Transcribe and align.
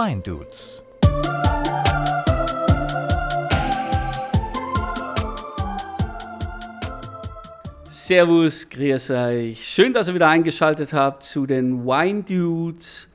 Wine 0.00 0.22
Dudes. 0.22 0.82
Servus, 7.90 8.70
grüß 8.70 9.10
euch. 9.10 9.62
Schön, 9.62 9.92
dass 9.92 10.08
ihr 10.08 10.14
wieder 10.14 10.28
eingeschaltet 10.28 10.94
habt 10.94 11.22
zu 11.22 11.44
den 11.44 11.84
Wine 11.84 12.22
Dudes. 12.22 13.10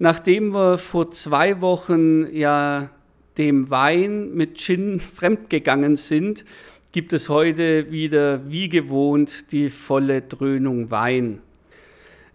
Nachdem 0.00 0.52
wir 0.52 0.78
vor 0.78 1.12
zwei 1.12 1.60
Wochen 1.60 2.26
ja 2.34 2.90
dem 3.38 3.70
Wein 3.70 4.34
mit 4.34 4.58
Gin 4.58 4.98
fremdgegangen 5.14 5.96
sind, 5.96 6.44
gibt 6.90 7.12
es 7.12 7.28
heute 7.28 7.92
wieder 7.92 8.50
wie 8.50 8.68
gewohnt 8.68 9.52
die 9.52 9.70
volle 9.70 10.22
Dröhnung 10.22 10.90
Wein. 10.90 11.42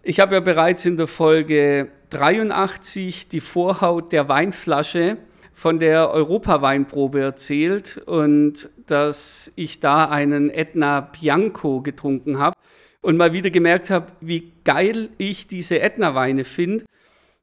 Ich 0.02 0.20
habe 0.20 0.36
ja 0.36 0.40
bereits 0.40 0.86
in 0.86 0.96
der 0.96 1.06
Folge 1.06 1.90
83 2.10 3.28
die 3.28 3.40
Vorhaut 3.40 4.12
der 4.12 4.28
Weinflasche 4.28 5.16
von 5.54 5.78
der 5.78 6.10
Europaweinprobe 6.10 7.20
erzählt 7.20 7.98
und 8.06 8.70
dass 8.86 9.52
ich 9.56 9.80
da 9.80 10.06
einen 10.06 10.50
Etna 10.50 11.00
Bianco 11.00 11.80
getrunken 11.82 12.38
habe 12.38 12.56
und 13.02 13.16
mal 13.16 13.32
wieder 13.32 13.50
gemerkt 13.50 13.90
habe, 13.90 14.06
wie 14.20 14.52
geil 14.64 15.10
ich 15.18 15.46
diese 15.46 15.80
Etna-Weine 15.80 16.44
finde. 16.44 16.84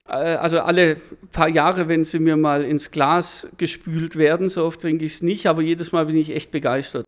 Äh, 0.08 0.14
also 0.14 0.60
alle 0.60 0.98
paar 1.32 1.50
Jahre, 1.50 1.88
wenn 1.88 2.04
sie 2.04 2.20
mir 2.20 2.38
mal 2.38 2.64
ins 2.64 2.92
Glas 2.92 3.48
gespült 3.58 4.16
werden, 4.16 4.50
so 4.50 4.66
oft 4.66 4.82
trinke 4.82 5.06
ich 5.06 5.16
es 5.16 5.22
nicht, 5.22 5.48
aber 5.48 5.62
jedes 5.62 5.92
Mal 5.92 6.06
bin 6.06 6.18
ich 6.18 6.32
echt 6.32 6.52
begeistert. 6.52 7.06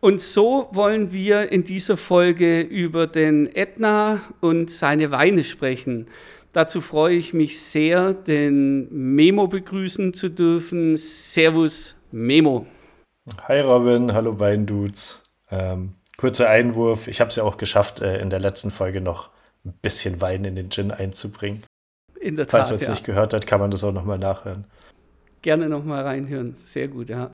Und 0.00 0.20
so 0.20 0.68
wollen 0.70 1.12
wir 1.12 1.50
in 1.50 1.64
dieser 1.64 1.96
Folge 1.96 2.60
über 2.60 3.08
den 3.08 3.52
Etna 3.54 4.22
und 4.40 4.70
seine 4.70 5.10
Weine 5.10 5.42
sprechen. 5.42 6.06
Dazu 6.58 6.80
freue 6.80 7.14
ich 7.14 7.34
mich 7.34 7.62
sehr, 7.62 8.12
den 8.12 8.88
Memo 8.90 9.46
begrüßen 9.46 10.12
zu 10.12 10.28
dürfen. 10.28 10.96
Servus, 10.96 11.94
Memo. 12.10 12.66
Hi 13.46 13.60
Robin, 13.60 14.12
hallo 14.12 14.40
Weindudes. 14.40 15.22
Ähm, 15.52 15.92
kurzer 16.16 16.50
Einwurf, 16.50 17.06
ich 17.06 17.20
habe 17.20 17.28
es 17.28 17.36
ja 17.36 17.44
auch 17.44 17.58
geschafft, 17.58 18.00
äh, 18.00 18.20
in 18.20 18.28
der 18.28 18.40
letzten 18.40 18.72
Folge 18.72 19.00
noch 19.00 19.30
ein 19.64 19.72
bisschen 19.82 20.20
Wein 20.20 20.44
in 20.44 20.56
den 20.56 20.68
Gin 20.68 20.90
einzubringen. 20.90 21.62
In 22.18 22.34
der 22.34 22.46
Tat, 22.46 22.50
Falls 22.66 22.70
man 22.70 22.78
es 22.78 22.86
ja. 22.86 22.90
nicht 22.90 23.04
gehört 23.04 23.34
hat, 23.34 23.46
kann 23.46 23.60
man 23.60 23.70
das 23.70 23.84
auch 23.84 23.92
nochmal 23.92 24.18
nachhören. 24.18 24.64
Gerne 25.42 25.68
nochmal 25.68 26.02
reinhören. 26.02 26.56
Sehr 26.56 26.88
gut, 26.88 27.08
ja. 27.08 27.30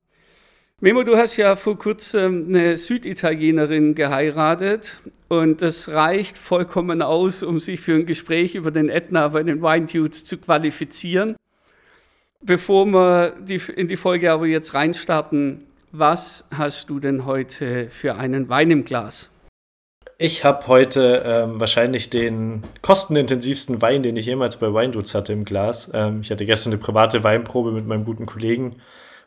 Memo, 0.84 1.02
du 1.02 1.16
hast 1.16 1.38
ja 1.38 1.56
vor 1.56 1.78
kurzem 1.78 2.44
eine 2.46 2.76
Süditalienerin 2.76 3.94
geheiratet 3.94 4.98
und 5.28 5.62
das 5.62 5.88
reicht 5.88 6.36
vollkommen 6.36 7.00
aus, 7.00 7.42
um 7.42 7.58
sich 7.58 7.80
für 7.80 7.94
ein 7.94 8.04
Gespräch 8.04 8.54
über 8.54 8.70
den 8.70 8.90
Ätna 8.90 9.28
bei 9.28 9.42
den 9.42 9.62
Wine 9.62 9.86
Dudes 9.86 10.26
zu 10.26 10.36
qualifizieren. 10.36 11.36
Bevor 12.42 12.84
wir 12.84 13.30
die, 13.40 13.62
in 13.74 13.88
die 13.88 13.96
Folge 13.96 14.30
aber 14.30 14.44
jetzt 14.44 14.74
reinstarten, 14.74 15.64
was 15.90 16.44
hast 16.50 16.90
du 16.90 17.00
denn 17.00 17.24
heute 17.24 17.88
für 17.88 18.16
einen 18.16 18.50
Wein 18.50 18.70
im 18.70 18.84
Glas? 18.84 19.30
Ich 20.18 20.44
habe 20.44 20.66
heute 20.66 21.22
ähm, 21.24 21.60
wahrscheinlich 21.60 22.10
den 22.10 22.62
kostenintensivsten 22.82 23.80
Wein, 23.80 24.02
den 24.02 24.16
ich 24.16 24.26
jemals 24.26 24.58
bei 24.58 24.70
Weindudes 24.74 25.14
hatte 25.14 25.32
im 25.32 25.46
Glas. 25.46 25.90
Ähm, 25.94 26.20
ich 26.20 26.30
hatte 26.30 26.44
gestern 26.44 26.74
eine 26.74 26.82
private 26.82 27.24
Weinprobe 27.24 27.72
mit 27.72 27.86
meinem 27.86 28.04
guten 28.04 28.26
Kollegen 28.26 28.82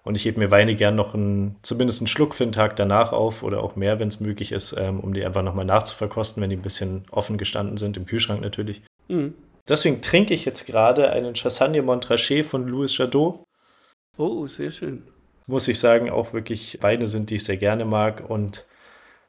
und 0.07 0.15
ich 0.15 0.23
hebe 0.23 0.39
mir 0.39 0.51
Weine 0.51 0.73
gern 0.73 0.95
noch 0.95 1.13
einen, 1.13 1.57
zumindest 1.63 1.99
einen 1.99 2.07
Schluck 2.07 2.33
für 2.33 2.45
den 2.45 2.53
Tag 2.53 2.77
danach 2.77 3.11
auf 3.11 3.43
oder 3.43 3.61
auch 3.61 3.75
mehr, 3.75 3.99
wenn 3.99 4.07
es 4.07 4.21
möglich 4.21 4.53
ist, 4.53 4.73
ähm, 4.77 5.01
um 5.01 5.13
die 5.13 5.25
einfach 5.25 5.43
nochmal 5.43 5.65
nachzuverkosten, 5.65 6.41
wenn 6.41 6.49
die 6.49 6.55
ein 6.55 6.61
bisschen 6.61 7.03
offen 7.11 7.37
gestanden 7.37 7.75
sind, 7.75 7.97
im 7.97 8.05
Kühlschrank 8.05 8.39
natürlich. 8.39 8.81
Mhm. 9.09 9.33
Deswegen 9.67 10.01
trinke 10.01 10.33
ich 10.33 10.45
jetzt 10.45 10.65
gerade 10.65 11.09
einen 11.11 11.33
Chassagne 11.33 11.81
Montrachet 11.81 12.45
von 12.45 12.69
Louis 12.69 12.97
Jadot. 12.97 13.43
Oh, 14.17 14.47
sehr 14.47 14.71
schön. 14.71 15.03
Muss 15.45 15.67
ich 15.67 15.77
sagen, 15.77 16.09
auch 16.09 16.31
wirklich 16.31 16.81
Weine 16.81 17.09
sind, 17.09 17.29
die 17.29 17.35
ich 17.35 17.43
sehr 17.43 17.57
gerne 17.57 17.83
mag. 17.83 18.29
Und 18.29 18.65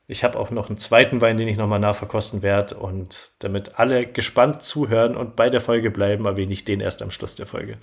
ich 0.07 0.23
habe 0.23 0.39
auch 0.39 0.51
noch 0.51 0.69
einen 0.69 0.79
zweiten 0.79 1.21
Wein, 1.21 1.39
den 1.39 1.49
ich 1.49 1.57
nochmal 1.57 1.81
nachverkosten 1.81 2.43
werde. 2.43 2.77
Und 2.77 3.33
damit 3.41 3.81
alle 3.81 4.07
gespannt 4.07 4.63
zuhören 4.63 5.17
und 5.17 5.35
bei 5.35 5.51
der 5.51 5.61
Folge 5.61 5.91
bleiben, 5.91 6.27
erwähne 6.27 6.53
ich 6.53 6.65
den 6.65 6.79
erst 6.79 7.03
am 7.03 7.11
Schluss 7.11 7.35
der 7.35 7.47
Folge. 7.47 7.79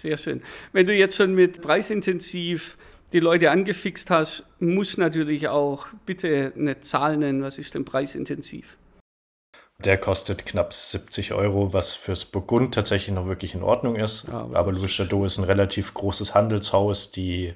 Sehr 0.00 0.16
schön. 0.16 0.42
Wenn 0.72 0.86
du 0.86 0.94
jetzt 0.94 1.16
schon 1.16 1.34
mit 1.34 1.60
preisintensiv 1.60 2.78
die 3.12 3.20
Leute 3.20 3.50
angefixt 3.50 4.08
hast, 4.08 4.44
muss 4.58 4.96
natürlich 4.96 5.48
auch 5.48 5.86
bitte 6.06 6.52
eine 6.56 6.80
Zahl 6.80 7.16
nennen. 7.16 7.42
Was 7.42 7.58
ist 7.58 7.74
denn 7.74 7.84
preisintensiv? 7.84 8.78
Der 9.84 9.98
kostet 9.98 10.46
knapp 10.46 10.72
70 10.72 11.32
Euro, 11.32 11.72
was 11.72 11.94
fürs 11.94 12.24
Burgund 12.24 12.74
tatsächlich 12.74 13.14
noch 13.14 13.26
wirklich 13.26 13.54
in 13.54 13.62
Ordnung 13.62 13.96
ist. 13.96 14.26
Ja, 14.28 14.40
aber 14.40 14.58
aber 14.58 14.72
Louis 14.72 14.96
Jadot 14.96 15.26
ist 15.26 15.38
ein 15.38 15.44
relativ 15.44 15.92
großes 15.94 16.34
Handelshaus, 16.34 17.12
die 17.12 17.54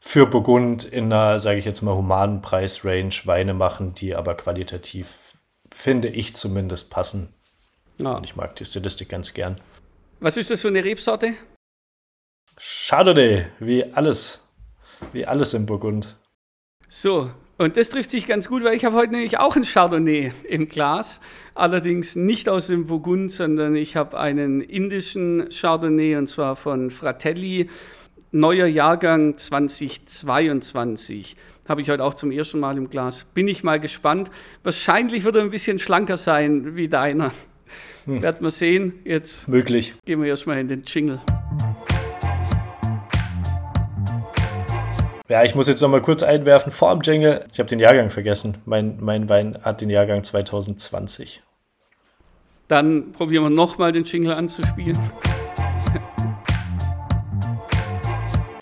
für 0.00 0.26
Burgund 0.26 0.84
in 0.84 1.12
einer, 1.12 1.38
sage 1.38 1.58
ich 1.58 1.64
jetzt 1.64 1.82
mal, 1.82 1.94
humanen 1.94 2.42
Preisrange 2.42 3.22
Weine 3.24 3.54
machen, 3.54 3.94
die 3.94 4.14
aber 4.14 4.36
qualitativ, 4.36 5.38
finde 5.74 6.08
ich 6.08 6.34
zumindest, 6.34 6.90
passen. 6.90 7.34
Ja. 7.98 8.16
Und 8.16 8.24
ich 8.24 8.36
mag 8.36 8.54
die 8.56 8.64
Stilistik 8.64 9.08
ganz 9.08 9.34
gern. 9.34 9.60
Was 10.18 10.38
ist 10.38 10.50
das 10.50 10.62
für 10.62 10.68
eine 10.68 10.82
Rebsorte? 10.82 11.34
Chardonnay, 12.58 13.48
wie 13.60 13.84
alles. 13.84 14.42
Wie 15.12 15.26
alles 15.26 15.52
im 15.52 15.66
Burgund. 15.66 16.16
So, 16.88 17.30
und 17.58 17.76
das 17.76 17.90
trifft 17.90 18.10
sich 18.10 18.26
ganz 18.26 18.48
gut, 18.48 18.64
weil 18.64 18.74
ich 18.74 18.86
habe 18.86 18.96
heute 18.96 19.12
nämlich 19.12 19.38
auch 19.38 19.56
ein 19.56 19.64
Chardonnay 19.64 20.32
im 20.48 20.68
Glas. 20.68 21.20
Allerdings 21.54 22.16
nicht 22.16 22.48
aus 22.48 22.68
dem 22.68 22.86
Burgund, 22.86 23.30
sondern 23.30 23.76
ich 23.76 23.94
habe 23.94 24.18
einen 24.18 24.62
indischen 24.62 25.50
Chardonnay 25.50 26.16
und 26.16 26.28
zwar 26.28 26.56
von 26.56 26.90
Fratelli. 26.90 27.68
Neuer 28.32 28.66
Jahrgang 28.66 29.36
2022. 29.36 31.36
Habe 31.68 31.82
ich 31.82 31.90
heute 31.90 32.04
auch 32.04 32.14
zum 32.14 32.30
ersten 32.30 32.58
Mal 32.58 32.78
im 32.78 32.88
Glas. 32.88 33.24
Bin 33.34 33.48
ich 33.48 33.64
mal 33.64 33.80
gespannt. 33.80 34.30
Wahrscheinlich 34.62 35.24
wird 35.24 35.36
er 35.36 35.42
ein 35.42 35.50
bisschen 35.50 35.78
schlanker 35.78 36.16
sein 36.16 36.74
wie 36.74 36.88
deiner. 36.88 37.32
Hm. 38.04 38.22
Werden 38.22 38.42
wir 38.42 38.50
sehen. 38.50 38.94
Jetzt 39.04 39.48
Möglich. 39.48 39.94
gehen 40.04 40.20
wir 40.22 40.28
erstmal 40.28 40.58
in 40.58 40.68
den 40.68 40.82
Jingle. 40.84 41.20
Ja, 45.28 45.42
ich 45.42 45.54
muss 45.56 45.66
jetzt 45.66 45.80
noch 45.82 45.88
mal 45.88 46.00
kurz 46.02 46.22
einwerfen 46.22 46.70
vor 46.70 46.92
dem 46.92 47.00
Jingle. 47.02 47.44
Ich 47.52 47.58
habe 47.58 47.68
den 47.68 47.80
Jahrgang 47.80 48.10
vergessen. 48.10 48.58
Mein, 48.64 48.98
mein 49.00 49.28
Wein 49.28 49.58
hat 49.62 49.80
den 49.80 49.90
Jahrgang 49.90 50.22
2020. 50.22 51.42
Dann 52.68 53.12
probieren 53.12 53.42
wir 53.44 53.50
nochmal 53.50 53.90
den 53.92 54.04
Jingle 54.04 54.32
anzuspielen. 54.32 54.98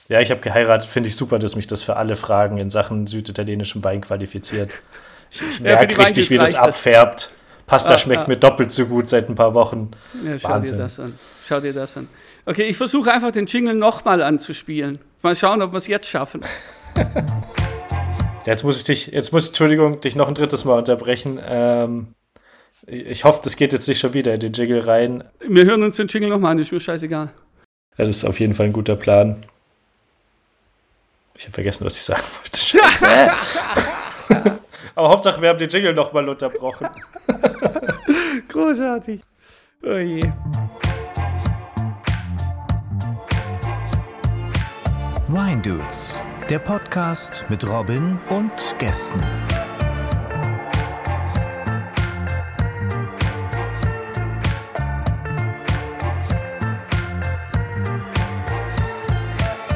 Ja, 0.09 0.21
ich 0.21 0.31
habe 0.31 0.41
geheiratet. 0.41 0.89
Finde 0.89 1.09
ich 1.09 1.17
super, 1.17 1.39
dass 1.39 1.57
mich 1.57 1.67
das 1.67 1.83
für 1.83 1.97
alle 1.97 2.15
Fragen 2.17 2.59
in 2.59 2.69
Sachen 2.71 3.07
süditalienischem 3.07 3.83
Wein 3.85 4.01
qualifiziert. 4.03 4.75
Ich, 5.31 5.41
ich 5.43 5.59
Ja, 5.59 5.77
merke 5.77 5.99
richtig, 5.99 6.31
wie 6.31 6.37
das. 6.37 6.55
abfärbt. 6.55 7.31
Pasta 7.67 7.95
Ah, 7.95 7.99
schmeckt 7.99 8.23
ah. 8.23 8.29
mir 8.29 8.37
doppelt 8.37 8.71
so 8.71 8.87
gut 8.87 9.09
seit 9.09 9.29
ein 9.29 9.35
paar 9.35 9.55
Wochen. 9.55 9.91
Ja, 10.25 10.39
schau 10.39 10.49
Wahnsinn. 10.51 10.77
dir 10.77 10.83
das 10.83 11.01
an. 11.01 11.19
Schau 11.47 11.61
dir 11.61 11.73
das 11.73 11.97
an. 11.97 12.09
Okay, 12.47 12.65
ich 12.65 12.77
versuche 12.77 13.11
einfach 13.13 13.33
den 13.33 13.47
Jingle 13.47 13.75
nochmal 13.75 14.23
anzuspielen. 14.23 14.99
Mal 15.23 15.35
schauen, 15.35 15.63
ob 15.63 15.73
wir 15.73 15.79
es 15.79 15.87
jetzt 15.87 16.09
schaffen. 16.09 16.41
Jetzt 18.47 18.63
muss 18.63 18.77
ich 18.77 18.85
dich, 18.85 19.07
jetzt 19.07 19.33
muss, 19.33 19.49
Entschuldigung, 19.49 20.01
dich 20.01 20.17
noch 20.17 20.29
ein 20.29 20.35
drittes 20.35 20.67
Mal 20.67 20.77
unterbrechen. 20.77 21.41
Ähm, 21.43 22.09
ich 22.87 23.25
hoffe, 23.25 23.41
das 23.43 23.57
geht 23.57 23.73
jetzt 23.73 23.89
nicht 23.89 23.99
schon 23.99 24.13
wieder 24.13 24.35
in 24.35 24.41
den 24.41 24.53
Jingle 24.53 24.81
rein. 24.81 25.25
Wir 25.41 25.65
hören 25.65 25.83
uns 25.83 25.97
den 25.97 26.09
Jingle 26.09 26.29
nochmal 26.29 26.53
an, 26.53 26.59
ist 26.59 26.71
mir 26.71 26.79
scheißegal. 26.81 27.31
Ja, 27.97 28.05
das 28.05 28.17
ist 28.17 28.25
auf 28.27 28.41
jeden 28.41 28.53
Fall 28.53 28.67
ein 28.67 28.75
guter 28.75 28.97
Plan. 28.97 29.37
Ich 31.39 31.45
habe 31.45 31.55
vergessen, 31.55 31.87
was 31.87 31.97
ich 31.97 32.03
sagen 32.03 32.23
wollte. 32.23 32.59
Scheiße. 32.59 33.33
Aber 34.95 35.09
Hauptsache, 35.09 35.41
wir 35.41 35.49
haben 35.49 35.59
den 35.59 35.69
Jingle 35.69 35.95
nochmal 35.95 36.29
unterbrochen. 36.29 36.89
Großartig. 38.55 39.21
Oh 39.83 39.97
je. 39.97 40.23
Wine 45.27 45.61
Dudes, 45.61 46.23
der 46.49 46.61
Podcast 46.61 47.45
mit 47.49 47.67
Robin 47.67 48.17
und 48.31 48.53
Gästen. 48.79 49.21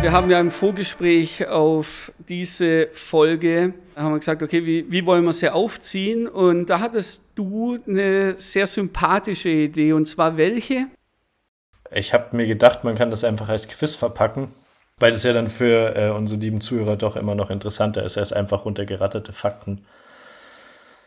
Wir 0.00 0.12
haben 0.12 0.30
ja 0.30 0.38
im 0.38 0.50
Vorgespräch 0.50 1.48
auf 1.48 2.12
diese 2.28 2.88
Folge 2.92 3.74
haben 3.96 4.12
wir 4.14 4.18
gesagt, 4.20 4.42
okay, 4.42 4.64
wie, 4.64 4.90
wie 4.90 5.04
wollen 5.04 5.24
wir 5.24 5.32
sie 5.32 5.50
aufziehen? 5.50 6.28
Und 6.28 6.66
da 6.66 6.78
hattest 6.80 7.24
du 7.34 7.78
eine 7.86 8.34
sehr 8.36 8.66
sympathische 8.66 9.48
Idee. 9.48 9.92
Und 9.92 10.06
zwar 10.06 10.36
welche? 10.36 10.86
Ich 11.90 12.14
habe 12.14 12.36
mir 12.36 12.46
gedacht, 12.46 12.84
man 12.84 12.94
kann 12.94 13.10
das 13.10 13.24
einfach 13.24 13.48
als 13.48 13.66
Quiz 13.66 13.96
verpacken, 13.96 14.52
weil 14.98 15.10
das 15.10 15.24
ja 15.24 15.32
dann 15.32 15.48
für 15.48 15.96
äh, 15.96 16.10
unsere 16.10 16.38
lieben 16.38 16.60
Zuhörer 16.60 16.96
doch 16.96 17.16
immer 17.16 17.34
noch 17.34 17.50
interessanter 17.50 18.04
ist 18.04 18.18
als 18.18 18.32
einfach 18.32 18.64
runtergeratterte 18.64 19.32
Fakten. 19.32 19.84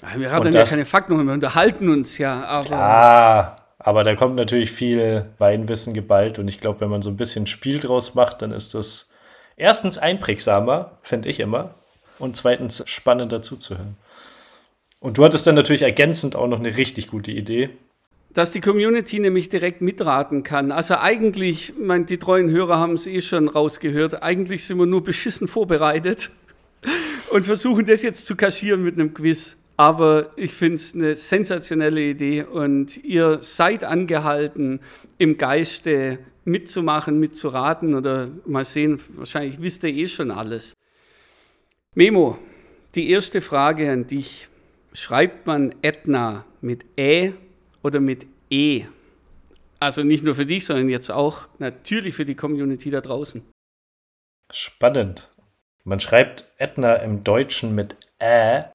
Ja, 0.02 0.20
Wir 0.20 0.32
hatten 0.32 0.48
Und 0.48 0.54
ja 0.56 0.66
keine 0.66 0.86
Fakten, 0.86 1.26
wir 1.26 1.34
unterhalten 1.34 1.90
uns 1.90 2.18
ja. 2.18 2.44
Aber 2.44 2.76
Ah, 2.76 3.61
Aber 3.84 4.04
da 4.04 4.16
kommt 4.16 4.36
natürlich 4.36 4.72
viel 4.72 5.26
Weinwissen 5.40 5.94
geballt 5.94 6.38
und 6.38 6.48
ich 6.48 6.60
glaube, 6.60 6.82
wenn 6.82 6.90
man 6.90 7.02
so 7.02 7.10
ein 7.10 7.18
bisschen 7.18 7.48
Spiel 7.48 7.80
draus 7.80 8.14
macht, 8.14 8.44
dann 8.44 8.52
ist 8.52 8.76
das 8.76 9.10
erstens 9.58 9.98
einprägsamer, 9.98 11.00
finde 11.02 11.30
ich 11.30 11.40
immer, 11.40 11.74
und 12.20 12.36
zweitens 12.36 12.84
spannender 12.86 13.42
zuzuhören. 13.42 13.98
Und 15.00 15.18
du 15.18 15.24
hattest 15.24 15.48
dann 15.48 15.56
natürlich 15.56 15.82
ergänzend 15.82 16.36
auch 16.36 16.48
noch 16.48 16.60
eine 16.60 16.78
richtig 16.78 17.08
gute 17.08 17.32
Idee. 17.32 17.72
Dass 18.30 18.52
die 18.52 18.62
Community 18.62 19.18
nämlich 19.20 19.50
direkt 19.50 19.82
mitraten 19.82 20.44
kann. 20.44 20.72
Also 20.72 20.96
eigentlich, 20.98 21.74
mein, 21.80 22.06
die 22.06 22.20
treuen 22.20 22.52
Hörer 22.52 22.78
haben 22.78 22.94
es 22.94 23.08
eh 23.08 23.22
schon 23.22 23.48
rausgehört, 23.48 24.22
eigentlich 24.22 24.64
sind 24.64 24.78
wir 24.78 24.86
nur 24.86 25.04
beschissen 25.04 25.48
vorbereitet 25.48 26.30
und 27.32 27.46
versuchen 27.46 27.88
das 27.88 28.04
jetzt 28.04 28.28
zu 28.28 28.36
kaschieren 28.36 28.84
mit 28.84 28.94
einem 28.94 29.16
Quiz. 29.16 29.58
Aber 29.82 30.30
ich 30.36 30.54
finde 30.54 30.76
es 30.76 30.94
eine 30.94 31.16
sensationelle 31.16 32.02
Idee 32.02 32.44
und 32.44 33.04
ihr 33.04 33.42
seid 33.42 33.84
angehalten, 33.84 34.80
im 35.18 35.40
Geiste 35.40 36.20
mitzumachen, 36.46 37.20
mitzuraten 37.20 37.96
oder 37.96 38.30
mal 38.46 38.64
sehen, 38.64 39.02
wahrscheinlich 39.16 39.60
wisst 39.60 39.84
ihr 39.84 39.90
eh 39.90 40.08
schon 40.08 40.30
alles. 40.30 40.74
Memo, 41.96 42.38
die 42.94 43.10
erste 43.10 43.42
Frage 43.42 43.92
an 43.92 44.06
dich. 44.06 44.50
Schreibt 44.94 45.48
man 45.48 45.74
Ätna 45.82 46.46
mit 46.62 46.86
Ä 46.96 47.34
oder 47.82 48.00
mit 48.00 48.28
E? 48.52 48.86
Also 49.80 50.04
nicht 50.04 50.24
nur 50.24 50.36
für 50.36 50.46
dich, 50.46 50.64
sondern 50.64 50.90
jetzt 50.90 51.10
auch 51.10 51.48
natürlich 51.58 52.14
für 52.14 52.26
die 52.26 52.36
Community 52.36 52.92
da 52.92 53.02
draußen. 53.02 53.42
Spannend. 54.54 55.32
Man 55.86 56.00
schreibt 56.00 56.52
Ätna 56.60 56.98
im 56.98 57.24
Deutschen 57.24 57.74
mit 57.74 57.96
Ä 58.22 58.66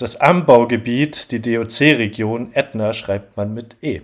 das 0.00 0.16
Anbaugebiet, 0.16 1.30
die 1.30 1.42
DOC-Region 1.42 2.52
Ätna, 2.54 2.92
schreibt 2.92 3.36
man 3.36 3.52
mit 3.52 3.76
E. 3.82 4.00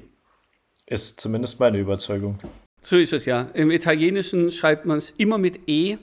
Ist 0.86 1.20
zumindest 1.20 1.58
meine 1.58 1.78
Überzeugung. 1.78 2.38
So 2.82 2.96
ist 2.96 3.12
es 3.12 3.24
ja. 3.24 3.42
Im 3.54 3.70
Italienischen 3.70 4.52
schreibt 4.52 4.84
man 4.84 4.98
es 4.98 5.10
immer 5.10 5.38
mit 5.38 5.68
E 5.68 5.96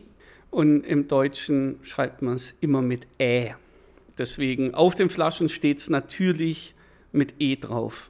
und 0.50 0.84
im 0.84 1.08
Deutschen 1.08 1.80
schreibt 1.84 2.22
man 2.22 2.36
es 2.36 2.56
immer 2.60 2.82
mit 2.82 3.08
Ä. 3.20 3.54
Deswegen 4.18 4.74
auf 4.74 4.96
den 4.96 5.10
Flaschen 5.10 5.48
steht 5.48 5.80
es 5.80 5.90
natürlich 5.90 6.74
mit 7.12 7.36
E 7.40 7.56
drauf. 7.56 8.10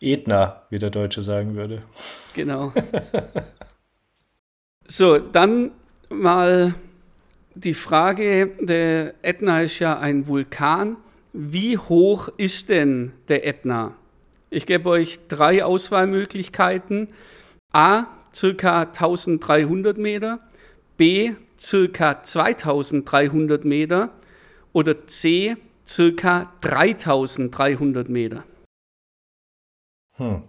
Edna, 0.00 0.62
wie 0.70 0.78
der 0.78 0.90
Deutsche 0.90 1.22
sagen 1.22 1.56
würde. 1.56 1.82
Genau. 2.34 2.72
so, 4.86 5.18
dann 5.18 5.72
mal 6.08 6.74
die 7.64 7.74
Frage, 7.74 8.52
der 8.60 9.14
Ätna 9.22 9.62
ist 9.62 9.80
ja 9.80 9.98
ein 9.98 10.28
Vulkan. 10.28 10.96
Wie 11.32 11.76
hoch 11.76 12.28
ist 12.36 12.68
denn 12.68 13.12
der 13.28 13.46
Ätna? 13.46 13.96
Ich 14.48 14.64
gebe 14.64 14.88
euch 14.88 15.18
drei 15.26 15.64
Auswahlmöglichkeiten. 15.64 17.08
A, 17.72 18.06
circa 18.32 18.82
1300 18.82 19.98
Meter. 19.98 20.38
B, 20.96 21.32
circa 21.58 22.22
2300 22.22 23.64
Meter. 23.64 24.10
Oder 24.72 25.06
C, 25.08 25.56
circa 25.84 26.52
3300 26.60 28.08
Meter. 28.08 28.44
Hm. 30.16 30.42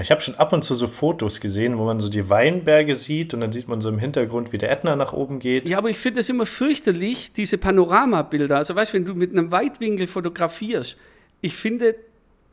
Ich 0.00 0.10
habe 0.10 0.20
schon 0.20 0.34
ab 0.34 0.52
und 0.52 0.64
zu 0.64 0.74
so 0.74 0.88
Fotos 0.88 1.40
gesehen, 1.40 1.78
wo 1.78 1.84
man 1.84 2.00
so 2.00 2.08
die 2.08 2.28
Weinberge 2.28 2.96
sieht 2.96 3.32
und 3.32 3.40
dann 3.40 3.52
sieht 3.52 3.68
man 3.68 3.80
so 3.80 3.88
im 3.88 3.98
Hintergrund, 3.98 4.52
wie 4.52 4.58
der 4.58 4.72
Ätna 4.72 4.96
nach 4.96 5.12
oben 5.12 5.38
geht. 5.38 5.68
Ja, 5.68 5.78
aber 5.78 5.88
ich 5.88 5.98
finde 5.98 6.20
es 6.20 6.28
immer 6.28 6.46
fürchterlich, 6.46 7.32
diese 7.32 7.58
Panoramabilder. 7.58 8.56
Also 8.56 8.74
weißt 8.74 8.92
du, 8.92 8.96
wenn 8.96 9.04
du 9.04 9.14
mit 9.14 9.30
einem 9.30 9.52
Weitwinkel 9.52 10.08
fotografierst, 10.08 10.96
ich 11.40 11.56
finde, 11.56 11.94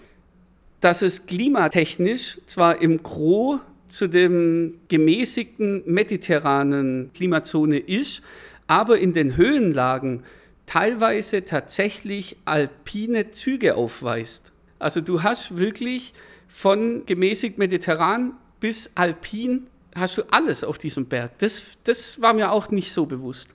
dass 0.81 1.01
es 1.01 1.27
klimatechnisch 1.27 2.41
zwar 2.45 2.81
im 2.81 3.01
Gro 3.01 3.61
zu 3.95 4.07
dem 4.07 4.75
gemäßigten 4.87 5.83
mediterranen 5.85 7.11
Klimazone 7.13 7.77
ist, 7.79 8.21
aber 8.67 8.97
in 8.99 9.13
den 9.13 9.37
Höhenlagen 9.37 10.23
teilweise 10.65 11.45
tatsächlich 11.45 12.37
alpine 12.45 13.31
Züge 13.31 13.75
aufweist. 13.75 14.51
Also 14.79 15.01
du 15.01 15.23
hast 15.23 15.57
wirklich 15.57 16.13
von 16.47 17.05
gemäßigt 17.05 17.57
mediterran 17.57 18.33
bis 18.59 18.91
alpin 18.95 19.67
hast 19.95 20.17
du 20.17 20.23
alles 20.31 20.63
auf 20.63 20.77
diesem 20.77 21.05
Berg. 21.05 21.37
Das, 21.39 21.63
das 21.83 22.21
war 22.21 22.33
mir 22.33 22.51
auch 22.51 22.69
nicht 22.69 22.91
so 22.91 23.05
bewusst. 23.05 23.49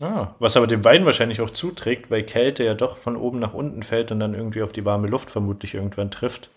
Ah, 0.00 0.34
was 0.38 0.56
aber 0.56 0.66
dem 0.66 0.84
Wein 0.84 1.06
wahrscheinlich 1.06 1.40
auch 1.40 1.50
zuträgt, 1.50 2.10
weil 2.10 2.24
Kälte 2.24 2.64
ja 2.64 2.74
doch 2.74 2.96
von 2.96 3.16
oben 3.16 3.38
nach 3.38 3.54
unten 3.54 3.82
fällt 3.82 4.10
und 4.10 4.20
dann 4.20 4.34
irgendwie 4.34 4.62
auf 4.62 4.72
die 4.72 4.84
warme 4.84 5.06
Luft 5.06 5.30
vermutlich 5.30 5.74
irgendwann 5.74 6.10
trifft. 6.10 6.50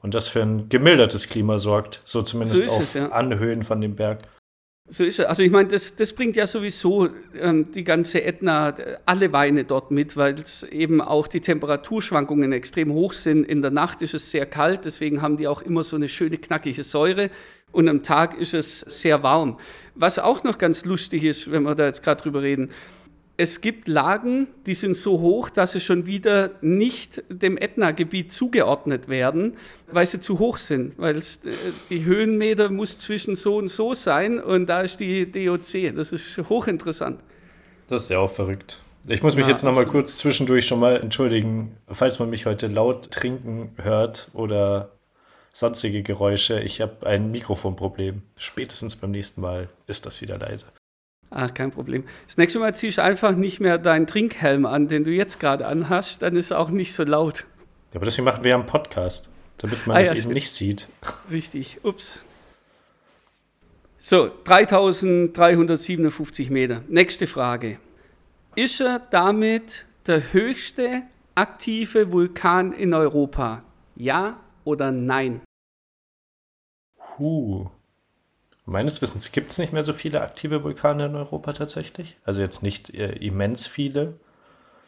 Und 0.00 0.14
das 0.14 0.28
für 0.28 0.42
ein 0.42 0.68
gemildertes 0.68 1.28
Klima 1.28 1.58
sorgt, 1.58 2.02
so 2.04 2.22
zumindest 2.22 2.68
so 2.68 2.70
auf 2.70 2.82
es, 2.82 2.94
ja. 2.94 3.08
Anhöhen 3.08 3.62
von 3.62 3.80
dem 3.80 3.96
Berg. 3.96 4.20
So 4.90 5.04
ist 5.04 5.18
es. 5.18 5.26
Also 5.26 5.42
ich 5.42 5.50
meine, 5.50 5.68
das, 5.68 5.96
das 5.96 6.14
bringt 6.14 6.36
ja 6.36 6.46
sowieso 6.46 7.08
ähm, 7.38 7.70
die 7.72 7.84
ganze 7.84 8.22
Ätna, 8.24 8.74
alle 9.04 9.32
Weine 9.32 9.64
dort 9.64 9.90
mit, 9.90 10.16
weil 10.16 10.38
es 10.38 10.62
eben 10.62 11.00
auch 11.02 11.26
die 11.26 11.40
Temperaturschwankungen 11.40 12.52
extrem 12.52 12.92
hoch 12.92 13.12
sind. 13.12 13.44
In 13.44 13.60
der 13.60 13.70
Nacht 13.70 14.00
ist 14.00 14.14
es 14.14 14.30
sehr 14.30 14.46
kalt, 14.46 14.86
deswegen 14.86 15.20
haben 15.20 15.36
die 15.36 15.46
auch 15.46 15.60
immer 15.60 15.84
so 15.84 15.96
eine 15.96 16.08
schöne 16.08 16.38
knackige 16.38 16.84
Säure. 16.84 17.28
Und 17.70 17.86
am 17.88 18.02
Tag 18.02 18.38
ist 18.38 18.54
es 18.54 18.80
sehr 18.80 19.22
warm. 19.22 19.58
Was 19.94 20.18
auch 20.18 20.42
noch 20.42 20.56
ganz 20.56 20.86
lustig 20.86 21.24
ist, 21.24 21.50
wenn 21.50 21.64
wir 21.64 21.74
da 21.74 21.84
jetzt 21.84 22.02
gerade 22.02 22.22
drüber 22.22 22.40
reden, 22.40 22.70
es 23.40 23.60
gibt 23.60 23.86
Lagen, 23.86 24.48
die 24.66 24.74
sind 24.74 24.96
so 24.96 25.20
hoch, 25.20 25.48
dass 25.48 25.70
sie 25.70 25.80
schon 25.80 26.06
wieder 26.06 26.50
nicht 26.60 27.22
dem 27.28 27.56
Ätna-Gebiet 27.56 28.32
zugeordnet 28.32 29.08
werden, 29.08 29.56
weil 29.92 30.06
sie 30.08 30.18
zu 30.18 30.40
hoch 30.40 30.56
sind. 30.56 30.98
Weil 30.98 31.16
es, 31.16 31.36
äh, 31.44 31.50
die 31.88 32.04
Höhenmeter 32.04 32.68
muss 32.68 32.98
zwischen 32.98 33.36
so 33.36 33.56
und 33.56 33.68
so 33.68 33.94
sein 33.94 34.40
und 34.40 34.66
da 34.66 34.80
ist 34.80 34.98
die 34.98 35.30
DOC. 35.30 35.94
Das 35.94 36.10
ist 36.10 36.36
hochinteressant. 36.48 37.20
Das 37.86 38.02
ist 38.02 38.08
ja 38.08 38.18
auch 38.18 38.30
verrückt. 38.30 38.80
Ich 39.06 39.22
muss 39.22 39.36
mich 39.36 39.46
ja, 39.46 39.52
jetzt 39.52 39.62
noch 39.62 39.72
mal 39.72 39.86
kurz 39.86 40.16
zwischendurch 40.18 40.66
schon 40.66 40.80
mal 40.80 41.00
entschuldigen, 41.00 41.76
falls 41.86 42.18
man 42.18 42.30
mich 42.30 42.44
heute 42.44 42.66
laut 42.66 43.12
trinken 43.12 43.70
hört 43.76 44.28
oder 44.32 44.90
sonstige 45.52 46.02
Geräusche. 46.02 46.58
Ich 46.60 46.80
habe 46.80 47.06
ein 47.06 47.30
Mikrofonproblem. 47.30 48.22
Spätestens 48.36 48.96
beim 48.96 49.12
nächsten 49.12 49.40
Mal 49.40 49.68
ist 49.86 50.06
das 50.06 50.20
wieder 50.20 50.38
leise. 50.38 50.66
Ach, 51.30 51.52
kein 51.52 51.70
Problem. 51.70 52.04
Das 52.26 52.38
nächste 52.38 52.58
Mal 52.58 52.74
ziehst 52.74 52.98
du 52.98 53.02
einfach 53.02 53.32
nicht 53.32 53.60
mehr 53.60 53.78
deinen 53.78 54.06
Trinkhelm 54.06 54.66
an, 54.66 54.88
den 54.88 55.04
du 55.04 55.10
jetzt 55.10 55.40
gerade 55.40 55.66
anhast, 55.66 56.22
dann 56.22 56.36
ist 56.36 56.46
es 56.46 56.52
auch 56.52 56.70
nicht 56.70 56.94
so 56.94 57.04
laut. 57.04 57.44
Ja, 57.92 57.96
aber 57.96 58.06
deswegen 58.06 58.24
machen 58.24 58.44
wir 58.44 58.50
ja 58.50 58.56
einen 58.56 58.66
Podcast, 58.66 59.28
damit 59.58 59.86
man 59.86 59.96
ah, 59.96 60.00
das 60.00 60.08
ja, 60.08 60.14
eben 60.14 60.22
stimmt. 60.22 60.34
nicht 60.34 60.50
sieht. 60.50 60.88
Richtig, 61.30 61.78
ups. 61.82 62.24
So, 63.98 64.30
3357 64.44 66.50
Meter. 66.50 66.82
Nächste 66.88 67.26
Frage. 67.26 67.78
Ist 68.54 68.80
er 68.80 69.00
damit 69.10 69.86
der 70.06 70.32
höchste 70.32 71.02
aktive 71.34 72.12
Vulkan 72.12 72.72
in 72.72 72.94
Europa? 72.94 73.62
Ja 73.96 74.38
oder 74.64 74.92
nein? 74.92 75.42
Huh. 77.18 77.68
Meines 78.68 79.00
Wissens 79.00 79.32
gibt 79.32 79.50
es 79.50 79.56
nicht 79.56 79.72
mehr 79.72 79.82
so 79.82 79.94
viele 79.94 80.20
aktive 80.20 80.62
Vulkane 80.62 81.06
in 81.06 81.16
Europa 81.16 81.54
tatsächlich. 81.54 82.18
Also 82.26 82.42
jetzt 82.42 82.62
nicht 82.62 82.92
äh, 82.92 83.12
immens 83.12 83.66
viele. 83.66 84.12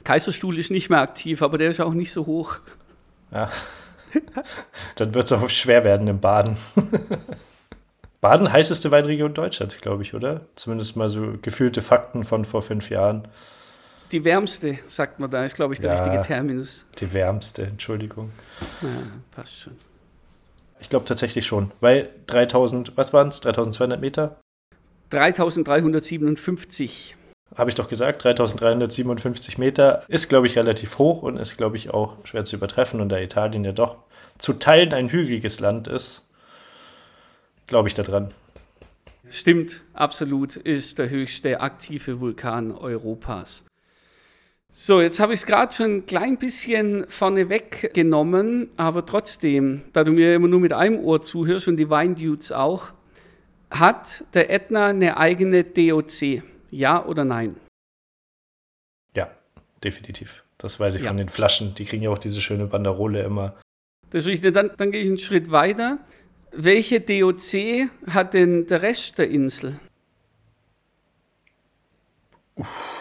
Kaiserstuhl 0.04 0.58
ist 0.58 0.70
nicht 0.70 0.90
mehr 0.90 1.00
aktiv, 1.00 1.40
aber 1.40 1.56
der 1.56 1.70
ist 1.70 1.80
auch 1.80 1.94
nicht 1.94 2.12
so 2.12 2.26
hoch. 2.26 2.58
Ja. 3.32 3.48
Dann 4.96 5.14
wird 5.14 5.24
es 5.24 5.32
auch 5.32 5.48
schwer 5.48 5.82
werden 5.84 6.08
im 6.08 6.20
Baden. 6.20 6.58
Baden 8.20 8.52
heißeste 8.52 8.90
Weinregion 8.90 9.32
Deutschlands, 9.32 9.78
glaube 9.80 10.02
ich, 10.02 10.12
oder? 10.12 10.42
Zumindest 10.56 10.96
mal 10.96 11.08
so 11.08 11.38
gefühlte 11.40 11.80
Fakten 11.80 12.24
von 12.24 12.44
vor 12.44 12.60
fünf 12.60 12.90
Jahren. 12.90 13.28
Die 14.12 14.24
wärmste, 14.24 14.78
sagt 14.88 15.20
man 15.20 15.30
da, 15.30 15.46
ist, 15.46 15.54
glaube 15.54 15.72
ich, 15.72 15.80
der 15.80 15.94
ja, 15.94 16.02
richtige 16.02 16.22
Terminus. 16.22 16.84
Die 16.98 17.14
wärmste, 17.14 17.62
Entschuldigung. 17.62 18.30
Ja, 18.82 18.88
passt 19.34 19.60
schon. 19.60 19.89
Ich 20.80 20.88
glaube 20.88 21.04
tatsächlich 21.04 21.46
schon, 21.46 21.70
weil 21.80 22.08
3000, 22.26 22.96
was 22.96 23.12
waren 23.12 23.28
es, 23.28 23.40
3200 23.40 24.00
Meter? 24.00 24.40
3357. 25.10 27.16
Habe 27.56 27.68
ich 27.68 27.74
doch 27.74 27.88
gesagt, 27.88 28.24
3357 28.24 29.58
Meter 29.58 30.04
ist, 30.06 30.28
glaube 30.28 30.46
ich, 30.46 30.56
relativ 30.56 30.98
hoch 30.98 31.22
und 31.22 31.36
ist, 31.36 31.56
glaube 31.56 31.76
ich, 31.76 31.90
auch 31.90 32.16
schwer 32.24 32.44
zu 32.44 32.56
übertreffen. 32.56 33.00
Und 33.00 33.08
da 33.08 33.18
Italien 33.18 33.64
ja 33.64 33.72
doch 33.72 33.96
zu 34.38 34.52
Teilen 34.52 34.94
ein 34.94 35.08
hügeliges 35.08 35.58
Land 35.58 35.88
ist, 35.88 36.30
glaube 37.66 37.88
ich 37.88 37.94
daran. 37.94 38.32
Stimmt, 39.30 39.82
absolut, 39.94 40.56
ist 40.56 40.98
der 40.98 41.10
höchste 41.10 41.60
aktive 41.60 42.20
Vulkan 42.20 42.72
Europas. 42.72 43.64
So, 44.72 45.00
jetzt 45.00 45.18
habe 45.18 45.34
ich 45.34 45.40
es 45.40 45.46
gerade 45.46 45.74
schon 45.74 45.96
ein 45.96 46.06
klein 46.06 46.36
bisschen 46.36 47.04
vorneweg 47.08 47.92
genommen, 47.92 48.70
aber 48.76 49.04
trotzdem, 49.04 49.82
da 49.92 50.04
du 50.04 50.12
mir 50.12 50.34
immer 50.36 50.46
nur 50.46 50.60
mit 50.60 50.72
einem 50.72 51.00
Ohr 51.00 51.20
zuhörst 51.22 51.66
und 51.66 51.76
die 51.76 51.90
Weindudes 51.90 52.52
auch, 52.52 52.92
hat 53.68 54.24
der 54.32 54.50
Ätna 54.50 54.86
eine 54.86 55.16
eigene 55.16 55.64
DOC? 55.64 56.42
Ja 56.70 57.04
oder 57.04 57.24
nein? 57.24 57.56
Ja, 59.16 59.28
definitiv. 59.82 60.44
Das 60.56 60.78
weiß 60.78 60.94
ich 60.96 61.02
ja. 61.02 61.08
von 61.08 61.16
den 61.16 61.28
Flaschen. 61.28 61.74
Die 61.74 61.84
kriegen 61.84 62.04
ja 62.04 62.10
auch 62.10 62.18
diese 62.18 62.40
schöne 62.40 62.66
Banderole 62.66 63.22
immer. 63.22 63.56
Das 64.10 64.24
ist 64.24 64.26
richtig. 64.28 64.54
Dann, 64.54 64.70
dann 64.76 64.92
gehe 64.92 65.02
ich 65.02 65.08
einen 65.08 65.18
Schritt 65.18 65.50
weiter. 65.50 65.98
Welche 66.52 67.00
DOC 67.00 67.88
hat 68.06 68.34
denn 68.34 68.66
der 68.68 68.82
Rest 68.82 69.18
der 69.18 69.30
Insel? 69.30 69.80
Uff. 72.54 72.99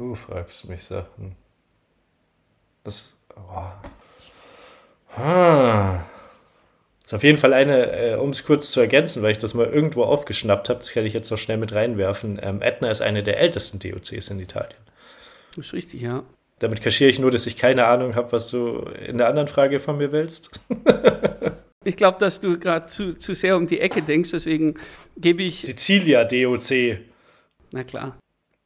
Du 0.00 0.14
fragst 0.14 0.66
mich 0.66 0.82
Sachen. 0.82 1.36
Das. 2.84 3.18
Oh. 3.36 5.20
Ah. 5.20 6.00
Ist 7.04 7.12
auf 7.12 7.22
jeden 7.22 7.36
Fall 7.36 7.52
eine, 7.52 7.92
äh, 7.92 8.14
um 8.14 8.30
es 8.30 8.46
kurz 8.46 8.70
zu 8.70 8.80
ergänzen, 8.80 9.22
weil 9.22 9.32
ich 9.32 9.38
das 9.38 9.52
mal 9.52 9.66
irgendwo 9.66 10.04
aufgeschnappt 10.04 10.70
habe, 10.70 10.78
das 10.78 10.92
kann 10.92 11.04
ich 11.04 11.12
jetzt 11.12 11.30
noch 11.30 11.36
schnell 11.36 11.58
mit 11.58 11.74
reinwerfen. 11.74 12.40
Ähm, 12.42 12.62
Ätna 12.62 12.90
ist 12.90 13.02
eine 13.02 13.22
der 13.22 13.40
ältesten 13.40 13.78
DOCs 13.78 14.30
in 14.30 14.40
Italien. 14.40 14.80
Das 15.54 15.66
ist 15.66 15.72
richtig, 15.74 16.00
ja. 16.00 16.22
Damit 16.60 16.80
kaschiere 16.80 17.10
ich 17.10 17.18
nur, 17.18 17.30
dass 17.30 17.46
ich 17.46 17.58
keine 17.58 17.84
Ahnung 17.84 18.14
habe, 18.14 18.32
was 18.32 18.48
du 18.48 18.78
in 19.06 19.18
der 19.18 19.28
anderen 19.28 19.48
Frage 19.48 19.80
von 19.80 19.98
mir 19.98 20.12
willst. 20.12 20.62
ich 21.84 21.96
glaube, 21.96 22.18
dass 22.18 22.40
du 22.40 22.58
gerade 22.58 22.86
zu, 22.86 23.18
zu 23.18 23.34
sehr 23.34 23.54
um 23.54 23.66
die 23.66 23.80
Ecke 23.80 24.00
denkst, 24.00 24.30
deswegen 24.30 24.76
gebe 25.18 25.42
ich. 25.42 25.60
Sizilia 25.60 26.24
DOC. 26.24 27.00
Na 27.72 27.84
klar. 27.84 28.18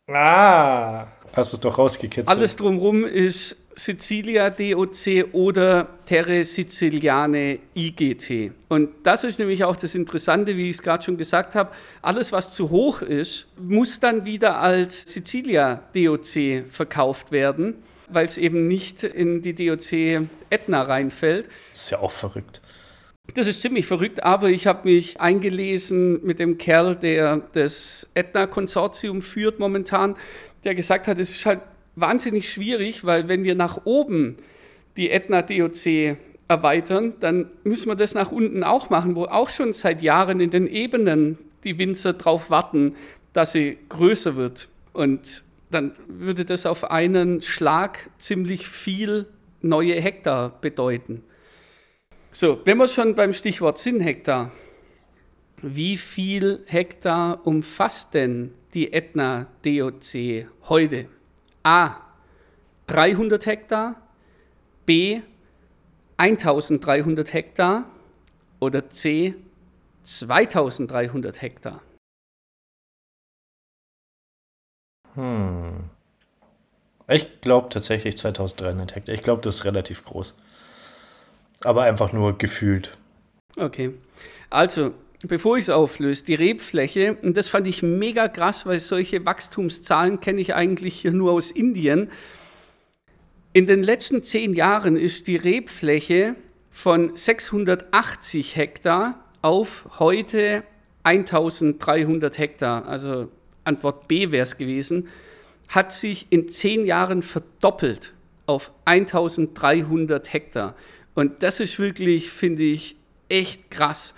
Ah, 0.07 1.07
hast 1.35 1.55
es 1.55 1.61
doch 1.61 1.79
rausgekitzelt. 1.79 2.29
Alles 2.29 2.57
drumherum 2.57 3.07
ist 3.07 3.57
Sicilia 3.75 4.51
DOC 4.51 5.33
oder 5.33 5.89
Terre 6.07 6.45
Siciliane 6.45 7.59
IGT. 7.75 8.53
Und 8.69 8.91
das 9.03 9.25
ist 9.25 9.39
nämlich 9.39 9.65
auch 9.65 9.77
das 9.77 9.95
Interessante, 9.95 10.59
wie 10.59 10.69
ich 10.69 10.77
es 10.77 10.83
gerade 10.83 11.03
schon 11.03 11.17
gesagt 11.17 11.55
habe. 11.55 11.71
Alles, 12.03 12.33
was 12.33 12.53
zu 12.53 12.69
hoch 12.69 13.01
ist, 13.01 13.47
muss 13.57 13.99
dann 13.99 14.27
wieder 14.27 14.61
als 14.61 15.11
Sicilia 15.11 15.81
DOC 15.95 16.65
verkauft 16.71 17.33
werden, 17.33 17.75
weil 18.09 18.27
es 18.27 18.37
eben 18.37 18.69
nicht 18.69 19.05
in 19.05 19.41
die 19.41 19.55
DOC 19.55 20.29
Etna 20.51 20.83
reinfällt. 20.83 21.47
Ist 21.73 21.91
ja 21.91 22.01
auch 22.01 22.13
verrückt. 22.13 22.61
Das 23.33 23.47
ist 23.47 23.62
ziemlich 23.62 23.87
verrückt, 23.87 24.23
aber 24.23 24.50
ich 24.50 24.66
habe 24.66 24.88
mich 24.88 25.21
eingelesen 25.21 26.25
mit 26.25 26.38
dem 26.38 26.59
Kerl, 26.59 26.95
der 26.95 27.38
das 27.54 28.07
Etna-Konsortium 28.14 29.23
führt 29.23 29.59
momentan, 29.59 30.16
der 30.64 30.75
gesagt 30.75 31.09
hat, 31.09 31.19
es 31.19 31.31
ist 31.31 31.47
halt 31.47 31.61
wahnsinnig 31.97 32.50
schwierig, 32.50 33.04
weil 33.04 33.28
wenn 33.28 33.43
wir 33.43 33.54
nach 33.54 33.81
oben 33.85 34.37
die 34.97 35.11
Etna-DOC 35.11 36.16
erweitern, 36.49 37.14
dann 37.21 37.50
müssen 37.64 37.88
wir 37.88 37.97
das 37.97 38.14
nach 38.14 38.31
unten 38.31 38.62
auch 38.62 38.90
machen, 38.90 39.16
wo 39.16 39.25
auch 39.25 39.49
schon 39.49 39.73
seit 39.73 40.02
Jahren 40.02 40.40
in 40.40 40.50
den 40.50 40.66
Ebenen 40.66 41.38
die 41.64 41.78
Winzer 41.78 42.12
darauf 42.12 42.50
warten, 42.50 42.95
dass 43.33 43.52
sie 43.52 43.78
größer 43.88 44.37
wird. 44.37 44.69
Und 44.93 45.43
dann 45.71 45.93
würde 46.07 46.45
das 46.45 46.66
auf 46.66 46.90
einen 46.90 47.43
Schlag 47.43 48.11
ziemlich 48.19 48.69
viel 48.69 49.26
neue 49.62 49.95
Hektar 49.95 50.59
bedeuten. 50.61 51.23
So, 52.37 52.61
wenn 52.64 52.79
wir 52.79 52.88
schon 52.88 53.14
beim 53.14 53.33
Stichwort 53.33 53.79
sind 53.79 54.00
Hektar, 54.00 54.50
wie 55.62 55.97
viel 55.97 56.64
Hektar 56.67 57.47
umfasst 57.47 58.12
denn 58.12 58.53
die 58.75 58.93
Etna 58.93 59.47
DOC 59.64 60.49
heute? 60.69 61.09
A. 61.62 62.00
300 62.88 63.47
Hektar, 63.47 64.03
B. 64.85 65.21
1300 66.17 67.33
Hektar 67.33 67.88
oder 68.59 68.91
C. 68.91 69.37
2300 70.03 71.41
Hektar? 71.41 71.83
Hm. 75.14 75.88
Ich 77.07 77.41
glaube 77.43 77.69
tatsächlich 77.69 78.19
2300 78.19 78.97
Hektar. 78.97 79.14
Ich 79.14 79.21
glaube, 79.21 79.41
das 79.41 79.55
ist 79.55 79.64
relativ 79.67 80.05
groß 80.05 80.35
aber 81.64 81.83
einfach 81.83 82.12
nur 82.12 82.38
gefühlt. 82.38 82.97
Okay. 83.56 83.92
Also, 84.50 84.92
bevor 85.23 85.56
ich 85.56 85.64
es 85.64 85.71
auflöse, 85.71 86.25
die 86.25 86.35
Rebfläche, 86.35 87.16
und 87.23 87.37
das 87.37 87.49
fand 87.49 87.66
ich 87.66 87.83
mega 87.83 88.28
krass, 88.28 88.66
weil 88.66 88.80
solche 88.80 89.25
Wachstumszahlen 89.25 90.21
kenne 90.21 90.40
ich 90.40 90.54
eigentlich 90.54 91.00
hier 91.00 91.12
nur 91.12 91.33
aus 91.33 91.50
Indien. 91.50 92.11
In 93.52 93.66
den 93.66 93.83
letzten 93.83 94.23
zehn 94.23 94.54
Jahren 94.54 94.97
ist 94.97 95.26
die 95.26 95.37
Rebfläche 95.37 96.35
von 96.71 97.16
680 97.16 98.56
Hektar 98.56 99.25
auf 99.42 99.87
heute 99.99 100.64
1300 101.04 102.38
Hektar, 102.38 102.87
also 102.87 103.28
Antwort 103.62 104.09
B 104.09 104.30
wäre 104.30 104.42
es 104.42 104.56
gewesen, 104.56 105.09
hat 105.68 105.92
sich 105.92 106.26
in 106.30 106.49
zehn 106.49 106.85
Jahren 106.87 107.23
verdoppelt 107.23 108.12
auf 108.47 108.73
1300 108.85 110.33
Hektar. 110.33 110.75
Und 111.14 111.42
das 111.42 111.61
ist 111.61 111.78
wirklich, 111.78 112.30
finde 112.30 112.62
ich, 112.62 112.97
echt 113.28 113.71
krass. 113.71 114.14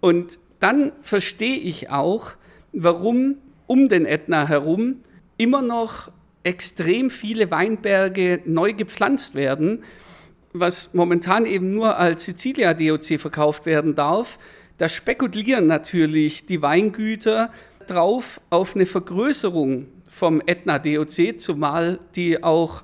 Und 0.00 0.38
dann 0.60 0.92
verstehe 1.02 1.56
ich 1.58 1.90
auch, 1.90 2.32
warum 2.72 3.36
um 3.66 3.88
den 3.88 4.06
Ätna 4.06 4.46
herum 4.46 5.00
immer 5.36 5.62
noch 5.62 6.10
extrem 6.44 7.10
viele 7.10 7.50
Weinberge 7.50 8.40
neu 8.44 8.72
gepflanzt 8.72 9.34
werden, 9.34 9.82
was 10.52 10.94
momentan 10.94 11.44
eben 11.44 11.72
nur 11.72 11.96
als 11.96 12.24
Sicilia 12.24 12.72
DOC 12.72 13.20
verkauft 13.20 13.66
werden 13.66 13.94
darf. 13.94 14.38
Da 14.78 14.88
spekulieren 14.88 15.66
natürlich 15.66 16.46
die 16.46 16.62
Weingüter 16.62 17.50
drauf 17.86 18.40
auf 18.50 18.74
eine 18.74 18.86
Vergrößerung 18.86 19.88
vom 20.08 20.40
Ätna 20.46 20.78
DOC, 20.78 21.40
zumal 21.40 21.98
die 22.14 22.42
auch 22.42 22.82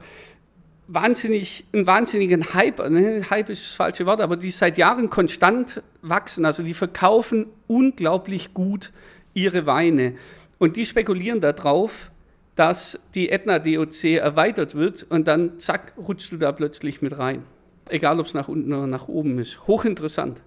wahnsinnig, 0.95 1.65
einen 1.73 1.87
wahnsinnigen 1.87 2.55
Hype, 2.55 2.79
ne, 2.91 3.23
Hype 3.31 3.49
ist 3.49 3.65
das 3.65 3.73
falsche 3.75 4.07
Wort, 4.07 4.21
aber 4.21 4.37
die 4.37 4.51
seit 4.51 4.79
Jahren 4.79 5.11
konstant 5.11 5.83
wachsen. 6.03 6.45
Also 6.45 6.63
die 6.63 6.75
verkaufen 6.75 7.47
unglaublich 7.67 8.55
gut 8.55 8.93
ihre 9.35 9.67
Weine. 9.67 10.15
Und 10.59 10.77
die 10.77 10.87
spekulieren 10.87 11.41
darauf, 11.41 12.11
dass 12.55 13.01
die 13.15 13.31
Etna 13.31 13.59
DOC 13.59 14.05
erweitert 14.05 14.75
wird 14.75 15.05
und 15.09 15.27
dann 15.27 15.59
zack, 15.59 15.95
rutschst 15.97 16.33
du 16.33 16.37
da 16.37 16.53
plötzlich 16.53 17.01
mit 17.01 17.19
rein. 17.19 17.45
Egal, 17.89 18.21
ob 18.21 18.27
es 18.27 18.35
nach 18.35 18.49
unten 18.49 18.73
oder 18.73 18.87
nach 18.87 19.09
oben 19.09 19.39
ist. 19.39 19.67
Hochinteressant. 19.67 20.39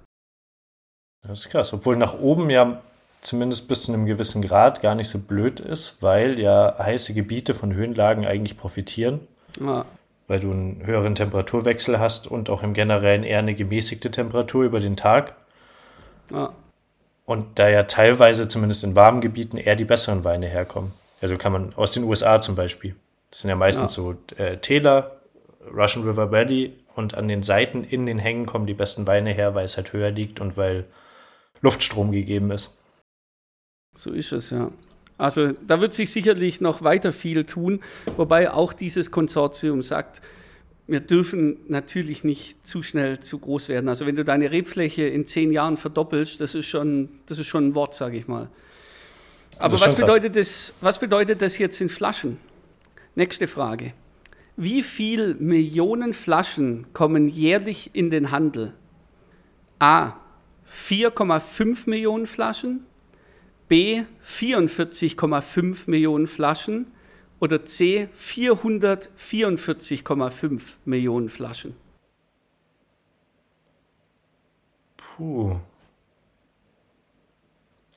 Das 1.27 1.39
ist 1.39 1.49
krass, 1.49 1.73
obwohl 1.73 1.97
nach 1.97 2.19
oben 2.19 2.49
ja 2.49 2.81
zumindest 3.21 3.67
bis 3.67 3.83
zu 3.83 3.93
einem 3.93 4.05
gewissen 4.05 4.43
Grad 4.43 4.81
gar 4.81 4.93
nicht 4.93 5.09
so 5.09 5.17
blöd 5.17 5.59
ist, 5.59 6.01
weil 6.01 6.39
ja 6.39 6.75
heiße 6.77 7.15
Gebiete 7.15 7.55
von 7.55 7.73
Höhenlagen 7.73 8.25
eigentlich 8.27 8.55
profitieren. 8.55 9.21
Ja 9.59 9.85
weil 10.27 10.39
du 10.39 10.51
einen 10.51 10.85
höheren 10.85 11.15
Temperaturwechsel 11.15 11.99
hast 11.99 12.27
und 12.27 12.49
auch 12.49 12.63
im 12.63 12.73
Generellen 12.73 13.23
eher 13.23 13.39
eine 13.39 13.55
gemäßigte 13.55 14.11
Temperatur 14.11 14.63
über 14.63 14.79
den 14.79 14.97
Tag. 14.97 15.35
Ja. 16.31 16.53
Und 17.25 17.59
da 17.59 17.69
ja 17.69 17.83
teilweise, 17.83 18.47
zumindest 18.47 18.83
in 18.83 18.95
warmen 18.95 19.21
Gebieten, 19.21 19.57
eher 19.57 19.75
die 19.75 19.85
besseren 19.85 20.23
Weine 20.23 20.47
herkommen. 20.47 20.93
Also 21.21 21.37
kann 21.37 21.51
man 21.51 21.73
aus 21.75 21.91
den 21.91 22.03
USA 22.03 22.39
zum 22.39 22.55
Beispiel. 22.55 22.95
Das 23.31 23.41
sind 23.41 23.49
ja 23.49 23.55
meistens 23.55 23.95
ja. 23.95 24.03
so 24.03 24.15
äh, 24.37 24.57
Täler, 24.57 25.17
Russian 25.73 26.05
River 26.05 26.31
Valley 26.31 26.73
und 26.93 27.15
an 27.15 27.27
den 27.27 27.43
Seiten 27.43 27.83
in 27.83 28.05
den 28.05 28.19
Hängen 28.19 28.45
kommen 28.45 28.67
die 28.67 28.73
besten 28.73 29.07
Weine 29.07 29.31
her, 29.31 29.55
weil 29.55 29.65
es 29.65 29.75
halt 29.77 29.93
höher 29.93 30.11
liegt 30.11 30.39
und 30.39 30.55
weil 30.57 30.85
Luftstrom 31.61 32.11
gegeben 32.11 32.51
ist. 32.51 32.77
So 33.95 34.11
ist 34.11 34.31
es, 34.31 34.51
ja. 34.51 34.69
Also 35.17 35.53
da 35.65 35.79
wird 35.79 35.93
sich 35.93 36.11
sicherlich 36.11 36.59
noch 36.61 36.81
weiter 36.81 37.13
viel 37.13 37.45
tun, 37.45 37.79
wobei 38.17 38.51
auch 38.51 38.73
dieses 38.73 39.11
Konsortium 39.11 39.81
sagt, 39.81 40.21
wir 40.87 40.99
dürfen 40.99 41.57
natürlich 41.67 42.23
nicht 42.23 42.67
zu 42.67 42.83
schnell 42.83 43.19
zu 43.19 43.39
groß 43.39 43.69
werden. 43.69 43.89
Also 43.89 44.05
wenn 44.05 44.15
du 44.15 44.23
deine 44.23 44.51
Rebfläche 44.51 45.03
in 45.03 45.25
zehn 45.25 45.51
Jahren 45.51 45.77
verdoppelst, 45.77 46.41
das 46.41 46.53
ist 46.53 46.67
schon, 46.67 47.09
das 47.25 47.39
ist 47.39 47.47
schon 47.47 47.69
ein 47.69 47.75
Wort, 47.75 47.95
sage 47.95 48.17
ich 48.17 48.27
mal. 48.27 48.49
Aber 49.57 49.79
was 49.79 49.95
bedeutet, 49.95 50.35
das, 50.35 50.73
was 50.81 50.99
bedeutet 50.99 51.41
das 51.41 51.57
jetzt 51.57 51.79
in 51.81 51.89
Flaschen? 51.89 52.37
Nächste 53.15 53.47
Frage. 53.47 53.93
Wie 54.57 54.83
viele 54.83 55.35
Millionen 55.35 56.13
Flaschen 56.13 56.87
kommen 56.93 57.29
jährlich 57.29 57.91
in 57.93 58.09
den 58.09 58.31
Handel? 58.31 58.73
A. 59.79 60.13
4,5 60.69 61.89
Millionen 61.89 62.25
Flaschen, 62.25 62.85
B 63.67 64.03
44,5 64.23 65.89
Millionen 65.89 66.27
Flaschen 66.27 66.85
oder 67.39 67.65
C 67.65 68.09
444,5 68.17 70.61
Millionen 70.85 71.29
Flaschen? 71.29 71.75
Puh. 74.97 75.59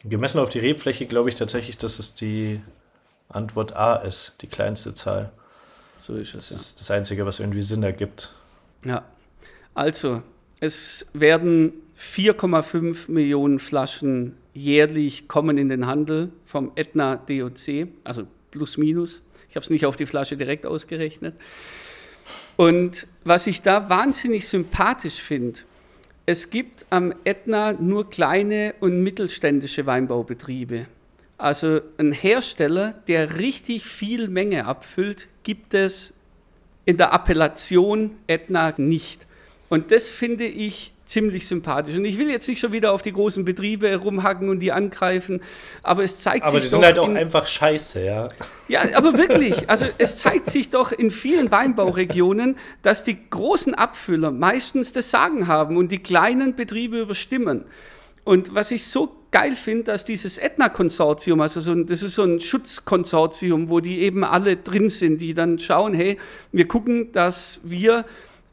Gemessen 0.04 0.38
auf 0.38 0.48
die 0.48 0.60
Rebfläche 0.60 1.06
glaube 1.06 1.28
ich 1.28 1.34
tatsächlich, 1.34 1.76
dass 1.78 1.98
es 1.98 2.14
die 2.14 2.60
Antwort 3.28 3.74
A 3.76 3.96
ist, 3.96 4.36
die 4.40 4.46
kleinste 4.46 4.94
Zahl. 4.94 5.32
So 5.98 6.14
ist 6.14 6.34
es. 6.34 6.34
Das 6.34 6.50
ja. 6.50 6.56
ist 6.56 6.80
das 6.80 6.90
Einzige, 6.90 7.26
was 7.26 7.40
irgendwie 7.40 7.60
Sinn 7.62 7.82
ergibt. 7.82 8.32
Ja. 8.84 9.04
Also, 9.74 10.22
es 10.60 11.06
werden 11.12 11.74
4,5 11.98 13.10
Millionen 13.10 13.58
Flaschen 13.58 14.36
jährlich 14.58 15.28
kommen 15.28 15.58
in 15.58 15.68
den 15.68 15.86
Handel 15.86 16.30
vom 16.44 16.72
Etna 16.74 17.16
DOC, 17.16 17.88
also 18.04 18.26
plus 18.50 18.76
minus. 18.76 19.22
Ich 19.48 19.56
habe 19.56 19.64
es 19.64 19.70
nicht 19.70 19.86
auf 19.86 19.96
die 19.96 20.06
Flasche 20.06 20.36
direkt 20.36 20.66
ausgerechnet. 20.66 21.34
Und 22.56 23.06
was 23.24 23.46
ich 23.46 23.62
da 23.62 23.88
wahnsinnig 23.88 24.46
sympathisch 24.46 25.22
finde, 25.22 25.60
es 26.26 26.50
gibt 26.50 26.84
am 26.90 27.14
Etna 27.24 27.72
nur 27.72 28.10
kleine 28.10 28.74
und 28.80 29.02
mittelständische 29.02 29.86
Weinbaubetriebe. 29.86 30.86
Also 31.38 31.80
ein 31.96 32.12
Hersteller, 32.12 32.92
der 33.06 33.38
richtig 33.38 33.84
viel 33.84 34.28
Menge 34.28 34.66
abfüllt, 34.66 35.28
gibt 35.44 35.72
es 35.72 36.12
in 36.84 36.96
der 36.96 37.12
Appellation 37.12 38.10
Etna 38.26 38.74
nicht. 38.76 39.26
Und 39.68 39.92
das 39.92 40.08
finde 40.08 40.44
ich 40.44 40.92
ziemlich 41.08 41.46
sympathisch. 41.46 41.96
Und 41.96 42.04
ich 42.04 42.18
will 42.18 42.30
jetzt 42.30 42.46
nicht 42.48 42.60
schon 42.60 42.70
wieder 42.70 42.92
auf 42.92 43.02
die 43.02 43.12
großen 43.12 43.44
Betriebe 43.44 43.96
rumhacken 43.96 44.48
und 44.48 44.60
die 44.60 44.70
angreifen, 44.70 45.42
aber 45.82 46.04
es 46.04 46.18
zeigt 46.18 46.46
aber 46.46 46.60
sich 46.60 46.70
doch. 46.70 46.78
Aber 46.78 46.86
die 46.86 46.94
sind 46.94 47.02
halt 47.04 47.10
auch 47.10 47.20
einfach 47.20 47.46
scheiße, 47.46 48.04
ja. 48.04 48.28
Ja, 48.68 48.82
aber 48.94 49.16
wirklich. 49.16 49.48
Also 49.68 49.86
es 49.98 50.16
zeigt 50.16 50.48
sich 50.48 50.70
doch 50.70 50.92
in 50.92 51.10
vielen 51.10 51.50
Weinbauregionen, 51.50 52.56
dass 52.82 53.02
die 53.02 53.18
großen 53.28 53.74
Abfüller 53.74 54.30
meistens 54.30 54.92
das 54.92 55.10
Sagen 55.10 55.46
haben 55.46 55.76
und 55.76 55.92
die 55.92 55.98
kleinen 55.98 56.54
Betriebe 56.54 57.00
überstimmen. 57.00 57.64
Und 58.24 58.54
was 58.54 58.70
ich 58.70 58.86
so 58.86 59.16
geil 59.30 59.52
finde, 59.52 59.84
dass 59.84 60.04
dieses 60.04 60.38
Etna-Konsortium, 60.38 61.40
also 61.40 61.60
so 61.60 61.72
ein, 61.72 61.86
das 61.86 62.02
ist 62.02 62.14
so 62.14 62.24
ein 62.24 62.40
Schutzkonsortium, 62.40 63.68
wo 63.70 63.80
die 63.80 64.00
eben 64.00 64.24
alle 64.24 64.56
drin 64.56 64.90
sind, 64.90 65.20
die 65.20 65.34
dann 65.34 65.58
schauen, 65.58 65.94
hey, 65.94 66.18
wir 66.52 66.68
gucken, 66.68 67.12
dass 67.12 67.60
wir 67.64 68.04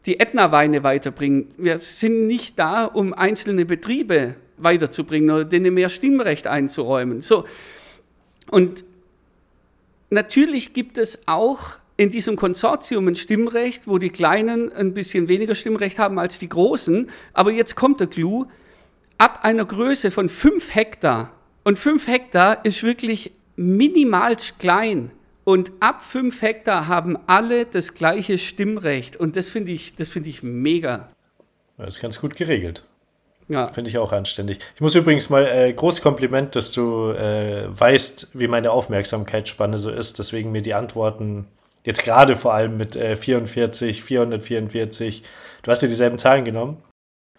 die 0.06 0.20
Ätna-Weine 0.20 0.84
weiterbringen. 0.84 1.48
Wir 1.58 1.80
sind 1.80 2.28
nicht 2.28 2.60
da, 2.60 2.86
um 2.86 3.14
einzelne 3.14 3.66
Betriebe 3.66 4.36
weiterzubringen 4.58 5.32
oder 5.32 5.46
denen 5.46 5.74
mehr 5.74 5.90
Stimmrecht 5.90 6.48
einzuräumen. 6.48 7.22
So. 7.22 7.46
Und 8.50 8.84
natürlich 10.10 10.74
gibt 10.74 10.98
es 10.98 11.28
auch 11.28 11.80
in 11.98 12.12
diesem 12.12 12.36
Konsortium 12.36 13.08
ein 13.08 13.16
Stimmrecht, 13.16 13.88
wo 13.88 13.98
die 13.98 14.10
Kleinen 14.10 14.72
ein 14.72 14.94
bisschen 14.94 15.28
weniger 15.28 15.56
Stimmrecht 15.56 15.98
haben 15.98 16.20
als 16.20 16.40
die 16.40 16.50
Großen. 16.50 17.10
Aber 17.34 17.52
jetzt 17.52 17.76
kommt 17.76 18.00
der 18.00 18.08
Clou. 18.08 18.46
Ab 19.18 19.40
einer 19.44 19.66
Größe 19.66 20.12
von 20.12 20.28
5 20.28 20.76
Hektar, 20.76 21.32
und 21.64 21.80
5 21.80 22.08
Hektar 22.08 22.64
ist 22.64 22.84
wirklich 22.84 23.32
minimal 23.56 24.36
klein, 24.60 25.12
und 25.46 25.72
ab 25.80 26.04
5 26.04 26.42
Hektar 26.42 26.88
haben 26.88 27.18
alle 27.28 27.66
das 27.66 27.94
gleiche 27.94 28.38
Stimmrecht. 28.38 29.16
Und 29.16 29.38
das 29.38 29.50
finde 29.50 29.72
ich, 29.72 29.94
find 29.94 30.28
ich 30.28 30.44
mega. 30.44 31.10
Das 31.78 31.90
ist 31.96 32.02
ganz 32.02 32.20
gut 32.20 32.36
geregelt. 32.36 32.84
Ja. 33.48 33.70
Finde 33.70 33.92
ich 33.92 34.00
auch 34.00 34.12
anständig. 34.12 34.60
Ich 34.74 34.82
muss 34.82 34.96
übrigens 34.96 35.30
mal 35.30 35.46
äh, 35.46 35.72
großes 35.72 36.02
Kompliment, 36.02 36.56
dass 36.56 36.72
du 36.72 37.12
äh, 37.12 37.68
weißt, 37.68 38.30
wie 38.34 38.48
meine 38.48 38.72
Aufmerksamkeitsspanne 38.72 39.78
so 39.78 39.92
ist, 39.92 40.18
deswegen 40.18 40.52
mir 40.52 40.64
die 40.64 40.74
Antworten 40.74 41.46
jetzt 41.84 42.04
gerade 42.04 42.36
vor 42.36 42.56
allem 42.56 42.78
mit 42.78 42.96
äh, 42.96 43.16
44, 43.16 44.04
444, 44.04 45.22
du 45.62 45.72
hast 45.72 45.84
dir 45.84 45.88
dieselben 45.88 46.18
Zahlen 46.18 46.44
genommen. 46.44 46.82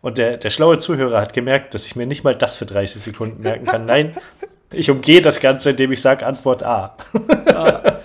Und 0.00 0.18
der, 0.18 0.36
der 0.36 0.50
schlaue 0.50 0.78
Zuhörer 0.78 1.20
hat 1.20 1.32
gemerkt, 1.32 1.74
dass 1.74 1.86
ich 1.86 1.96
mir 1.96 2.06
nicht 2.06 2.22
mal 2.22 2.36
das 2.36 2.56
für 2.56 2.66
30 2.66 3.02
Sekunden 3.02 3.42
merken 3.42 3.66
kann. 3.66 3.86
Nein, 3.86 4.16
ich 4.72 4.90
umgehe 4.90 5.22
das 5.22 5.40
Ganze, 5.40 5.70
indem 5.70 5.90
ich 5.90 6.00
sage 6.00 6.24
Antwort 6.24 6.62
A. 6.62 6.96
Ja. 7.48 7.95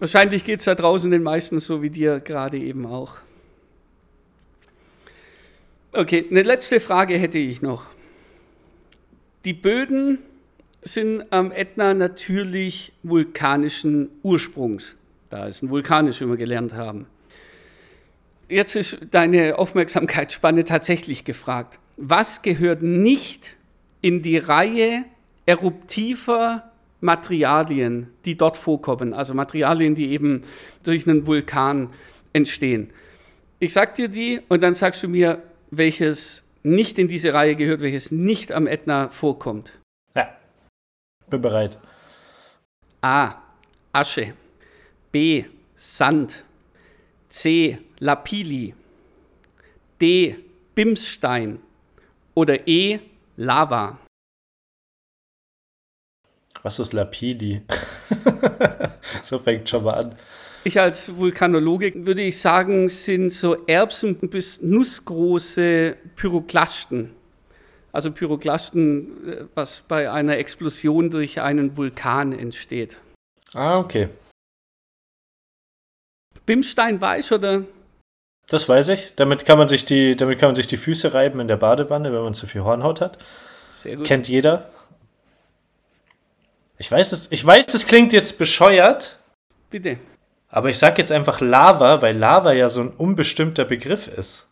Wahrscheinlich 0.00 0.44
geht 0.44 0.60
es 0.60 0.64
da 0.64 0.74
draußen 0.74 1.10
den 1.10 1.22
meisten 1.22 1.60
so 1.60 1.82
wie 1.82 1.90
dir 1.90 2.20
gerade 2.20 2.58
eben 2.58 2.86
auch. 2.86 3.16
Okay, 5.92 6.24
eine 6.30 6.42
letzte 6.42 6.80
Frage 6.80 7.18
hätte 7.18 7.36
ich 7.36 7.60
noch. 7.60 7.84
Die 9.44 9.52
Böden 9.52 10.18
sind 10.82 11.24
am 11.30 11.52
Ätna 11.52 11.92
natürlich 11.92 12.92
vulkanischen 13.02 14.08
Ursprungs. 14.22 14.96
Da 15.28 15.46
ist 15.46 15.62
ein 15.62 15.68
vulkanisch, 15.68 16.22
wie 16.22 16.26
wir 16.26 16.38
gelernt 16.38 16.72
haben. 16.72 17.06
Jetzt 18.48 18.76
ist 18.76 18.98
deine 19.10 19.58
Aufmerksamkeitsspanne 19.58 20.64
tatsächlich 20.64 21.24
gefragt. 21.24 21.78
Was 21.98 22.40
gehört 22.40 22.82
nicht 22.82 23.56
in 24.00 24.22
die 24.22 24.38
Reihe 24.38 25.04
eruptiver 25.44 26.69
Materialien, 27.00 28.08
die 28.24 28.36
dort 28.36 28.56
vorkommen, 28.56 29.14
also 29.14 29.34
Materialien, 29.34 29.94
die 29.94 30.10
eben 30.10 30.44
durch 30.82 31.08
einen 31.08 31.26
Vulkan 31.26 31.90
entstehen. 32.32 32.90
Ich 33.58 33.72
sag 33.72 33.94
dir 33.94 34.08
die 34.08 34.40
und 34.48 34.62
dann 34.62 34.74
sagst 34.74 35.02
du 35.02 35.08
mir, 35.08 35.42
welches 35.70 36.42
nicht 36.62 36.98
in 36.98 37.08
diese 37.08 37.32
Reihe 37.32 37.56
gehört, 37.56 37.80
welches 37.80 38.10
nicht 38.10 38.52
am 38.52 38.66
Ätna 38.66 39.08
vorkommt. 39.08 39.72
Ja, 40.14 40.28
bin 41.28 41.40
bereit. 41.40 41.78
A. 43.02 43.34
Asche. 43.92 44.34
B. 45.10 45.44
Sand. 45.76 46.44
C. 47.28 47.78
Lapili. 47.98 48.74
D. 50.00 50.36
Bimsstein. 50.74 51.60
Oder 52.34 52.68
E. 52.68 53.00
Lava. 53.36 53.98
Was 56.62 56.78
ist 56.78 56.92
Lapidi? 56.92 57.62
so 59.22 59.38
fängt 59.38 59.68
schon 59.68 59.84
mal 59.84 59.94
an. 59.94 60.14
Ich 60.62 60.78
als 60.78 61.16
Vulkanologe 61.16 62.06
würde 62.06 62.22
ich 62.22 62.38
sagen, 62.38 62.88
sind 62.90 63.32
so 63.32 63.66
Erbsen 63.66 64.16
bis 64.16 64.60
nussgroße 64.60 65.96
Pyroklasten. 66.16 67.12
Also 67.92 68.12
Pyroklasten, 68.12 69.28
äh, 69.28 69.44
was 69.54 69.80
bei 69.80 70.10
einer 70.10 70.36
Explosion 70.36 71.10
durch 71.10 71.40
einen 71.40 71.76
Vulkan 71.76 72.32
entsteht. 72.32 72.98
Ah, 73.54 73.78
okay. 73.78 74.08
Bimstein 76.46 77.00
weiß 77.00 77.32
oder? 77.32 77.64
Das 78.48 78.68
weiß 78.68 78.88
ich. 78.88 79.14
Damit 79.14 79.46
kann 79.46 79.58
man 79.58 79.68
sich 79.68 79.84
die, 79.84 80.14
damit 80.14 80.38
kann 80.38 80.48
man 80.48 80.56
sich 80.56 80.66
die 80.66 80.76
Füße 80.76 81.14
reiben 81.14 81.40
in 81.40 81.48
der 81.48 81.56
Badewanne, 81.56 82.12
wenn 82.12 82.22
man 82.22 82.34
zu 82.34 82.46
viel 82.46 82.62
Hornhaut 82.64 83.00
hat. 83.00 83.18
Sehr 83.72 83.96
gut. 83.96 84.06
Kennt 84.06 84.28
jeder. 84.28 84.70
Ich 86.80 86.90
weiß, 86.90 87.12
es, 87.12 87.30
ich 87.30 87.44
weiß, 87.44 87.74
es 87.74 87.86
klingt 87.86 88.14
jetzt 88.14 88.38
bescheuert. 88.38 89.18
Bitte. 89.68 89.98
Aber 90.48 90.70
ich 90.70 90.78
sag 90.78 90.96
jetzt 90.96 91.12
einfach 91.12 91.42
Lava, 91.42 92.00
weil 92.00 92.16
Lava 92.16 92.54
ja 92.54 92.70
so 92.70 92.80
ein 92.80 92.88
unbestimmter 92.88 93.66
Begriff 93.66 94.08
ist. 94.08 94.48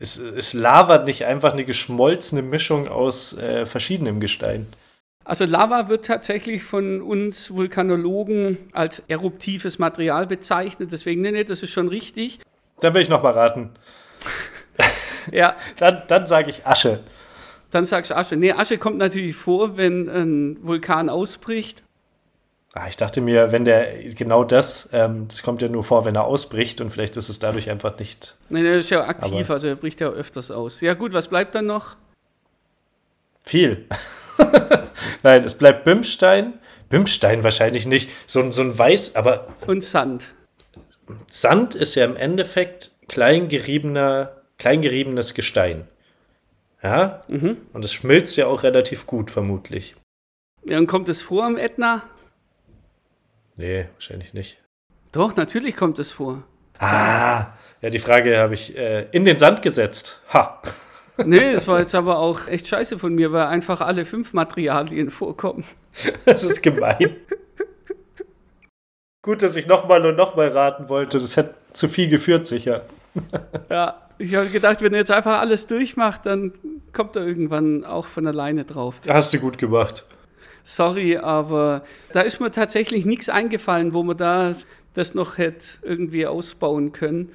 Ist, 0.00 0.18
ist 0.18 0.54
Lava 0.54 0.98
nicht 0.98 1.24
einfach 1.24 1.52
eine 1.52 1.64
geschmolzene 1.64 2.42
Mischung 2.42 2.88
aus 2.88 3.38
äh, 3.38 3.64
verschiedenem 3.64 4.18
Gestein? 4.18 4.66
Also 5.22 5.44
Lava 5.44 5.88
wird 5.88 6.04
tatsächlich 6.04 6.64
von 6.64 7.00
uns 7.00 7.52
Vulkanologen 7.52 8.58
als 8.72 9.00
eruptives 9.06 9.78
Material 9.78 10.26
bezeichnet. 10.26 10.90
Deswegen, 10.90 11.20
nee, 11.20 11.30
nee, 11.30 11.44
das 11.44 11.62
ist 11.62 11.70
schon 11.70 11.86
richtig. 11.86 12.40
Dann 12.80 12.92
will 12.92 13.02
ich 13.02 13.08
noch 13.08 13.22
mal 13.22 13.34
raten. 13.34 13.70
ja. 15.30 15.54
Dann, 15.76 16.02
dann 16.08 16.26
sage 16.26 16.50
ich 16.50 16.66
Asche. 16.66 16.98
Dann 17.72 17.86
sagst 17.86 18.10
du 18.10 18.16
Asche. 18.16 18.36
Nee, 18.36 18.52
Asche 18.52 18.78
kommt 18.78 18.98
natürlich 18.98 19.34
vor, 19.34 19.76
wenn 19.76 20.08
ein 20.08 20.58
Vulkan 20.62 21.08
ausbricht. 21.08 21.82
Ah, 22.74 22.86
ich 22.88 22.96
dachte 22.96 23.20
mir, 23.20 23.50
wenn 23.52 23.64
der 23.64 24.02
genau 24.14 24.44
das, 24.44 24.90
ähm, 24.92 25.26
das 25.28 25.42
kommt 25.42 25.60
ja 25.60 25.68
nur 25.68 25.82
vor, 25.82 26.04
wenn 26.04 26.14
er 26.14 26.24
ausbricht 26.24 26.80
und 26.80 26.90
vielleicht 26.90 27.16
ist 27.16 27.28
es 27.28 27.38
dadurch 27.38 27.68
einfach 27.68 27.98
nicht. 27.98 28.36
Nee, 28.48 28.62
der 28.62 28.78
ist 28.78 28.90
ja 28.90 29.06
aktiv, 29.06 29.50
also 29.50 29.68
er 29.68 29.76
bricht 29.76 30.00
ja 30.00 30.08
öfters 30.08 30.50
aus. 30.50 30.80
Ja, 30.80 30.94
gut, 30.94 31.12
was 31.12 31.28
bleibt 31.28 31.54
dann 31.54 31.66
noch? 31.66 31.96
Viel. 33.42 33.86
Nein, 35.22 35.44
es 35.44 35.56
bleibt 35.56 35.84
Bimstein. 35.84 36.54
Bimstein 36.88 37.42
wahrscheinlich 37.42 37.86
nicht. 37.86 38.10
So, 38.26 38.50
so 38.50 38.62
ein 38.62 38.78
Weiß, 38.78 39.16
aber. 39.16 39.48
Und 39.66 39.82
Sand. 39.82 40.28
Sand 41.26 41.74
ist 41.74 41.94
ja 41.94 42.04
im 42.04 42.16
Endeffekt 42.16 42.92
kleingeriebener, 43.08 44.42
kleingeriebenes 44.58 45.34
Gestein. 45.34 45.88
Ja? 46.82 47.20
Mhm. 47.28 47.58
Und 47.72 47.84
es 47.84 47.92
schmilzt 47.92 48.36
ja 48.36 48.46
auch 48.46 48.62
relativ 48.62 49.06
gut, 49.06 49.30
vermutlich. 49.30 49.96
Ja, 50.64 50.78
und 50.78 50.86
kommt 50.86 51.08
es 51.08 51.22
vor 51.22 51.44
am 51.44 51.56
Ätna? 51.56 52.02
Nee, 53.56 53.88
wahrscheinlich 53.94 54.34
nicht. 54.34 54.58
Doch, 55.12 55.36
natürlich 55.36 55.76
kommt 55.76 55.98
es 55.98 56.10
vor. 56.10 56.42
Ah, 56.78 57.48
ja, 57.80 57.90
die 57.90 57.98
Frage 57.98 58.38
habe 58.38 58.54
ich 58.54 58.76
äh, 58.76 59.06
in 59.12 59.24
den 59.24 59.38
Sand 59.38 59.62
gesetzt. 59.62 60.20
Ha. 60.32 60.60
Nee, 61.26 61.52
das 61.52 61.68
war 61.68 61.78
jetzt 61.78 61.94
aber 61.94 62.18
auch 62.18 62.48
echt 62.48 62.66
scheiße 62.66 62.98
von 62.98 63.14
mir, 63.14 63.32
weil 63.32 63.46
einfach 63.46 63.82
alle 63.82 64.06
fünf 64.06 64.32
Materialien 64.32 65.10
vorkommen. 65.10 65.64
Das 66.24 66.42
ist 66.42 66.62
gemein. 66.62 67.16
Gut, 69.20 69.42
dass 69.42 69.54
ich 69.54 69.66
nochmal 69.66 70.04
und 70.06 70.16
nochmal 70.16 70.48
raten 70.48 70.88
wollte. 70.88 71.18
Das 71.18 71.36
hätte 71.36 71.54
zu 71.74 71.88
viel 71.88 72.08
geführt, 72.08 72.46
sicher. 72.46 72.86
Ja, 73.68 74.01
ich 74.22 74.34
habe 74.34 74.48
gedacht, 74.48 74.80
wenn 74.80 74.92
er 74.92 75.00
jetzt 75.00 75.10
einfach 75.10 75.40
alles 75.40 75.66
durchmacht, 75.66 76.26
dann 76.26 76.52
kommt 76.92 77.16
er 77.16 77.26
irgendwann 77.26 77.84
auch 77.84 78.06
von 78.06 78.26
alleine 78.26 78.64
drauf. 78.64 79.00
Hast 79.08 79.34
du 79.34 79.38
gut 79.38 79.58
gemacht. 79.58 80.04
Sorry, 80.64 81.16
aber 81.16 81.82
da 82.12 82.20
ist 82.20 82.40
mir 82.40 82.52
tatsächlich 82.52 83.04
nichts 83.04 83.28
eingefallen, 83.28 83.94
wo 83.94 84.02
man 84.02 84.16
da 84.16 84.54
das 84.94 85.14
noch 85.14 85.38
hätte 85.38 85.78
irgendwie 85.82 86.26
ausbauen 86.26 86.92
können. 86.92 87.30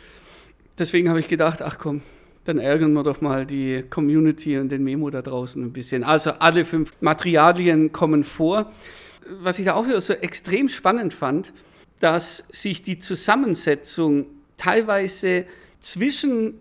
Deswegen 0.79 1.09
habe 1.09 1.19
ich 1.19 1.27
gedacht, 1.27 1.61
ach 1.61 1.77
komm, 1.77 2.01
dann 2.45 2.59
ärgern 2.59 2.93
wir 2.93 3.03
doch 3.03 3.19
mal 3.19 3.45
die 3.45 3.83
Community 3.89 4.57
und 4.57 4.69
den 4.69 4.83
Memo 4.83 5.09
da 5.09 5.21
draußen 5.21 5.61
ein 5.61 5.73
bisschen. 5.73 6.03
Also 6.03 6.31
alle 6.31 6.63
fünf 6.63 6.93
Materialien 7.01 7.91
kommen 7.91 8.23
vor. 8.23 8.71
Was 9.41 9.59
ich 9.59 9.65
da 9.65 9.73
auch 9.73 9.87
wieder 9.87 9.99
so 9.99 10.13
extrem 10.13 10.69
spannend 10.69 11.13
fand, 11.13 11.51
dass 11.99 12.45
sich 12.51 12.83
die 12.83 12.99
Zusammensetzung 12.99 14.27
teilweise 14.55 15.45
zwischen 15.81 16.53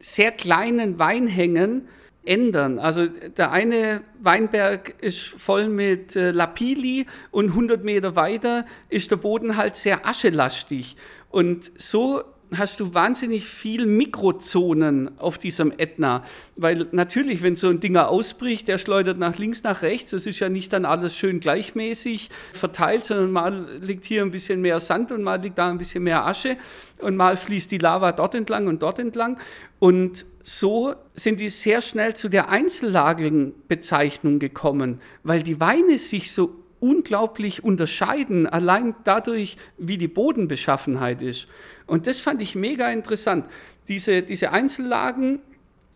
sehr 0.00 0.32
kleinen 0.32 0.98
Weinhängen 0.98 1.88
ändern. 2.24 2.78
Also 2.78 3.06
der 3.06 3.50
eine 3.52 4.02
Weinberg 4.20 4.94
ist 5.02 5.22
voll 5.22 5.68
mit 5.68 6.16
äh, 6.16 6.32
Lapilli 6.32 7.06
und 7.30 7.50
100 7.50 7.84
Meter 7.84 8.16
weiter 8.16 8.66
ist 8.88 9.10
der 9.10 9.16
Boden 9.16 9.56
halt 9.56 9.76
sehr 9.76 10.06
aschelastig. 10.06 10.96
Und 11.30 11.70
so 11.76 12.24
hast 12.56 12.80
du 12.80 12.94
wahnsinnig 12.94 13.46
viel 13.46 13.86
Mikrozonen 13.86 15.18
auf 15.18 15.38
diesem 15.38 15.72
Ätna. 15.76 16.24
Weil 16.56 16.88
natürlich, 16.92 17.42
wenn 17.42 17.56
so 17.56 17.68
ein 17.68 17.80
Dinger 17.80 18.08
ausbricht, 18.08 18.68
der 18.68 18.78
schleudert 18.78 19.18
nach 19.18 19.38
links, 19.38 19.62
nach 19.62 19.82
rechts. 19.82 20.10
Das 20.10 20.26
ist 20.26 20.40
ja 20.40 20.48
nicht 20.48 20.72
dann 20.72 20.84
alles 20.84 21.16
schön 21.16 21.40
gleichmäßig 21.40 22.30
verteilt, 22.52 23.04
sondern 23.04 23.32
mal 23.32 23.78
liegt 23.80 24.04
hier 24.04 24.22
ein 24.22 24.30
bisschen 24.30 24.60
mehr 24.60 24.80
Sand 24.80 25.12
und 25.12 25.22
mal 25.22 25.40
liegt 25.40 25.58
da 25.58 25.70
ein 25.70 25.78
bisschen 25.78 26.02
mehr 26.02 26.26
Asche 26.26 26.56
und 26.98 27.16
mal 27.16 27.36
fließt 27.36 27.70
die 27.70 27.78
Lava 27.78 28.12
dort 28.12 28.34
entlang 28.34 28.66
und 28.66 28.82
dort 28.82 28.98
entlang. 28.98 29.38
Und 29.78 30.26
so 30.42 30.94
sind 31.14 31.40
die 31.40 31.48
sehr 31.48 31.82
schnell 31.82 32.14
zu 32.14 32.28
der 32.28 32.48
Einzellagenbezeichnung 32.48 34.38
gekommen, 34.38 35.00
weil 35.22 35.42
die 35.42 35.60
Weine 35.60 35.98
sich 35.98 36.32
so 36.32 36.59
unglaublich 36.80 37.62
unterscheiden, 37.62 38.46
allein 38.46 38.94
dadurch, 39.04 39.56
wie 39.78 39.98
die 39.98 40.08
Bodenbeschaffenheit 40.08 41.22
ist. 41.22 41.46
Und 41.86 42.06
das 42.06 42.20
fand 42.20 42.42
ich 42.42 42.54
mega 42.54 42.90
interessant. 42.90 43.44
Diese, 43.88 44.22
diese 44.22 44.52
Einzellagen, 44.52 45.40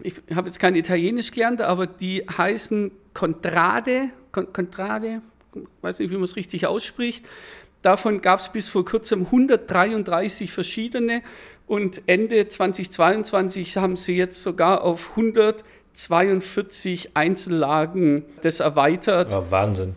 ich 0.01 0.14
habe 0.35 0.49
jetzt 0.49 0.59
kein 0.59 0.77
Italienisch 0.77 1.31
gelernt, 1.31 1.62
aber 1.62 1.87
die 1.87 2.25
heißen 2.27 2.90
Contrade, 3.14 4.11
Contrade, 4.33 5.23
weiß 5.83 6.01
nicht, 6.01 6.11
wie 6.11 6.16
man 6.16 6.25
es 6.25 6.37
richtig 6.37 6.66
ausspricht. 6.66 7.27
Davon 7.83 8.20
gab 8.20 8.40
es 8.40 8.49
bis 8.49 8.68
vor 8.68 8.85
kurzem 8.85 9.27
133 9.27 10.53
verschiedene 10.53 11.23
und 11.66 12.03
Ende 12.07 12.49
2022 12.49 13.77
haben 13.77 13.97
sie 13.97 14.16
jetzt 14.16 14.42
sogar 14.42 14.83
auf 14.83 15.11
142 15.11 17.11
Einzellagen 17.14 18.25
das 18.42 18.61
erweitert. 18.61 19.33
Ja, 19.33 19.51
Wahnsinn 19.51 19.94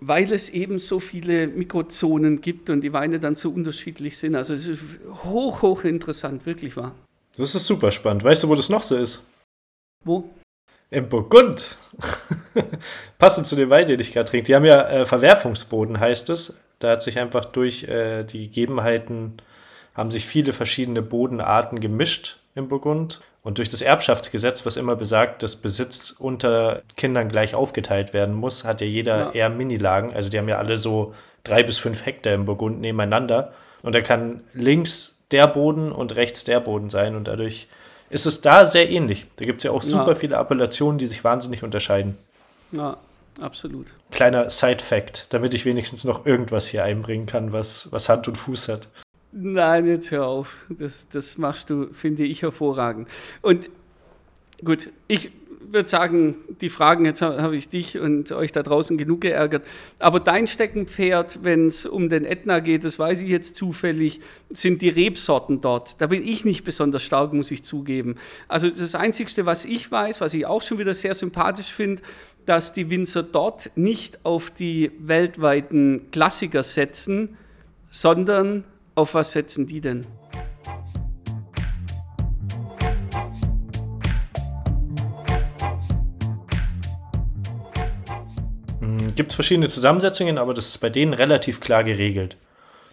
weil 0.00 0.32
es 0.32 0.50
eben 0.50 0.78
so 0.78 1.00
viele 1.00 1.46
Mikrozonen 1.46 2.40
gibt 2.40 2.70
und 2.70 2.82
die 2.82 2.92
Weine 2.92 3.18
dann 3.18 3.36
so 3.36 3.50
unterschiedlich 3.50 4.18
sind. 4.18 4.34
Also 4.34 4.54
es 4.54 4.66
ist 4.66 4.82
hoch, 5.24 5.62
hoch 5.62 5.84
interessant, 5.84 6.46
wirklich 6.46 6.76
wahr. 6.76 6.94
Das 7.36 7.54
ist 7.54 7.66
super 7.66 7.90
spannend. 7.90 8.24
Weißt 8.24 8.42
du, 8.42 8.48
wo 8.48 8.54
das 8.54 8.68
noch 8.68 8.82
so 8.82 8.96
ist? 8.96 9.24
Wo? 10.04 10.30
Im 10.90 11.08
Burgund. 11.08 11.76
Passend 13.18 13.46
zu 13.46 13.56
dem 13.56 13.70
Wein, 13.70 13.86
den 13.86 14.00
ich 14.00 14.12
gerade 14.12 14.30
trinke. 14.30 14.46
Die 14.46 14.54
haben 14.54 14.64
ja 14.64 14.88
äh, 14.88 15.06
Verwerfungsboden, 15.06 15.98
heißt 15.98 16.30
es. 16.30 16.58
Da 16.78 16.92
hat 16.92 17.02
sich 17.02 17.18
einfach 17.18 17.44
durch 17.44 17.84
äh, 17.84 18.24
die 18.24 18.48
Gegebenheiten, 18.48 19.34
haben 19.96 20.10
sich 20.10 20.26
viele 20.26 20.52
verschiedene 20.52 21.02
Bodenarten 21.02 21.80
gemischt 21.80 22.38
im 22.54 22.68
Burgund. 22.68 23.20
Und 23.42 23.58
durch 23.58 23.70
das 23.70 23.80
Erbschaftsgesetz, 23.80 24.66
was 24.66 24.76
immer 24.76 24.96
besagt, 24.96 25.42
dass 25.42 25.56
Besitz 25.56 26.10
unter 26.18 26.82
Kindern 26.96 27.28
gleich 27.28 27.54
aufgeteilt 27.54 28.12
werden 28.12 28.34
muss, 28.34 28.64
hat 28.64 28.80
ja 28.80 28.86
jeder 28.86 29.18
ja. 29.18 29.30
eher 29.32 29.50
Minilagen. 29.50 30.12
Also 30.12 30.30
die 30.30 30.38
haben 30.38 30.48
ja 30.48 30.58
alle 30.58 30.78
so 30.78 31.14
drei 31.44 31.62
bis 31.62 31.78
fünf 31.78 32.04
Hektar 32.04 32.34
im 32.34 32.44
Burgund 32.44 32.80
nebeneinander. 32.80 33.52
Und 33.82 33.94
da 33.94 34.00
kann 34.00 34.40
links 34.52 35.18
der 35.30 35.46
Boden 35.46 35.92
und 35.92 36.16
rechts 36.16 36.44
der 36.44 36.58
Boden 36.60 36.90
sein. 36.90 37.14
Und 37.14 37.28
dadurch 37.28 37.68
ist 38.10 38.26
es 38.26 38.40
da 38.40 38.66
sehr 38.66 38.90
ähnlich. 38.90 39.26
Da 39.36 39.44
gibt 39.44 39.58
es 39.58 39.64
ja 39.64 39.70
auch 39.70 39.82
super 39.82 40.08
ja. 40.08 40.14
viele 40.16 40.38
Appellationen, 40.38 40.98
die 40.98 41.06
sich 41.06 41.22
wahnsinnig 41.22 41.62
unterscheiden. 41.62 42.18
Ja, 42.72 42.96
absolut. 43.40 43.86
Kleiner 44.10 44.50
Side-Fact, 44.50 45.32
damit 45.32 45.54
ich 45.54 45.64
wenigstens 45.64 46.04
noch 46.04 46.26
irgendwas 46.26 46.66
hier 46.66 46.82
einbringen 46.82 47.26
kann, 47.26 47.52
was, 47.52 47.92
was 47.92 48.08
Hand 48.08 48.26
und 48.26 48.36
Fuß 48.36 48.68
hat. 48.68 48.88
Nein, 49.38 49.86
jetzt 49.86 50.10
hör 50.12 50.26
auf. 50.26 50.64
Das, 50.70 51.08
das 51.10 51.36
machst 51.36 51.68
du, 51.68 51.92
finde 51.92 52.24
ich, 52.24 52.40
hervorragend. 52.40 53.06
Und 53.42 53.68
gut, 54.64 54.88
ich 55.08 55.30
würde 55.60 55.90
sagen, 55.90 56.36
die 56.62 56.70
Fragen, 56.70 57.04
jetzt 57.04 57.20
habe 57.20 57.54
ich 57.54 57.68
dich 57.68 57.98
und 57.98 58.32
euch 58.32 58.52
da 58.52 58.62
draußen 58.62 58.96
genug 58.96 59.20
geärgert. 59.20 59.66
Aber 59.98 60.20
dein 60.20 60.46
Steckenpferd, 60.46 61.40
wenn 61.42 61.66
es 61.66 61.84
um 61.84 62.08
den 62.08 62.24
Ätna 62.24 62.60
geht, 62.60 62.84
das 62.84 62.98
weiß 62.98 63.20
ich 63.20 63.28
jetzt 63.28 63.56
zufällig, 63.56 64.20
sind 64.48 64.80
die 64.80 64.88
Rebsorten 64.88 65.60
dort. 65.60 66.00
Da 66.00 66.06
bin 66.06 66.26
ich 66.26 66.46
nicht 66.46 66.64
besonders 66.64 67.02
stark, 67.02 67.34
muss 67.34 67.50
ich 67.50 67.62
zugeben. 67.62 68.16
Also 68.48 68.70
das 68.70 68.94
Einzige, 68.94 69.44
was 69.44 69.66
ich 69.66 69.90
weiß, 69.90 70.22
was 70.22 70.32
ich 70.32 70.46
auch 70.46 70.62
schon 70.62 70.78
wieder 70.78 70.94
sehr 70.94 71.12
sympathisch 71.12 71.72
finde, 71.72 72.00
dass 72.46 72.72
die 72.72 72.88
Winzer 72.88 73.22
dort 73.22 73.70
nicht 73.74 74.24
auf 74.24 74.50
die 74.50 74.92
weltweiten 74.98 76.10
Klassiker 76.10 76.62
setzen, 76.62 77.36
sondern 77.90 78.64
auf 78.96 79.14
was 79.14 79.32
setzen 79.32 79.66
die 79.66 79.80
denn? 79.80 80.06
Hm, 88.80 89.14
Gibt 89.14 89.30
es 89.30 89.34
verschiedene 89.34 89.68
Zusammensetzungen, 89.68 90.38
aber 90.38 90.54
das 90.54 90.68
ist 90.68 90.78
bei 90.78 90.88
denen 90.88 91.12
relativ 91.12 91.60
klar 91.60 91.84
geregelt. 91.84 92.38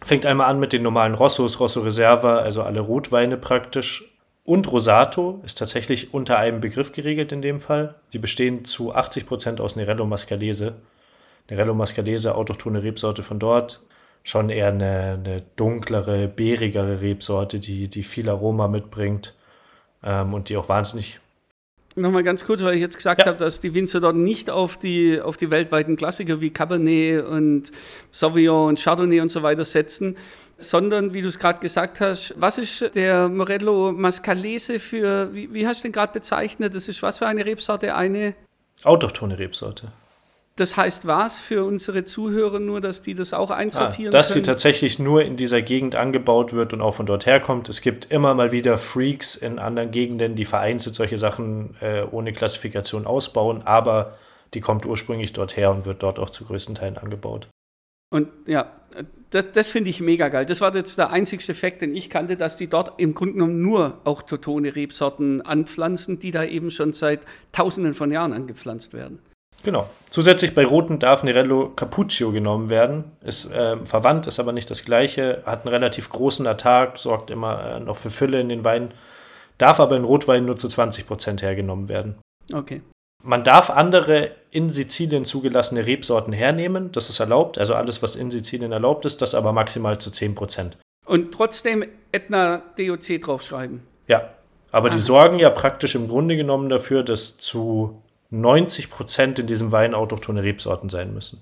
Fängt 0.04 0.26
einmal 0.26 0.50
an 0.50 0.60
mit 0.60 0.74
den 0.74 0.84
normalen 0.84 1.14
Rossos, 1.14 1.62
Rosso 1.62 1.80
Reserva, 1.80 2.40
also 2.40 2.62
alle 2.64 2.82
Rotweine 2.82 3.38
praktisch. 3.38 4.10
Und 4.44 4.70
Rosato 4.70 5.40
ist 5.46 5.58
tatsächlich 5.58 6.14
unter 6.14 6.38
einem 6.38 6.60
Begriff 6.60 6.92
geregelt 6.92 7.32
in 7.32 7.42
dem 7.42 7.62
Fall. 7.62 7.96
Die 8.12 8.20
bestehen 8.20 8.66
zu 8.66 8.94
80 8.94 9.26
Prozent 9.26 9.62
aus 9.62 9.78
Nerello 9.78 10.06
Mascalese. 10.06 10.76
Nerello 11.50 11.74
Mascalese, 11.74 12.36
autochtone 12.36 12.84
Rebsorte 12.84 13.24
von 13.24 13.40
dort, 13.40 13.80
schon 14.24 14.50
eher 14.50 14.70
eine, 14.70 15.20
eine 15.20 15.44
dunklere, 15.56 16.28
beerigere 16.28 17.02
Rebsorte, 17.02 17.60
die, 17.60 17.90
die 17.90 18.04
viel 18.04 18.30
Aroma 18.30 18.68
mitbringt 18.68 19.36
ähm, 20.04 20.34
und 20.34 20.50
die 20.50 20.58
auch 20.58 20.70
wahnsinnig. 20.70 21.20
Nochmal 21.96 22.24
ganz 22.24 22.44
kurz, 22.44 22.64
weil 22.64 22.74
ich 22.74 22.82
jetzt 22.82 22.98
gesagt 22.98 23.22
ja. 23.22 23.28
habe, 23.28 23.38
dass 23.38 23.60
die 23.60 23.74
Winzer 23.76 24.00
dort 24.00 24.16
nicht 24.16 24.50
auf 24.50 24.78
die, 24.78 25.22
auf 25.22 25.38
die 25.38 25.52
weltweiten 25.52 25.96
Klassiker 25.96 26.42
wie 26.42 26.50
Cabernet 26.50 27.24
und 27.24 27.72
Sauvignon 28.12 28.70
und 28.70 28.80
Chardonnay 28.82 29.20
und 29.20 29.30
so 29.30 29.44
weiter 29.44 29.64
setzen, 29.64 30.18
sondern, 30.58 31.14
wie 31.14 31.22
du 31.22 31.28
es 31.28 31.38
gerade 31.38 31.60
gesagt 31.60 32.02
hast, 32.02 32.34
was 32.38 32.58
ist 32.58 32.96
der 32.96 33.30
Morello 33.30 33.92
Mascalese 33.92 34.80
für, 34.80 35.34
wie, 35.34 35.54
wie 35.54 35.68
hast 35.68 35.84
du 35.84 35.88
den 35.88 35.92
gerade 35.92 36.14
bezeichnet? 36.14 36.74
Das 36.74 36.88
ist 36.88 37.04
was 37.04 37.20
für 37.20 37.28
eine 37.28 37.46
Rebsorte? 37.46 37.94
Eine 37.96 38.34
autochtone 38.84 39.38
Rebsorte. 39.38 39.92
Das 40.56 40.78
heißt 40.78 41.08
was 41.08 41.40
für 41.40 41.64
unsere 41.66 42.06
Zuhörer 42.06 42.60
nur, 42.60 42.80
dass 42.80 43.02
die 43.02 43.16
das 43.16 43.34
auch 43.34 43.50
einsortieren 43.50 44.14
ah, 44.14 44.18
dass 44.18 44.34
können? 44.34 44.44
sie 44.44 44.48
tatsächlich 44.48 45.00
nur 45.00 45.24
in 45.24 45.36
dieser 45.36 45.64
Gegend 45.64 45.96
angebaut 45.96 46.54
wird 46.54 46.74
und 46.74 46.82
auch 46.82 46.92
von 46.92 47.08
dort 47.08 47.26
herkommt. 47.26 47.70
Es 47.70 47.82
gibt 47.82 48.12
immer 48.12 48.36
mal 48.36 48.52
wieder 48.52 48.78
Freaks 48.78 49.36
in 49.36 49.58
anderen 49.58 49.90
Gegenden, 49.90 50.36
die 50.36 50.46
vereinzelt 50.46 50.94
solche 50.94 51.18
Sachen 51.18 51.76
äh, 51.82 52.04
ohne 52.04 52.34
Klassifikation 52.34 53.08
ausbauen, 53.08 53.64
aber 53.64 54.16
die 54.54 54.62
kommt 54.62 54.86
ursprünglich 54.86 55.34
dort 55.34 55.58
her 55.58 55.72
und 55.72 55.86
wird 55.86 56.04
dort 56.04 56.20
auch 56.20 56.30
zu 56.30 56.46
größten 56.46 56.76
Teilen 56.76 56.98
angebaut. 56.98 57.48
Und 58.12 58.30
ja, 58.46 58.72
das, 59.32 59.46
das 59.54 59.70
finde 59.70 59.90
ich 59.90 60.02
mega 60.02 60.30
geil. 60.30 60.46
Das 60.46 60.62
war 60.62 60.76
jetzt 60.76 61.00
der 61.00 61.10
einzigste 61.10 61.52
Effekt, 61.52 61.82
den 61.82 61.96
ich 61.96 62.12
kannte, 62.12 62.38
dass 62.38 62.58
die 62.58 62.68
dort 62.68 63.00
im 63.02 63.16
Grunde 63.16 63.34
genommen 63.34 63.60
nur 63.60 64.02
auch 64.04 64.22
Totone 64.22 64.76
Rebsorten 64.76 65.42
anpflanzen, 65.42 66.20
die 66.20 66.30
da 66.30 66.44
eben 66.44 66.70
schon 66.70 66.94
seit 66.94 67.22
tausenden 67.52 67.96
von 67.96 68.12
Jahren 68.12 68.34
angepflanzt 68.34 68.94
werden. 68.94 69.18
Genau. 69.64 69.90
Zusätzlich 70.10 70.54
bei 70.54 70.66
Roten 70.66 71.00
darf 71.00 71.24
Nerello 71.24 71.70
Cappuccio 71.70 72.32
genommen 72.32 72.70
werden. 72.70 73.06
Ist 73.22 73.50
äh, 73.52 73.78
verwandt, 73.86 74.28
ist 74.28 74.40
aber 74.40 74.52
nicht 74.52 74.70
das 74.70 74.86
gleiche. 74.86 75.42
Hat 75.46 75.66
einen 75.66 75.74
relativ 75.74 76.10
großen 76.10 76.46
Ertrag, 76.46 77.00
sorgt 77.00 77.32
immer 77.32 77.78
äh, 77.78 77.80
noch 77.80 77.96
für 77.96 78.10
Fülle 78.10 78.40
in 78.40 78.50
den 78.50 78.64
Weinen. 78.64 78.92
Darf 79.58 79.80
aber 79.80 79.96
in 79.96 80.04
Rotwein 80.04 80.46
nur 80.46 80.58
zu 80.58 80.68
20 80.68 81.08
Prozent 81.08 81.42
hergenommen 81.42 81.90
werden. 81.90 82.16
Okay. 82.54 82.82
Man 83.24 83.44
darf 83.46 83.70
andere 83.70 84.32
in 84.52 84.70
Sizilien 84.70 85.24
zugelassene 85.24 85.86
Rebsorten 85.86 86.34
hernehmen. 86.34 86.92
Das 86.92 87.10
ist 87.10 87.20
erlaubt. 87.20 87.58
Also 87.58 87.74
alles, 87.74 88.04
was 88.04 88.18
in 88.18 88.30
Sizilien 88.30 88.74
erlaubt 88.74 89.06
ist, 89.06 89.22
das 89.22 89.34
aber 89.34 89.54
maximal 89.54 89.98
zu 89.98 90.12
10 90.12 90.36
Prozent. 90.36 90.78
Und 91.06 91.34
trotzdem 91.34 91.86
Etna 92.12 92.62
DOC 92.78 93.22
draufschreiben. 93.22 93.82
Ja. 94.08 94.30
Aber 94.72 94.90
Aha. 94.90 94.96
die 94.96 95.02
sorgen 95.02 95.40
ja 95.40 95.50
praktisch 95.50 95.96
im 95.96 96.08
Grunde 96.08 96.36
genommen 96.36 96.68
dafür, 96.68 97.04
dass 97.04 97.38
zu 97.38 98.03
90 98.34 98.90
Prozent 98.90 99.40
in 99.40 99.48
diesem 99.48 99.72
Wein 99.72 99.94
autochthone 99.94 100.44
Rebsorten 100.44 100.90
sein 100.90 101.14
müssen. 101.14 101.42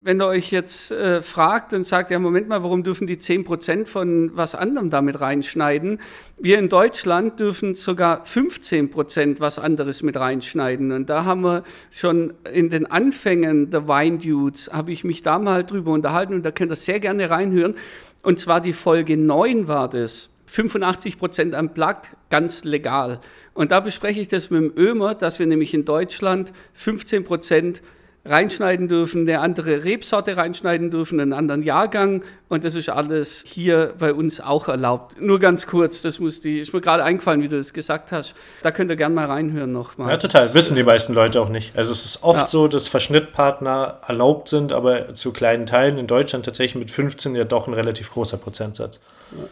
Wenn 0.00 0.22
ihr 0.22 0.26
euch 0.26 0.52
jetzt 0.52 0.92
äh, 0.92 1.20
fragt 1.22 1.74
und 1.74 1.84
sagt, 1.84 2.12
ja, 2.12 2.20
Moment 2.20 2.48
mal, 2.48 2.62
warum 2.62 2.84
dürfen 2.84 3.08
die 3.08 3.18
10 3.18 3.42
Prozent 3.42 3.88
von 3.88 4.30
was 4.36 4.54
anderem 4.54 4.90
damit 4.90 5.20
reinschneiden? 5.20 6.00
Wir 6.38 6.60
in 6.60 6.68
Deutschland 6.68 7.40
dürfen 7.40 7.74
sogar 7.74 8.24
15 8.24 8.90
Prozent 8.90 9.40
was 9.40 9.58
anderes 9.58 10.04
mit 10.04 10.16
reinschneiden. 10.16 10.92
Und 10.92 11.10
da 11.10 11.24
haben 11.24 11.42
wir 11.42 11.64
schon 11.90 12.32
in 12.52 12.70
den 12.70 12.86
Anfängen 12.86 13.70
der 13.72 13.88
Wine 13.88 14.18
Dudes, 14.18 14.70
habe 14.72 14.92
ich 14.92 15.02
mich 15.02 15.22
da 15.22 15.40
mal 15.40 15.64
drüber 15.64 15.90
unterhalten 15.90 16.34
und 16.34 16.44
da 16.44 16.52
könnt 16.52 16.70
ihr 16.70 16.76
sehr 16.76 17.00
gerne 17.00 17.28
reinhören. 17.28 17.74
Und 18.22 18.38
zwar 18.38 18.60
die 18.60 18.74
Folge 18.74 19.16
9 19.16 19.66
war 19.66 19.90
das. 19.90 20.30
85 20.46 21.18
Prozent 21.18 21.54
am 21.54 21.74
Plug, 21.74 21.96
ganz 22.30 22.62
legal. 22.62 23.20
Und 23.58 23.72
da 23.72 23.80
bespreche 23.80 24.20
ich 24.20 24.28
das 24.28 24.50
mit 24.50 24.62
dem 24.62 24.72
Ömer, 24.76 25.16
dass 25.16 25.40
wir 25.40 25.46
nämlich 25.46 25.74
in 25.74 25.84
Deutschland 25.84 26.52
15 26.74 27.24
Prozent 27.24 27.82
reinschneiden 28.24 28.86
dürfen, 28.86 29.28
eine 29.28 29.40
andere 29.40 29.82
Rebsorte 29.82 30.36
reinschneiden 30.36 30.92
dürfen, 30.92 31.18
einen 31.18 31.32
anderen 31.32 31.64
Jahrgang 31.64 32.22
und 32.48 32.62
das 32.62 32.76
ist 32.76 32.88
alles 32.88 33.42
hier 33.44 33.94
bei 33.98 34.14
uns 34.14 34.40
auch 34.40 34.68
erlaubt. 34.68 35.20
Nur 35.20 35.40
ganz 35.40 35.66
kurz, 35.66 36.02
das 36.02 36.20
muss 36.20 36.40
die, 36.40 36.60
ist 36.60 36.72
mir 36.72 36.80
gerade 36.80 37.02
eingefallen, 37.02 37.42
wie 37.42 37.48
du 37.48 37.56
das 37.56 37.72
gesagt 37.72 38.12
hast. 38.12 38.36
Da 38.62 38.70
könnt 38.70 38.92
ihr 38.92 38.96
gerne 38.96 39.16
mal 39.16 39.26
reinhören 39.26 39.72
nochmal. 39.72 40.10
Ja, 40.10 40.18
total. 40.18 40.54
Wissen 40.54 40.76
die 40.76 40.84
meisten 40.84 41.12
Leute 41.12 41.40
auch 41.40 41.48
nicht. 41.48 41.76
Also 41.76 41.90
es 41.90 42.04
ist 42.04 42.22
oft 42.22 42.38
ja. 42.38 42.46
so, 42.46 42.68
dass 42.68 42.86
Verschnittpartner 42.86 44.02
erlaubt 44.06 44.50
sind, 44.50 44.72
aber 44.72 45.14
zu 45.14 45.32
kleinen 45.32 45.66
Teilen 45.66 45.98
in 45.98 46.06
Deutschland 46.06 46.44
tatsächlich 46.44 46.76
mit 46.76 46.92
15 46.92 47.34
ja 47.34 47.42
doch 47.42 47.66
ein 47.66 47.74
relativ 47.74 48.12
großer 48.12 48.36
Prozentsatz. 48.36 49.00
Ja. 49.32 49.48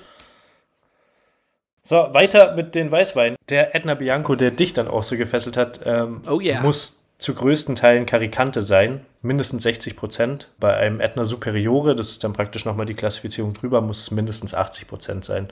So, 1.87 2.09
weiter 2.11 2.57
mit 2.57 2.75
den 2.75 2.90
Weißweinen. 2.90 3.37
Der 3.49 3.77
Edna 3.77 3.94
Bianco, 3.94 4.35
der 4.35 4.51
dich 4.51 4.75
dann 4.75 4.88
auch 4.88 5.05
so 5.05 5.16
gefesselt 5.16 5.57
hat, 5.57 5.81
ähm, 5.85 6.20
oh 6.29 6.40
yeah. 6.40 6.61
muss 6.61 7.05
zu 7.18 7.33
größten 7.33 7.77
Teilen 7.77 8.07
Karikante 8.07 8.62
sein, 8.62 9.07
mindestens 9.22 9.62
60 9.62 9.94
Prozent. 9.94 10.49
Bei 10.59 10.75
einem 10.75 11.01
Edna 11.01 11.25
Superiore, 11.25 11.94
das 11.94 12.11
ist 12.11 12.25
dann 12.25 12.33
praktisch 12.33 12.64
nochmal 12.64 12.87
die 12.87 12.94
Klassifizierung 12.94 13.53
drüber, 13.53 13.83
muss 13.83 14.01
es 14.01 14.11
mindestens 14.11 14.53
80 14.53 14.88
Prozent 14.88 15.25
sein. 15.25 15.49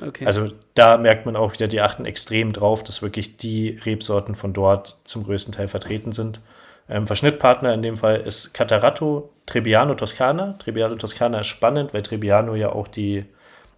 Okay. 0.00 0.24
Also 0.24 0.52
da 0.72 0.96
merkt 0.96 1.26
man 1.26 1.36
auch 1.36 1.52
wieder, 1.52 1.68
die 1.68 1.82
achten 1.82 2.06
extrem 2.06 2.54
drauf, 2.54 2.82
dass 2.82 3.02
wirklich 3.02 3.36
die 3.36 3.78
Rebsorten 3.84 4.34
von 4.34 4.54
dort 4.54 4.96
zum 5.04 5.24
größten 5.24 5.52
Teil 5.52 5.68
vertreten 5.68 6.12
sind. 6.12 6.40
Ähm, 6.88 7.06
Verschnittpartner 7.06 7.74
in 7.74 7.82
dem 7.82 7.98
Fall 7.98 8.22
ist 8.22 8.54
Catarato 8.54 9.28
Trebbiano 9.44 9.94
Toscana. 9.94 10.54
Trebbiano 10.58 10.94
Toscana 10.94 11.40
ist 11.40 11.48
spannend, 11.48 11.92
weil 11.92 12.00
Trebbiano 12.00 12.54
ja 12.54 12.70
auch 12.70 12.88
die, 12.88 13.26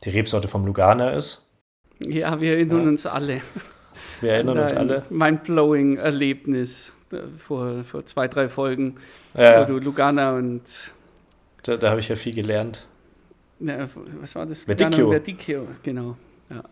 die 0.04 0.10
Rebsorte 0.10 0.46
vom 0.46 0.64
Lugana 0.64 1.10
ist. 1.10 1.42
Ja, 2.00 2.40
wir 2.40 2.52
erinnern 2.52 2.82
ja. 2.82 2.88
uns 2.88 3.06
alle. 3.06 3.40
Wir 4.20 4.32
erinnern 4.32 4.58
uns 4.58 4.74
alle. 4.74 5.04
Mind-blowing 5.10 5.96
Erlebnis 5.96 6.92
äh, 7.12 7.18
vor, 7.38 7.84
vor 7.84 8.04
zwei, 8.06 8.28
drei 8.28 8.48
Folgen, 8.48 8.96
ja. 9.34 9.62
wo 9.62 9.72
du 9.72 9.78
Lugana 9.78 10.36
und. 10.36 10.62
Da, 11.62 11.76
da 11.76 11.90
habe 11.90 12.00
ich 12.00 12.08
ja 12.08 12.16
viel 12.16 12.34
gelernt. 12.34 12.86
Ja, 13.60 13.88
was 14.20 14.34
war 14.34 14.46
das? 14.46 14.64
Verdicchio. 14.64 15.10
Verdicchio, 15.10 15.66
genau. 15.82 16.16
Ja. 16.50 16.62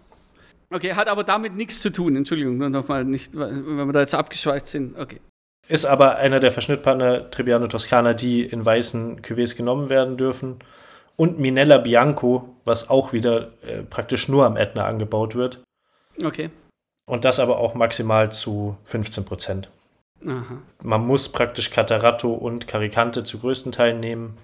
Okay, 0.70 0.92
hat 0.92 1.08
aber 1.08 1.24
damit 1.24 1.54
nichts 1.56 1.80
zu 1.80 1.90
tun. 1.90 2.16
Entschuldigung, 2.16 2.58
nur 2.58 2.68
nochmal 2.68 3.04
nicht, 3.04 3.34
wenn 3.36 3.86
wir 3.86 3.92
da 3.92 4.00
jetzt 4.00 4.14
abgeschweift 4.14 4.68
sind. 4.68 4.98
Okay. 4.98 5.20
Ist 5.68 5.86
aber 5.86 6.16
einer 6.16 6.40
der 6.40 6.50
Verschnittpartner 6.50 7.30
Trebbiano 7.30 7.66
Toscana, 7.68 8.12
die 8.12 8.42
in 8.42 8.64
weißen 8.64 9.22
Cuvées 9.22 9.56
genommen 9.56 9.88
werden 9.88 10.18
dürfen 10.18 10.58
und 11.16 11.38
Minella 11.38 11.78
Bianco, 11.78 12.56
was 12.64 12.90
auch 12.90 13.12
wieder 13.12 13.50
äh, 13.62 13.82
praktisch 13.82 14.28
nur 14.28 14.46
am 14.46 14.56
Ätna 14.56 14.86
angebaut 14.86 15.34
wird. 15.34 15.60
Okay. 16.22 16.50
Und 17.06 17.24
das 17.24 17.38
aber 17.38 17.58
auch 17.58 17.74
maximal 17.74 18.32
zu 18.32 18.76
15 18.84 19.24
Prozent. 19.24 19.68
Man 20.82 21.06
muss 21.06 21.28
praktisch 21.28 21.70
Catarato 21.70 22.32
und 22.32 22.66
Caricante 22.66 23.24
zu 23.24 23.38
größten 23.40 23.72
Teilen 23.72 24.00
nehmen. 24.00 24.38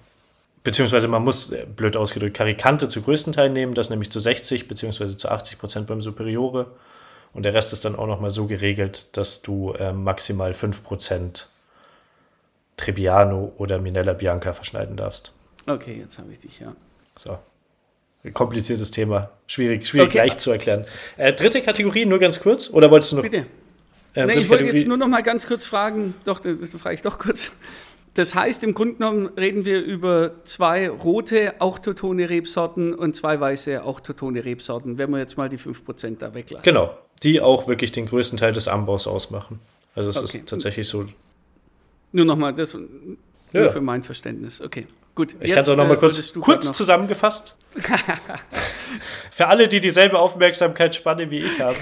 Beziehungsweise 0.63 1.07
man 1.07 1.23
muss, 1.23 1.51
äh, 1.51 1.65
blöd 1.65 1.97
ausgedrückt, 1.97 2.37
Caricante 2.37 2.87
zu 2.87 3.01
größten 3.01 3.33
Teilen 3.33 3.53
nehmen, 3.53 3.73
das 3.73 3.89
nämlich 3.89 4.11
zu 4.11 4.19
60 4.19 4.67
beziehungsweise 4.67 5.17
zu 5.17 5.29
80 5.29 5.57
Prozent 5.57 5.87
beim 5.87 6.01
Superiore. 6.01 6.67
Und 7.33 7.43
der 7.43 7.53
Rest 7.53 7.73
ist 7.73 7.83
dann 7.83 7.95
auch 7.95 8.07
nochmal 8.07 8.29
so 8.29 8.45
geregelt, 8.45 9.17
dass 9.17 9.41
du 9.41 9.71
äh, 9.73 9.91
maximal 9.91 10.53
5 10.53 10.83
Prozent 10.83 11.47
Trebbiano 12.77 13.53
oder 13.57 13.81
Minella 13.81 14.13
Bianca 14.13 14.53
verschneiden 14.53 14.97
darfst. 14.97 15.33
Okay, 15.67 15.97
jetzt 15.99 16.17
habe 16.17 16.31
ich 16.31 16.39
dich, 16.39 16.59
ja. 16.59 16.75
So. 17.17 17.37
kompliziertes 18.33 18.91
Thema. 18.91 19.29
Schwierig, 19.47 19.87
schwierig 19.87 20.09
okay. 20.09 20.17
leicht 20.19 20.39
zu 20.39 20.51
erklären. 20.51 20.85
Äh, 21.17 21.33
dritte 21.33 21.61
Kategorie, 21.61 22.05
nur 22.05 22.19
ganz 22.19 22.39
kurz. 22.39 22.69
Oder 22.69 22.89
wolltest 22.89 23.11
du 23.11 23.17
noch? 23.17 23.23
Bitte. 23.23 23.45
Äh, 24.13 24.25
nee, 24.25 24.39
ich 24.39 24.49
wollte 24.49 24.65
jetzt 24.65 24.87
nur 24.87 24.97
noch 24.97 25.07
mal 25.07 25.23
ganz 25.23 25.47
kurz 25.47 25.65
fragen. 25.65 26.15
Doch, 26.25 26.39
das, 26.39 26.59
das 26.59 26.69
frage 26.81 26.95
ich 26.95 27.01
doch 27.01 27.17
kurz. 27.17 27.51
Das 28.13 28.35
heißt, 28.35 28.63
im 28.63 28.73
Grunde 28.73 28.95
genommen 28.95 29.27
reden 29.37 29.63
wir 29.63 29.81
über 29.81 30.43
zwei 30.43 30.89
rote 30.89 31.61
autotone 31.61 32.29
Rebsorten 32.29 32.93
und 32.93 33.15
zwei 33.15 33.39
weiße 33.39 33.83
autotone 33.83 34.43
Rebsorten, 34.43 34.97
wenn 34.97 35.11
wir 35.11 35.19
jetzt 35.19 35.37
mal 35.37 35.47
die 35.47 35.57
5% 35.57 36.17
da 36.17 36.33
weglassen. 36.33 36.63
Genau, 36.63 36.97
die 37.23 37.39
auch 37.39 37.69
wirklich 37.69 37.93
den 37.93 38.07
größten 38.07 38.37
Teil 38.37 38.51
des 38.51 38.67
Anbaus 38.67 39.07
ausmachen. 39.07 39.59
Also 39.95 40.09
es 40.09 40.17
okay. 40.17 40.39
ist 40.39 40.49
tatsächlich 40.49 40.87
so. 40.89 41.05
Nur 42.11 42.25
nochmal, 42.25 42.53
das 42.53 42.73
nur 42.73 43.63
ja. 43.63 43.69
für 43.69 43.81
mein 43.81 44.03
Verständnis. 44.03 44.59
Okay. 44.59 44.87
Gut, 45.13 45.35
ich 45.39 45.51
kann 45.51 45.63
es 45.63 45.69
auch 45.69 45.75
noch 45.75 45.87
mal 45.87 45.95
äh, 45.95 45.97
kurz, 45.97 46.33
kurz 46.33 46.67
noch. 46.67 46.73
zusammengefasst. 46.73 47.57
Für 49.31 49.47
alle, 49.47 49.67
die 49.67 49.79
dieselbe 49.79 50.19
Aufmerksamkeitsspanne 50.19 51.29
wie 51.31 51.39
ich 51.39 51.59
haben. 51.59 51.77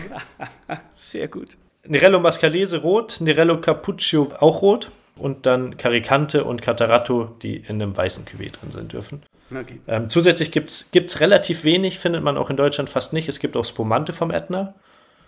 Sehr 0.91 1.27
gut. 1.27 1.57
Nerello 1.85 2.19
Mascalese 2.19 2.81
rot, 2.81 3.17
Nerello 3.21 3.61
Cappuccio 3.61 4.33
auch 4.39 4.61
rot 4.61 4.91
und 5.15 5.45
dann 5.45 5.77
Caricante 5.77 6.43
und 6.43 6.61
Catarato, 6.61 7.35
die 7.41 7.57
in 7.57 7.81
einem 7.81 7.95
weißen 7.95 8.25
Cuvée 8.25 8.51
drin 8.51 8.71
sein 8.71 8.87
dürfen. 8.87 9.23
Okay. 9.51 9.79
Ähm, 9.87 10.09
zusätzlich 10.09 10.51
gibt 10.51 10.69
es 10.69 11.19
relativ 11.19 11.63
wenig, 11.63 11.99
findet 11.99 12.23
man 12.23 12.37
auch 12.37 12.49
in 12.49 12.57
Deutschland 12.57 12.89
fast 12.89 13.13
nicht. 13.13 13.27
Es 13.29 13.39
gibt 13.39 13.57
auch 13.57 13.65
Spumante 13.65 14.13
vom 14.13 14.31
Ätna. 14.31 14.75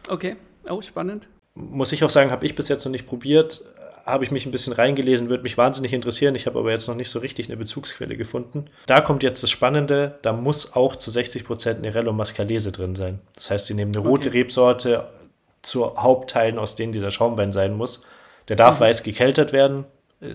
Okay, 0.08 0.36
oh, 0.70 0.82
spannend. 0.82 1.28
Muss 1.56 1.92
ich 1.92 2.04
auch 2.04 2.10
sagen, 2.10 2.32
habe 2.32 2.46
ich 2.46 2.56
bis 2.56 2.70
jetzt 2.70 2.86
noch 2.86 2.92
nicht 2.92 3.08
probiert 3.08 3.62
habe 4.06 4.24
ich 4.24 4.32
mich 4.32 4.46
ein 4.46 4.52
bisschen 4.52 4.74
reingelesen, 4.74 5.30
würde 5.30 5.44
mich 5.44 5.58
wahnsinnig 5.58 5.94
interessieren. 5.94 6.36
Ich 6.36 6.46
habe 6.46 6.60
aber 6.60 6.72
jetzt 6.72 6.88
noch 6.88 6.96
nicht 6.96 7.10
so 7.10 7.20
richtig 7.20 7.48
eine 7.48 7.58
Bezugsquelle 7.58 8.18
gefunden. 8.18 8.66
Da 8.86 9.02
kommt 9.02 9.24
jetzt 9.24 9.44
das 9.44 9.50
Spannende, 9.50 10.20
da 10.22 10.34
muss 10.34 10.74
auch 10.76 10.96
zu 10.96 11.12
60 11.12 11.46
Prozent 11.46 11.82
Nerello 11.82 12.14
Mascalese 12.14 12.72
drin 12.72 12.96
sein. 12.96 13.20
Das 13.36 13.52
heißt, 13.52 13.68
sie 13.68 13.74
nehmen 13.74 13.96
eine 13.96 14.06
rote 14.06 14.30
okay. 14.30 14.40
Rebsorte 14.40 15.08
zu 15.62 15.96
Hauptteilen, 15.98 16.58
aus 16.58 16.76
denen 16.76 16.94
dieser 16.94 17.12
Schaumwein 17.12 17.52
sein 17.52 17.74
muss. 17.74 18.04
Der 18.48 18.56
darf 18.56 18.80
mhm. 18.80 18.86
weiß 18.86 19.04
gekeltert 19.04 19.54
werden. 19.54 19.86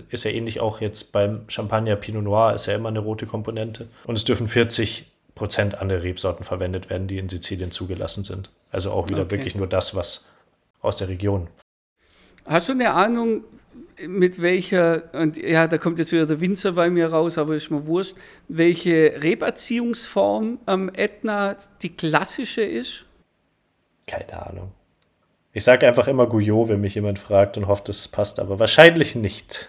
Ist 0.08 0.24
ja 0.24 0.30
ähnlich 0.30 0.60
auch 0.60 0.80
jetzt 0.80 1.12
beim 1.12 1.44
Champagner 1.48 1.96
Pinot 1.96 2.24
Noir, 2.24 2.54
ist 2.54 2.66
ja 2.66 2.74
immer 2.74 2.88
eine 2.88 2.98
rote 2.98 3.26
Komponente. 3.26 3.88
Und 4.04 4.16
es 4.16 4.24
dürfen 4.24 4.48
40 4.48 5.06
Prozent 5.34 5.78
andere 5.80 6.02
Rebsorten 6.02 6.44
verwendet 6.44 6.90
werden, 6.90 7.06
die 7.06 7.18
in 7.18 7.28
Sizilien 7.28 7.70
zugelassen 7.70 8.24
sind. 8.24 8.50
Also 8.72 8.90
auch 8.90 9.08
wieder 9.08 9.22
okay. 9.22 9.32
wirklich 9.32 9.54
nur 9.54 9.66
das, 9.66 9.94
was 9.94 10.28
aus 10.80 10.96
der 10.96 11.08
Region. 11.08 11.48
Hast 12.46 12.68
du 12.68 12.72
eine 12.72 12.92
Ahnung, 12.92 13.44
mit 13.98 14.40
welcher, 14.42 15.02
und 15.14 15.36
ja, 15.38 15.66
da 15.66 15.78
kommt 15.78 15.98
jetzt 15.98 16.12
wieder 16.12 16.26
der 16.26 16.40
Winzer 16.40 16.72
bei 16.72 16.90
mir 16.90 17.08
raus, 17.08 17.38
aber 17.38 17.54
ist 17.54 17.70
mir 17.70 17.86
wurscht, 17.86 18.16
welche 18.48 19.14
Reberziehungsform 19.22 20.58
am 20.66 20.90
Ätna 20.90 21.56
die 21.82 21.94
klassische 21.96 22.62
ist? 22.62 23.04
Keine 24.06 24.46
Ahnung. 24.46 24.72
Ich 25.52 25.64
sage 25.64 25.88
einfach 25.88 26.06
immer 26.06 26.26
Guyot, 26.26 26.68
wenn 26.68 26.82
mich 26.82 26.94
jemand 26.94 27.18
fragt 27.18 27.56
und 27.56 27.66
hofft, 27.66 27.88
es 27.88 28.08
passt, 28.08 28.38
aber 28.38 28.58
wahrscheinlich 28.58 29.14
nicht. 29.14 29.68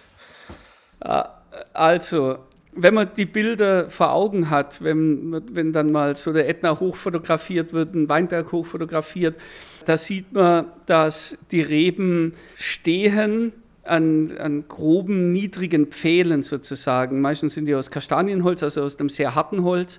Ah, 1.00 1.30
also, 1.72 2.38
wenn 2.80 2.94
man 2.94 3.10
die 3.16 3.26
Bilder 3.26 3.90
vor 3.90 4.12
Augen 4.12 4.50
hat, 4.50 4.82
wenn, 4.82 5.42
wenn 5.52 5.72
dann 5.72 5.90
mal 5.90 6.16
so 6.16 6.32
der 6.32 6.48
Ätna 6.48 6.78
hochfotografiert 6.78 7.72
wird, 7.72 7.94
ein 7.94 8.08
Weinberg 8.08 8.52
hochfotografiert, 8.52 9.36
da 9.84 9.96
sieht 9.96 10.32
man, 10.32 10.66
dass 10.86 11.36
die 11.50 11.60
Reben 11.60 12.34
stehen 12.56 13.52
an, 13.82 14.36
an 14.38 14.64
groben, 14.68 15.32
niedrigen 15.32 15.86
Pfählen 15.86 16.42
sozusagen. 16.42 17.20
Meistens 17.20 17.54
sind 17.54 17.66
die 17.66 17.74
aus 17.74 17.90
Kastanienholz, 17.90 18.62
also 18.62 18.82
aus 18.82 18.98
einem 19.00 19.08
sehr 19.08 19.34
harten 19.34 19.64
Holz. 19.64 19.98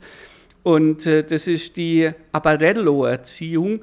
Und 0.64 1.06
äh, 1.06 1.24
das 1.24 1.48
ist 1.48 1.78
die 1.78 2.10
Aparello-Erziehung. 2.32 3.82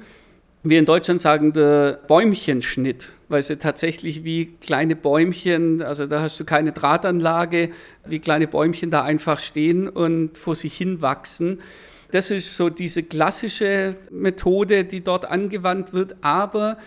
Wir 0.68 0.80
in 0.80 0.84
Deutschland 0.84 1.20
sagen 1.20 1.52
der 1.52 2.00
Bäumchenschnitt, 2.08 3.10
weil 3.28 3.40
sie 3.40 3.56
tatsächlich 3.56 4.24
wie 4.24 4.46
kleine 4.60 4.96
Bäumchen, 4.96 5.80
also 5.80 6.06
da 6.06 6.20
hast 6.22 6.40
du 6.40 6.44
keine 6.44 6.72
Drahtanlage, 6.72 7.70
wie 8.04 8.18
kleine 8.18 8.48
Bäumchen 8.48 8.90
da 8.90 9.04
einfach 9.04 9.38
stehen 9.38 9.88
und 9.88 10.36
vor 10.36 10.56
sich 10.56 10.76
hin 10.76 11.00
wachsen. 11.00 11.60
Das 12.10 12.32
ist 12.32 12.56
so 12.56 12.68
diese 12.68 13.04
klassische 13.04 13.94
Methode, 14.10 14.82
die 14.82 15.04
dort 15.04 15.24
angewandt 15.26 15.92
wird. 15.92 16.16
Aber 16.22 16.78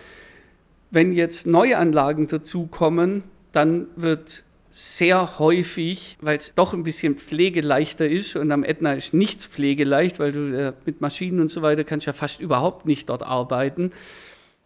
wenn 0.90 1.14
jetzt 1.14 1.46
neue 1.46 1.78
Anlagen 1.78 2.26
dazukommen, 2.26 3.22
dann 3.52 3.86
wird 3.96 4.44
sehr 4.70 5.38
häufig, 5.38 6.16
weil 6.20 6.38
es 6.38 6.54
doch 6.54 6.72
ein 6.72 6.84
bisschen 6.84 7.16
pflegeleichter 7.16 8.08
ist 8.08 8.36
und 8.36 8.52
am 8.52 8.62
Ätna 8.62 8.92
ist 8.92 9.12
nichts 9.12 9.46
pflegeleicht, 9.46 10.18
weil 10.18 10.32
du 10.32 10.56
äh, 10.56 10.72
mit 10.84 11.00
Maschinen 11.00 11.40
und 11.40 11.50
so 11.50 11.62
weiter 11.62 11.84
kannst 11.84 12.06
ja 12.06 12.12
fast 12.12 12.40
überhaupt 12.40 12.86
nicht 12.86 13.08
dort 13.08 13.22
arbeiten, 13.22 13.90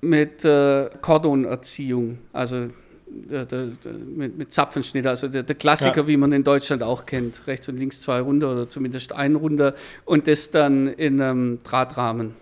mit 0.00 0.44
äh, 0.44 0.90
Kordonerziehung, 1.00 2.18
also 2.32 2.68
der, 3.06 3.46
der, 3.46 3.68
der, 3.84 3.92
mit, 3.92 4.36
mit, 4.36 4.52
Zapfenschnitt, 4.52 5.06
also 5.06 5.28
der, 5.28 5.44
Klassiker, 5.44 6.02
ja. 6.02 6.08
wie 6.08 6.16
man 6.16 6.32
in 6.32 6.44
Deutschland 6.44 6.82
auch 6.82 7.06
kennt, 7.06 7.46
rechts 7.46 7.68
und 7.68 7.78
links 7.78 8.00
zwei 8.00 8.20
runter 8.20 8.52
oder 8.52 8.68
zumindest 8.68 9.12
ein 9.12 9.36
runter 9.36 9.74
und 10.04 10.28
das 10.28 10.50
dann 10.50 10.88
in 10.88 11.20
einem 11.20 11.62
Drahtrahmen 11.62 12.34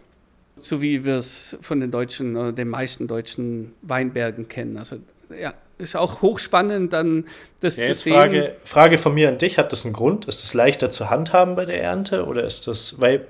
so 0.62 0.80
wie 0.80 1.04
wir 1.04 1.16
es 1.16 1.58
von 1.60 1.80
den 1.80 1.90
deutschen 1.90 2.36
oder 2.36 2.52
den 2.52 2.68
meisten 2.68 3.08
deutschen 3.08 3.72
Weinbergen 3.82 4.48
kennen. 4.48 4.78
Also 4.78 4.96
ja, 5.38 5.54
ist 5.82 5.96
auch 5.96 6.22
hochspannend, 6.22 6.92
dann 6.92 7.26
das 7.60 7.76
ja, 7.76 7.86
zu 7.86 7.94
sehen. 7.94 8.14
Frage, 8.14 8.56
Frage 8.64 8.98
von 8.98 9.14
mir 9.14 9.28
an 9.28 9.38
dich: 9.38 9.58
Hat 9.58 9.72
das 9.72 9.84
einen 9.84 9.94
Grund? 9.94 10.26
Ist 10.26 10.44
es 10.44 10.54
leichter 10.54 10.90
zu 10.90 11.10
handhaben 11.10 11.56
bei 11.56 11.64
der 11.64 11.82
Ernte 11.82 12.26
oder 12.26 12.44
ist 12.44 12.66
das, 12.66 13.00
weil. 13.00 13.26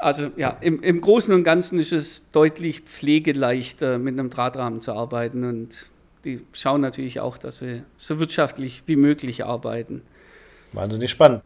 Also 0.00 0.30
ja, 0.36 0.56
im, 0.60 0.80
im 0.82 1.00
Großen 1.00 1.34
und 1.34 1.42
Ganzen 1.42 1.80
ist 1.80 1.92
es 1.92 2.30
deutlich 2.30 2.82
pflegeleichter, 2.82 3.98
mit 3.98 4.16
einem 4.16 4.30
Drahtrahmen 4.30 4.80
zu 4.80 4.92
arbeiten 4.92 5.42
und 5.42 5.90
die 6.24 6.40
schauen 6.52 6.80
natürlich 6.80 7.18
auch, 7.18 7.36
dass 7.36 7.58
sie 7.58 7.82
so 7.96 8.20
wirtschaftlich 8.20 8.84
wie 8.86 8.94
möglich 8.94 9.44
arbeiten. 9.44 10.02
Wahnsinnig 10.72 11.10
spannend. 11.10 11.42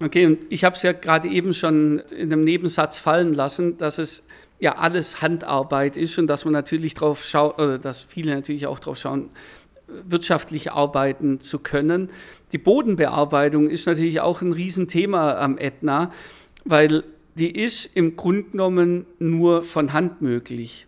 Okay, 0.00 0.26
und 0.26 0.38
ich 0.50 0.64
habe 0.64 0.76
es 0.76 0.82
ja 0.82 0.92
gerade 0.92 1.28
eben 1.28 1.54
schon 1.54 2.00
in 2.10 2.32
einem 2.32 2.44
Nebensatz 2.44 2.98
fallen 2.98 3.32
lassen, 3.32 3.78
dass 3.78 3.98
es 3.98 4.26
ja 4.58 4.76
alles 4.76 5.22
Handarbeit 5.22 5.96
ist 5.96 6.18
und 6.18 6.26
dass 6.26 6.44
man 6.44 6.52
natürlich 6.52 6.94
drauf 6.94 7.24
schaut, 7.24 7.58
oder 7.58 7.78
dass 7.78 8.02
viele 8.02 8.34
natürlich 8.34 8.66
auch 8.66 8.78
drauf 8.78 8.98
schauen, 8.98 9.30
wirtschaftlich 9.86 10.72
arbeiten 10.72 11.40
zu 11.40 11.58
können. 11.58 12.10
Die 12.52 12.58
Bodenbearbeitung 12.58 13.68
ist 13.68 13.86
natürlich 13.86 14.20
auch 14.20 14.42
ein 14.42 14.52
Riesenthema 14.52 15.38
am 15.38 15.58
Ätna, 15.58 16.10
weil 16.64 17.04
die 17.34 17.56
ist 17.56 17.90
im 17.94 18.16
Grunde 18.16 18.50
genommen 18.50 19.06
nur 19.18 19.62
von 19.62 19.92
Hand 19.92 20.22
möglich. 20.22 20.86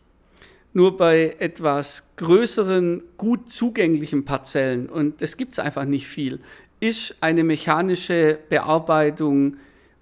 Nur 0.72 0.96
bei 0.96 1.36
etwas 1.38 2.10
größeren, 2.16 3.02
gut 3.16 3.50
zugänglichen 3.50 4.24
Parzellen, 4.24 4.88
und 4.88 5.20
das 5.22 5.36
gibt 5.36 5.52
es 5.52 5.58
einfach 5.58 5.84
nicht 5.84 6.06
viel, 6.06 6.40
ist 6.80 7.16
eine 7.20 7.44
mechanische 7.44 8.38
Bearbeitung 8.48 9.56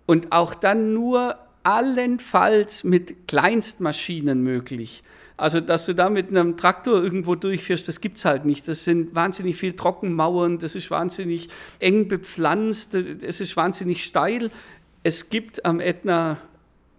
und 0.07 0.33
auch 0.33 0.55
dann 0.55 0.93
nur 0.93 1.37
allenfalls 1.67 2.85
mit 2.85 3.27
Kleinstmaschinen 3.27 4.41
möglich. 4.41 5.03
Also, 5.37 5.61
dass 5.61 5.85
du 5.85 5.95
da 5.95 6.09
mit 6.09 6.29
einem 6.29 6.57
Traktor 6.57 7.03
irgendwo 7.03 7.35
durchführst, 7.35 7.89
das 7.89 8.01
gibt 8.01 8.19
es 8.19 8.25
halt 8.25 8.45
nicht. 8.45 8.69
Das 8.69 8.85
sind 8.85 9.17
wahnsinnig 9.17 9.57
viel 9.57 9.73
Trockenmauern, 9.73 10.59
das 10.59 10.77
ist 10.77 10.91
wahnsinnig 10.93 11.49
eng 11.81 12.07
bepflanzt, 12.07 12.95
es 12.95 13.41
ist 13.41 13.57
wahnsinnig 13.57 14.05
steil. 14.05 14.51
Es 15.03 15.29
gibt 15.29 15.65
am 15.65 15.81
Ätna 15.81 16.39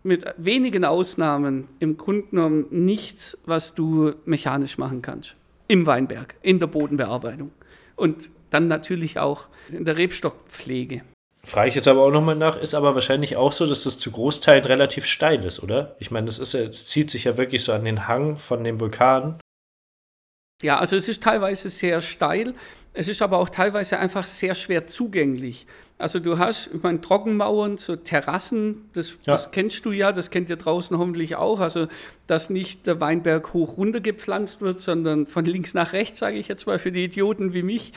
mit 0.04 0.26
wenigen 0.38 0.84
Ausnahmen 0.84 1.70
im 1.80 1.96
Grunde 1.96 2.28
genommen 2.28 2.66
nichts, 2.70 3.38
was 3.46 3.74
du 3.74 4.14
mechanisch 4.26 4.78
machen 4.78 5.02
kannst. 5.02 5.36
Im 5.70 5.86
Weinberg, 5.86 6.36
in 6.42 6.60
der 6.60 6.68
Bodenbearbeitung. 6.68 7.52
Und 7.96 8.30
dann 8.50 8.68
natürlich 8.68 9.18
auch 9.18 9.48
in 9.70 9.86
der 9.86 9.98
Rebstockpflege. 9.98 11.04
Frage 11.48 11.70
ich 11.70 11.76
jetzt 11.76 11.88
aber 11.88 12.02
auch 12.02 12.12
nochmal 12.12 12.36
nach, 12.36 12.58
ist 12.58 12.76
aber 12.76 12.94
wahrscheinlich 12.94 13.38
auch 13.38 13.54
so, 13.54 13.66
dass 13.66 13.84
das 13.84 13.98
zu 13.98 14.12
Großteilen 14.12 14.66
relativ 14.66 15.06
steil 15.06 15.46
ist, 15.46 15.64
oder? 15.64 15.96
Ich 15.98 16.12
meine, 16.12 16.26
das 16.26 16.40
ist 16.40 16.54
ja, 16.54 16.60
es 16.60 16.86
zieht 16.86 17.10
sich 17.10 17.24
ja 17.24 17.38
wirklich 17.38 17.64
so 17.64 17.72
an 17.72 17.86
den 17.86 18.06
Hang 18.08 18.36
von 18.36 18.66
dem 18.66 18.82
Vulkan. 18.82 19.40
Ja, 20.62 20.78
also 20.78 20.98
es 20.98 21.08
ist 21.08 21.24
teilweise 21.24 21.70
sehr 21.70 22.02
steil, 22.02 22.54
es 22.94 23.08
ist 23.08 23.22
aber 23.22 23.38
auch 23.38 23.48
teilweise 23.48 23.98
einfach 23.98 24.26
sehr 24.26 24.56
schwer 24.56 24.88
zugänglich. 24.88 25.68
Also 25.98 26.20
du 26.20 26.38
hast, 26.38 26.70
ich 26.74 26.84
meine, 26.84 27.00
Trockenmauern, 27.00 27.78
so 27.78 27.96
Terrassen, 27.96 28.90
das, 28.94 29.12
ja. 29.12 29.34
das, 29.34 29.52
kennst 29.52 29.86
du 29.86 29.92
ja, 29.92 30.12
das 30.12 30.30
kennt 30.30 30.50
ihr 30.50 30.58
draußen 30.58 30.98
hoffentlich 30.98 31.38
auch. 31.38 31.60
Also, 31.60 31.88
dass 32.28 32.50
nicht 32.50 32.86
der 32.88 33.00
Weinberg 33.00 33.54
hoch 33.54 33.78
runter 33.78 34.02
gepflanzt 34.02 34.62
wird, 34.62 34.82
sondern 34.82 35.26
von 35.28 35.46
links 35.46 35.74
nach 35.74 35.94
rechts, 35.94 36.20
sage 36.20 36.38
ich 36.38 36.50
jetzt 36.50 36.68
mal, 36.68 36.78
für 36.78 36.92
die 36.92 37.06
Idioten 37.06 37.54
wie 37.54 37.64
mich. 37.64 37.94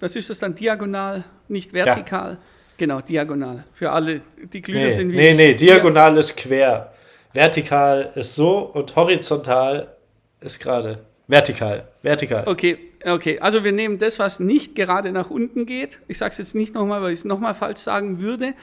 Was 0.00 0.16
ist 0.16 0.30
das 0.30 0.38
dann? 0.38 0.54
Diagonal, 0.54 1.24
nicht 1.48 1.72
vertikal? 1.72 2.32
Ja. 2.32 2.38
Genau, 2.80 3.02
diagonal. 3.02 3.64
Für 3.74 3.90
alle, 3.90 4.22
die 4.54 4.62
Glühler 4.62 4.86
nee, 4.86 4.90
sind 4.90 5.12
wie. 5.12 5.16
Nee, 5.16 5.34
nee, 5.34 5.54
diagonal 5.54 6.16
ist 6.16 6.34
quer. 6.34 6.90
Vertikal 7.34 8.10
ist 8.14 8.34
so 8.34 8.56
und 8.56 8.96
horizontal 8.96 9.96
ist 10.40 10.58
gerade. 10.60 11.00
Vertikal, 11.28 11.86
vertikal. 12.00 12.44
Okay, 12.46 12.78
okay. 13.04 13.38
Also 13.38 13.64
wir 13.64 13.72
nehmen 13.72 13.98
das, 13.98 14.18
was 14.18 14.40
nicht 14.40 14.74
gerade 14.74 15.12
nach 15.12 15.28
unten 15.28 15.66
geht. 15.66 15.98
Ich 16.08 16.16
sage 16.16 16.32
es 16.32 16.38
jetzt 16.38 16.54
nicht 16.54 16.72
nochmal, 16.72 17.02
weil 17.02 17.12
ich 17.12 17.18
es 17.18 17.24
nochmal 17.26 17.54
falsch 17.54 17.80
sagen 17.80 18.22
würde. 18.22 18.54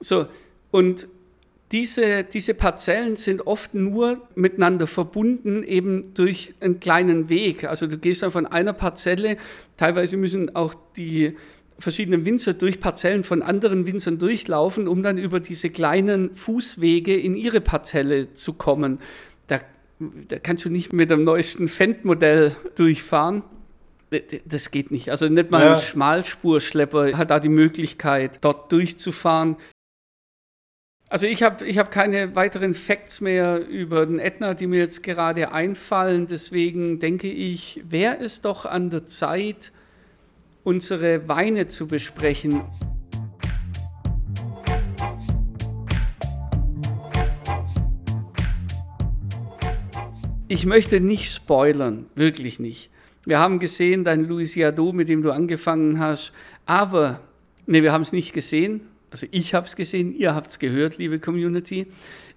So, 0.00 0.26
und 0.72 1.06
diese, 1.70 2.24
diese 2.24 2.54
Parzellen 2.54 3.14
sind 3.14 3.46
oft 3.46 3.72
nur 3.72 4.20
miteinander 4.34 4.88
verbunden, 4.88 5.62
eben 5.62 6.12
durch 6.14 6.54
einen 6.58 6.80
kleinen 6.80 7.28
Weg. 7.28 7.68
Also 7.68 7.86
du 7.86 7.98
gehst 7.98 8.24
dann 8.24 8.32
von 8.32 8.46
einer 8.46 8.72
Parzelle, 8.72 9.36
teilweise 9.76 10.16
müssen 10.16 10.56
auch 10.56 10.74
die 10.96 11.36
verschiedenen 11.78 12.24
Winzer 12.24 12.54
durch 12.54 12.80
Parzellen 12.80 13.24
von 13.24 13.42
anderen 13.42 13.86
Winzern 13.86 14.18
durchlaufen, 14.18 14.88
um 14.88 15.02
dann 15.02 15.18
über 15.18 15.40
diese 15.40 15.70
kleinen 15.70 16.34
Fußwege 16.34 17.16
in 17.16 17.36
ihre 17.36 17.60
Parzelle 17.60 18.34
zu 18.34 18.54
kommen. 18.54 19.00
Da, 19.46 19.60
da 20.28 20.38
kannst 20.38 20.64
du 20.64 20.70
nicht 20.70 20.92
mit 20.92 21.10
dem 21.10 21.24
neuesten 21.24 21.68
Fendt-Modell 21.68 22.54
durchfahren. 22.76 23.42
Das 24.44 24.70
geht 24.70 24.90
nicht. 24.90 25.10
Also 25.10 25.28
nicht 25.28 25.50
mal 25.50 25.64
ja. 25.64 25.72
ein 25.72 25.78
Schmalspurschlepper 25.78 27.18
hat 27.18 27.30
da 27.30 27.40
die 27.40 27.48
Möglichkeit, 27.48 28.38
dort 28.42 28.70
durchzufahren. 28.70 29.56
Also 31.08 31.26
ich 31.26 31.42
habe 31.42 31.64
ich 31.64 31.78
hab 31.78 31.90
keine 31.90 32.34
weiteren 32.34 32.74
Facts 32.74 33.20
mehr 33.20 33.66
über 33.66 34.06
den 34.06 34.18
Ätna, 34.18 34.54
die 34.54 34.66
mir 34.66 34.78
jetzt 34.78 35.02
gerade 35.02 35.52
einfallen. 35.52 36.26
Deswegen 36.28 36.98
denke 36.98 37.30
ich, 37.30 37.82
wäre 37.88 38.18
es 38.18 38.40
doch 38.40 38.64
an 38.64 38.90
der 38.90 39.06
Zeit, 39.06 39.72
unsere 40.64 41.28
Weine 41.28 41.68
zu 41.68 41.86
besprechen. 41.86 42.62
Ich 50.48 50.66
möchte 50.66 51.00
nicht 51.00 51.32
spoilern, 51.32 52.06
wirklich 52.14 52.58
nicht. 52.58 52.90
Wir 53.26 53.38
haben 53.38 53.58
gesehen, 53.58 54.04
dein 54.04 54.24
Louisiado, 54.24 54.92
mit 54.92 55.08
dem 55.08 55.22
du 55.22 55.30
angefangen 55.30 55.98
hast, 55.98 56.32
aber, 56.66 57.20
ne, 57.66 57.82
wir 57.82 57.92
haben 57.92 58.02
es 58.02 58.12
nicht 58.12 58.32
gesehen, 58.32 58.82
also 59.10 59.26
ich 59.30 59.54
habe 59.54 59.66
es 59.66 59.76
gesehen, 59.76 60.14
ihr 60.14 60.34
habt 60.34 60.50
es 60.50 60.58
gehört, 60.58 60.98
liebe 60.98 61.20
Community. 61.20 61.86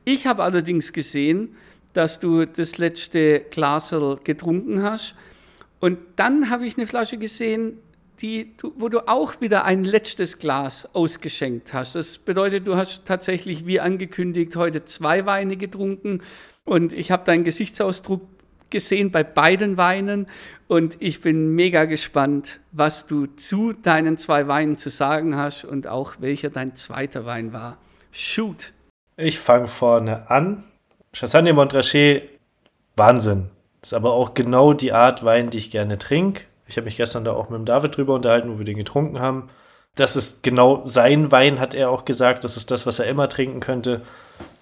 Ich 0.06 0.28
habe 0.28 0.44
allerdings 0.44 0.94
gesehen, 0.94 1.56
dass 1.94 2.20
du 2.20 2.46
das 2.46 2.78
letzte 2.78 3.40
Glasel 3.50 4.20
getrunken 4.24 4.84
hast. 4.84 5.16
Und 5.80 5.98
dann 6.16 6.50
habe 6.50 6.68
ich 6.68 6.78
eine 6.78 6.86
Flasche 6.86 7.18
gesehen, 7.18 7.80
die, 8.22 8.54
wo 8.76 8.90
du 8.90 9.08
auch 9.08 9.42
wieder 9.42 9.66
ein 9.66 9.84
letztes 9.84 10.40
Glas 10.40 10.90
ausgeschenkt 10.94 11.74
hast. 11.74 11.96
Das 11.96 12.18
bedeutet, 12.18 12.68
du 12.68 12.76
hast 12.76 13.06
tatsächlich, 13.06 13.66
wie 13.66 13.80
angekündigt, 13.80 14.56
heute 14.56 14.86
zwei 14.86 15.26
Weine 15.26 15.58
getrunken. 15.58 16.22
Und 16.66 16.94
ich 16.94 17.12
habe 17.12 17.24
deinen 17.24 17.44
Gesichtsausdruck 17.44 18.22
gesehen 18.70 19.12
bei 19.12 19.24
beiden 19.24 19.78
Weinen 19.78 20.28
und 20.68 20.98
ich 21.00 21.22
bin 21.22 21.56
mega 21.56 21.86
gespannt, 21.86 22.60
was 22.72 23.08
du 23.08 23.28
zu 23.28 23.74
deinen 23.74 24.18
zwei 24.18 24.48
Weinen 24.48 24.78
zu 24.78 24.90
sagen 24.90 25.38
hast 25.38 25.64
und 25.64 25.88
auch 25.88 26.16
welcher 26.20 26.50
dein 26.50 26.76
zweiter 26.76 27.26
Wein 27.26 27.54
war. 27.54 27.78
Shoot! 28.12 28.74
Ich 29.16 29.40
fange 29.40 29.68
vorne 29.68 30.30
an. 30.30 30.64
Chassagne 31.14 31.54
Montrachet, 31.54 32.30
Wahnsinn. 32.96 33.50
Ist 33.82 33.94
aber 33.94 34.14
auch 34.14 34.34
genau 34.34 34.74
die 34.74 34.92
Art 34.92 35.24
Wein, 35.24 35.50
die 35.50 35.60
ich 35.60 35.72
gerne 35.72 35.98
trinke. 35.98 36.44
Ich 36.68 36.78
habe 36.78 36.86
mich 36.86 36.98
gestern 36.98 37.24
da 37.24 37.34
auch 37.34 37.50
mit 37.50 37.58
dem 37.58 37.66
David 37.66 37.96
drüber 37.96 38.14
unterhalten, 38.16 38.52
wo 38.54 38.58
wir 38.58 38.66
den 38.66 38.78
getrunken 38.78 39.20
haben. 39.20 39.50
Das 39.96 40.16
ist 40.16 40.44
genau 40.44 40.82
sein 40.84 41.32
Wein, 41.32 41.60
hat 41.60 41.74
er 41.74 41.90
auch 41.90 42.06
gesagt. 42.06 42.44
Das 42.44 42.56
ist 42.56 42.70
das, 42.70 42.86
was 42.86 43.00
er 43.00 43.08
immer 43.08 43.30
trinken 43.30 43.60
könnte. 43.60 44.02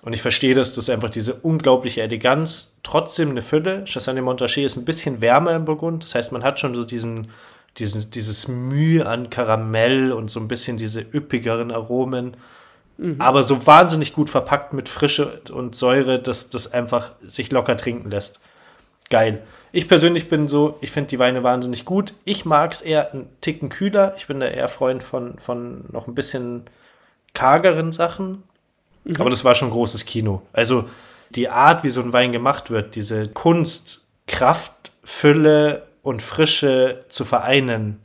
Und 0.04 0.14
ich 0.14 0.22
verstehe 0.22 0.54
das, 0.54 0.76
dass 0.76 0.90
einfach 0.90 1.10
diese 1.10 1.34
unglaubliche 1.34 2.02
Eleganz, 2.02 2.76
trotzdem 2.84 3.32
eine 3.32 3.42
Fülle. 3.42 3.84
Chassagne 3.86 4.22
Montrachet 4.22 4.66
ist 4.66 4.78
ein 4.78 4.86
bisschen 4.86 5.20
wärmer 5.20 5.56
im 5.56 5.66
Burgund. 5.66 6.04
Das 6.04 6.16
heißt, 6.16 6.32
man 6.32 6.44
hat 6.44 6.60
schon 6.60 6.74
so 6.76 6.84
diesen, 6.84 7.32
diesen, 7.78 8.12
dieses 8.12 8.48
Mühe 8.48 9.06
an 9.06 9.30
Karamell 9.30 10.14
und 10.14 10.30
so 10.30 10.40
ein 10.40 10.48
bisschen 10.48 10.78
diese 10.78 11.02
üppigeren 11.02 11.72
Aromen. 11.72 12.38
Mhm. 12.98 13.20
Aber 13.20 13.44
so 13.44 13.66
wahnsinnig 13.68 14.14
gut 14.14 14.30
verpackt 14.30 14.74
mit 14.74 14.88
Frische 14.88 15.42
und 15.52 15.76
Säure, 15.76 16.20
dass 16.20 16.50
das 16.50 16.72
einfach 16.72 17.12
sich 17.26 17.52
locker 17.52 17.76
trinken 17.76 18.10
lässt. 18.10 18.40
Geil. 19.10 19.44
Ich 19.72 19.88
persönlich 19.88 20.30
bin 20.30 20.48
so, 20.48 20.78
ich 20.82 20.92
finde 20.92 21.10
die 21.10 21.20
Weine 21.20 21.44
wahnsinnig 21.44 21.86
gut. 21.86 22.14
Ich 22.24 22.46
mag 22.46 22.72
es 22.72 22.82
eher 22.82 23.12
einen 23.12 23.30
Ticken 23.42 23.70
kühler. 23.70 24.14
Ich 24.18 24.28
bin 24.28 24.40
da 24.40 24.48
eher 24.48 24.68
Freund 24.68 25.04
von, 25.04 25.38
von 25.38 25.86
noch 25.92 26.08
ein 26.08 26.16
bisschen 26.16 26.64
kargeren 27.34 27.92
Sachen. 27.92 28.44
Mhm. 29.04 29.18
Aber 29.20 29.30
das 29.30 29.44
war 29.46 29.54
schon 29.54 29.70
großes 29.70 30.06
Kino. 30.06 30.42
Also 30.54 30.86
die 31.30 31.50
Art, 31.50 31.84
wie 31.84 31.90
so 31.90 32.02
ein 32.02 32.14
Wein 32.14 32.32
gemacht 32.32 32.72
wird, 32.72 32.96
diese 32.96 33.28
Kunst, 33.28 34.08
Kraft, 34.28 34.92
Fülle 35.04 35.84
und 36.02 36.22
Frische 36.22 37.06
zu 37.10 37.26
vereinen, 37.26 38.00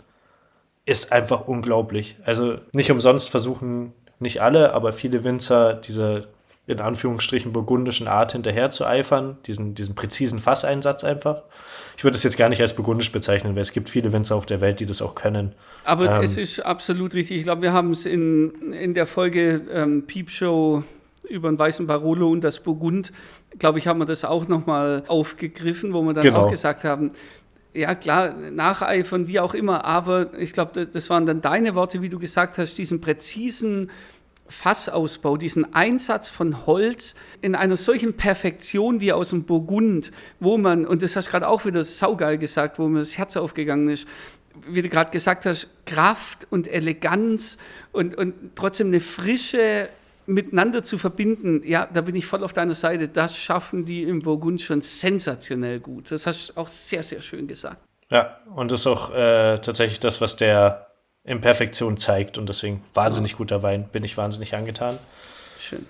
ist 0.85 1.13
einfach 1.13 1.47
unglaublich. 1.47 2.17
Also 2.25 2.59
nicht 2.73 2.91
umsonst 2.91 3.31
versuchen 3.31 3.93
nicht 4.19 4.43
alle, 4.43 4.73
aber 4.73 4.93
viele 4.93 5.25
Winzer 5.25 5.75
diese 5.75 6.29
in 6.71 6.81
Anführungsstrichen 6.81 7.53
burgundischen 7.53 8.09
Art 8.09 8.33
hinterher 8.33 8.71
zu 8.71 8.87
eifern, 8.87 9.37
diesen, 9.47 9.75
diesen 9.75 9.95
präzisen 9.95 10.39
Fasseinsatz 10.39 11.05
einfach. 11.05 11.43
Ich 11.97 12.05
würde 12.05 12.17
es 12.17 12.23
jetzt 12.23 12.37
gar 12.37 12.49
nicht 12.49 12.61
als 12.61 12.75
burgundisch 12.75 13.13
bezeichnen, 13.13 13.57
weil 13.57 13.63
es 13.63 13.73
gibt 13.73 13.91
viele 13.91 14.13
Winzer 14.13 14.37
auf 14.37 14.47
der 14.47 14.61
Welt, 14.61 14.81
die 14.81 14.87
das 14.87 15.03
auch 15.03 15.15
können. 15.15 15.53
Aber 15.85 16.17
ähm, 16.17 16.23
es 16.23 16.37
ist 16.37 16.61
absolut 16.61 17.15
richtig. 17.15 17.39
Ich 17.39 17.43
glaube, 17.43 17.63
wir 17.63 17.73
haben 17.73 17.91
es 17.91 18.07
in, 18.07 18.73
in 18.73 18.95
der 18.95 19.07
Folge 19.07 19.63
ähm, 19.73 20.07
Peepshow 20.07 20.85
über 21.29 21.49
den 21.51 21.59
weißen 21.59 21.87
Barolo 21.87 22.31
und 22.31 22.43
das 22.43 22.61
Burgund, 22.61 23.13
glaube 23.59 23.79
ich, 23.79 23.87
haben 23.87 23.99
wir 23.99 24.07
das 24.07 24.25
auch 24.25 24.49
nochmal 24.49 25.05
aufgegriffen, 25.07 25.93
wo 25.93 26.03
wir 26.03 26.13
dann 26.13 26.23
genau. 26.23 26.47
auch 26.47 26.51
gesagt 26.51 26.85
haben, 26.85 27.13
ja 27.73 27.95
klar, 27.95 28.35
nacheifern, 28.35 29.29
wie 29.29 29.39
auch 29.39 29.55
immer, 29.55 29.85
aber 29.85 30.37
ich 30.39 30.53
glaube, 30.53 30.87
das 30.87 31.09
waren 31.09 31.27
dann 31.27 31.41
deine 31.41 31.75
Worte, 31.75 32.03
wie 32.03 32.09
du 32.09 32.19
gesagt 32.19 32.59
hast, 32.59 32.79
diesen 32.79 33.01
präzisen 33.01 33.91
Fassausbau, 34.51 35.37
diesen 35.37 35.75
Einsatz 35.75 36.29
von 36.29 36.67
Holz 36.67 37.15
in 37.41 37.55
einer 37.55 37.77
solchen 37.77 38.15
Perfektion 38.15 39.01
wie 39.01 39.13
aus 39.13 39.31
dem 39.31 39.45
Burgund, 39.45 40.13
wo 40.39 40.59
man, 40.59 40.87
und 40.87 41.03
das 41.03 41.17
hast 41.17 41.29
du 41.29 41.31
gerade 41.31 41.49
auch 41.49 41.65
wieder 41.65 41.83
saugeil 41.85 42.37
gesagt, 42.37 42.79
wo 42.79 42.89
mir 42.89 42.99
das 42.99 43.17
Herz 43.17 43.37
aufgegangen 43.37 43.89
ist, 43.89 44.07
wie 44.67 44.83
du 44.83 44.89
gerade 44.89 45.11
gesagt 45.11 45.47
hast, 45.47 45.69
Kraft 45.87 46.47
und 46.51 46.69
Eleganz 46.69 47.57
und, 47.93 48.17
und 48.17 48.35
trotzdem 48.57 48.89
eine 48.89 49.01
Frische 49.01 49.89
miteinander 50.27 50.83
zu 50.83 50.99
verbinden, 50.99 51.63
ja, 51.65 51.89
da 51.93 52.01
bin 52.03 52.15
ich 52.15 52.27
voll 52.27 52.45
auf 52.45 52.53
deiner 52.53 52.75
Seite. 52.75 53.09
Das 53.09 53.37
schaffen 53.37 53.85
die 53.85 54.03
im 54.03 54.21
Burgund 54.21 54.61
schon 54.63 54.83
sensationell 54.83 55.81
gut. 55.81 56.11
Das 56.11 56.27
hast 56.27 56.51
du 56.51 56.61
auch 56.61 56.69
sehr, 56.69 57.03
sehr 57.03 57.21
schön 57.21 57.49
gesagt. 57.49 57.79
Ja, 58.11 58.39
und 58.55 58.73
das 58.73 58.81
ist 58.81 58.87
auch 58.87 59.11
äh, 59.15 59.59
tatsächlich 59.59 60.01
das, 60.01 60.21
was 60.21 60.37
der 60.37 60.90
Imperfektion 61.25 61.97
zeigt 61.97 62.39
und 62.39 62.49
deswegen 62.49 62.83
wahnsinnig 62.95 63.37
guter 63.37 63.63
Wein, 63.63 63.89
bin 63.91 64.05
ich 64.05 64.17
wahnsinnig 64.17 64.55
angetan. 64.55 64.99
Schön. 65.59 65.87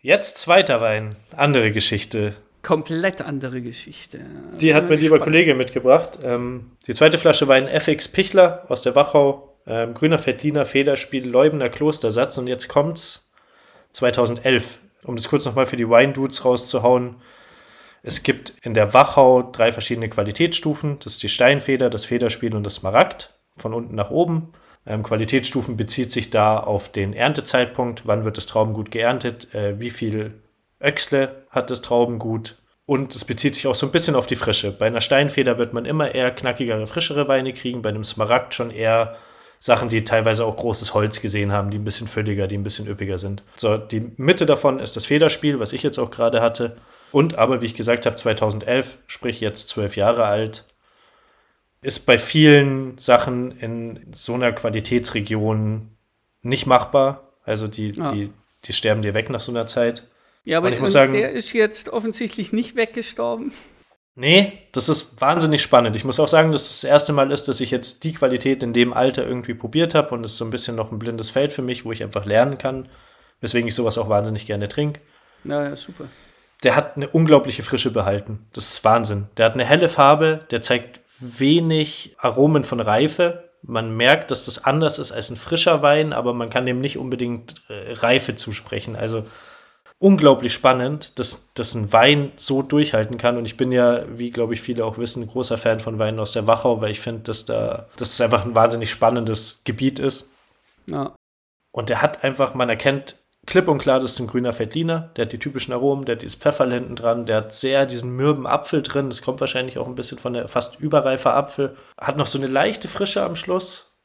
Jetzt 0.00 0.38
zweiter 0.38 0.80
Wein, 0.80 1.16
andere 1.36 1.72
Geschichte. 1.72 2.36
Komplett 2.62 3.20
andere 3.20 3.60
Geschichte. 3.60 4.20
Die 4.58 4.74
hat 4.74 4.88
mein 4.88 4.98
lieber 4.98 5.18
Kollege 5.18 5.54
mitgebracht. 5.54 6.18
Ähm, 6.22 6.72
die 6.86 6.94
zweite 6.94 7.18
Flasche 7.18 7.46
Wein 7.48 7.68
FX 7.68 8.08
Pichler 8.08 8.64
aus 8.68 8.82
der 8.82 8.94
Wachau. 8.94 9.54
Ähm, 9.66 9.92
grüner 9.92 10.24
Veltliner 10.24 10.64
Federspiel, 10.64 11.28
Leubener 11.28 11.68
Klostersatz. 11.68 12.38
Und 12.38 12.46
jetzt 12.46 12.68
kommt's 12.68 13.30
2011. 13.92 14.78
Um 15.04 15.16
das 15.16 15.28
kurz 15.28 15.44
nochmal 15.44 15.66
für 15.66 15.76
die 15.76 15.88
Wine 15.88 16.14
Dudes 16.14 16.44
rauszuhauen. 16.44 17.16
Es 18.02 18.22
gibt 18.22 18.54
in 18.62 18.72
der 18.72 18.94
Wachau 18.94 19.42
drei 19.42 19.70
verschiedene 19.70 20.08
Qualitätsstufen. 20.08 20.98
Das 21.00 21.14
ist 21.14 21.22
die 21.22 21.28
Steinfeder, 21.28 21.90
das 21.90 22.06
Federspiel 22.06 22.54
und 22.54 22.64
das 22.64 22.76
Smaragd 22.76 23.33
von 23.56 23.74
unten 23.74 23.94
nach 23.94 24.10
oben. 24.10 24.52
Ähm, 24.86 25.02
Qualitätsstufen 25.02 25.76
bezieht 25.76 26.10
sich 26.10 26.30
da 26.30 26.58
auf 26.58 26.90
den 26.90 27.12
Erntezeitpunkt, 27.12 28.06
wann 28.06 28.24
wird 28.24 28.36
das 28.36 28.46
Traubengut 28.46 28.90
geerntet, 28.90 29.54
äh, 29.54 29.80
wie 29.80 29.90
viel 29.90 30.34
Öchsle 30.80 31.46
hat 31.50 31.70
das 31.70 31.80
Traubengut 31.80 32.56
und 32.86 33.14
es 33.14 33.24
bezieht 33.24 33.54
sich 33.54 33.66
auch 33.66 33.74
so 33.74 33.86
ein 33.86 33.92
bisschen 33.92 34.14
auf 34.14 34.26
die 34.26 34.36
Frische. 34.36 34.70
Bei 34.70 34.86
einer 34.86 35.00
Steinfeder 35.00 35.58
wird 35.58 35.72
man 35.72 35.86
immer 35.86 36.14
eher 36.14 36.30
knackigere, 36.30 36.86
frischere 36.86 37.28
Weine 37.28 37.54
kriegen, 37.54 37.80
bei 37.80 37.88
einem 37.88 38.04
Smaragd 38.04 38.52
schon 38.52 38.70
eher 38.70 39.14
Sachen, 39.58 39.88
die 39.88 40.04
teilweise 40.04 40.44
auch 40.44 40.56
großes 40.56 40.92
Holz 40.92 41.22
gesehen 41.22 41.50
haben, 41.50 41.70
die 41.70 41.78
ein 41.78 41.84
bisschen 41.84 42.06
fülliger, 42.06 42.46
die 42.46 42.58
ein 42.58 42.62
bisschen 42.62 42.86
üppiger 42.86 43.16
sind. 43.16 43.42
So, 43.56 43.78
die 43.78 44.12
Mitte 44.18 44.44
davon 44.44 44.78
ist 44.78 44.96
das 44.96 45.06
Federspiel, 45.06 45.58
was 45.58 45.72
ich 45.72 45.82
jetzt 45.82 45.98
auch 45.98 46.10
gerade 46.10 46.42
hatte. 46.42 46.76
Und 47.12 47.38
aber, 47.38 47.62
wie 47.62 47.66
ich 47.66 47.74
gesagt 47.74 48.04
habe, 48.04 48.16
2011, 48.16 48.98
sprich 49.06 49.40
jetzt 49.40 49.68
zwölf 49.68 49.96
Jahre 49.96 50.24
alt, 50.24 50.66
ist 51.84 52.06
bei 52.06 52.18
vielen 52.18 52.96
Sachen 52.98 53.52
in 53.58 54.00
so 54.12 54.34
einer 54.34 54.52
Qualitätsregion 54.52 55.90
nicht 56.42 56.66
machbar. 56.66 57.32
Also 57.44 57.68
die, 57.68 57.90
ja. 57.90 58.10
die, 58.10 58.30
die 58.64 58.72
sterben 58.72 59.02
dir 59.02 59.12
weg 59.12 59.28
nach 59.28 59.42
so 59.42 59.52
einer 59.52 59.66
Zeit. 59.66 60.08
Ja, 60.44 60.58
aber 60.58 60.72
ich 60.72 60.80
muss 60.80 60.92
sagen, 60.92 61.12
der 61.12 61.32
ist 61.32 61.52
jetzt 61.52 61.90
offensichtlich 61.90 62.52
nicht 62.52 62.74
weggestorben. 62.74 63.52
Nee, 64.16 64.52
das 64.72 64.88
ist 64.88 65.20
wahnsinnig 65.20 65.60
spannend. 65.60 65.96
Ich 65.96 66.04
muss 66.04 66.20
auch 66.20 66.28
sagen, 66.28 66.52
dass 66.52 66.68
das, 66.68 66.80
das 66.82 66.90
erste 66.90 67.12
Mal 67.12 67.32
ist, 67.32 67.48
dass 67.48 67.60
ich 67.60 67.70
jetzt 67.70 68.04
die 68.04 68.12
Qualität 68.12 68.62
in 68.62 68.72
dem 68.72 68.92
Alter 68.92 69.26
irgendwie 69.26 69.54
probiert 69.54 69.94
habe 69.94 70.14
und 70.14 70.24
es 70.24 70.32
ist 70.32 70.38
so 70.38 70.44
ein 70.44 70.50
bisschen 70.50 70.76
noch 70.76 70.92
ein 70.92 70.98
blindes 70.98 71.30
Feld 71.30 71.52
für 71.52 71.62
mich, 71.62 71.84
wo 71.84 71.92
ich 71.92 72.02
einfach 72.02 72.24
lernen 72.24 72.56
kann, 72.56 72.88
weswegen 73.40 73.68
ich 73.68 73.74
sowas 73.74 73.98
auch 73.98 74.08
wahnsinnig 74.08 74.46
gerne 74.46 74.68
trinke. 74.68 75.00
Ja, 75.44 75.64
ja, 75.64 75.76
super. 75.76 76.08
Der 76.62 76.76
hat 76.76 76.96
eine 76.96 77.08
unglaubliche 77.08 77.62
Frische 77.62 77.90
behalten. 77.90 78.46
Das 78.52 78.70
ist 78.70 78.84
Wahnsinn. 78.84 79.26
Der 79.36 79.46
hat 79.46 79.54
eine 79.54 79.66
helle 79.66 79.88
Farbe, 79.88 80.46
der 80.50 80.62
zeigt 80.62 81.00
wenig 81.38 82.16
Aromen 82.18 82.64
von 82.64 82.80
Reife. 82.80 83.50
Man 83.62 83.96
merkt, 83.96 84.30
dass 84.30 84.44
das 84.44 84.64
anders 84.64 84.98
ist 84.98 85.12
als 85.12 85.30
ein 85.30 85.36
frischer 85.36 85.82
Wein, 85.82 86.12
aber 86.12 86.34
man 86.34 86.50
kann 86.50 86.66
dem 86.66 86.80
nicht 86.80 86.98
unbedingt 86.98 87.62
äh, 87.68 87.92
Reife 87.92 88.34
zusprechen. 88.34 88.94
Also 88.96 89.24
unglaublich 89.98 90.52
spannend, 90.52 91.18
dass, 91.18 91.54
dass 91.54 91.74
ein 91.74 91.92
Wein 91.92 92.32
so 92.36 92.62
durchhalten 92.62 93.16
kann. 93.16 93.38
Und 93.38 93.46
ich 93.46 93.56
bin 93.56 93.72
ja, 93.72 94.04
wie 94.08 94.30
glaube 94.30 94.54
ich 94.54 94.60
viele 94.60 94.84
auch 94.84 94.98
wissen, 94.98 95.26
großer 95.26 95.56
Fan 95.56 95.80
von 95.80 95.98
Weinen 95.98 96.20
aus 96.20 96.32
der 96.32 96.46
Wachau, 96.46 96.80
weil 96.80 96.90
ich 96.90 97.00
finde, 97.00 97.22
dass 97.22 97.46
da, 97.46 97.88
dass 97.96 98.12
es 98.12 98.20
einfach 98.20 98.44
ein 98.44 98.54
wahnsinnig 98.54 98.90
spannendes 98.90 99.62
Gebiet 99.64 99.98
ist. 99.98 100.32
Ja. 100.86 101.14
Und 101.72 101.88
der 101.88 102.02
hat 102.02 102.22
einfach, 102.22 102.54
man 102.54 102.68
erkennt 102.68 103.16
klipp 103.46 103.68
und 103.68 103.78
klar, 103.78 104.00
das 104.00 104.12
ist 104.12 104.20
ein 104.20 104.26
grüner 104.26 104.56
Veltliner. 104.58 105.12
Der 105.16 105.24
hat 105.24 105.32
die 105.32 105.38
typischen 105.38 105.72
Aromen, 105.72 106.04
der 106.04 106.16
hat 106.16 106.22
dieses 106.22 106.36
Pfefferl 106.36 106.72
hinten 106.72 106.96
dran, 106.96 107.26
der 107.26 107.36
hat 107.38 107.54
sehr 107.54 107.86
diesen 107.86 108.10
mürben 108.10 108.46
Apfel 108.46 108.82
drin. 108.82 109.08
Das 109.08 109.22
kommt 109.22 109.40
wahrscheinlich 109.40 109.78
auch 109.78 109.86
ein 109.86 109.94
bisschen 109.94 110.18
von 110.18 110.34
der 110.34 110.48
fast 110.48 110.78
überreifer 110.80 111.34
Apfel. 111.34 111.76
Hat 111.98 112.16
noch 112.16 112.26
so 112.26 112.38
eine 112.38 112.46
leichte 112.46 112.88
Frische 112.88 113.22
am 113.22 113.36
Schluss. 113.36 113.98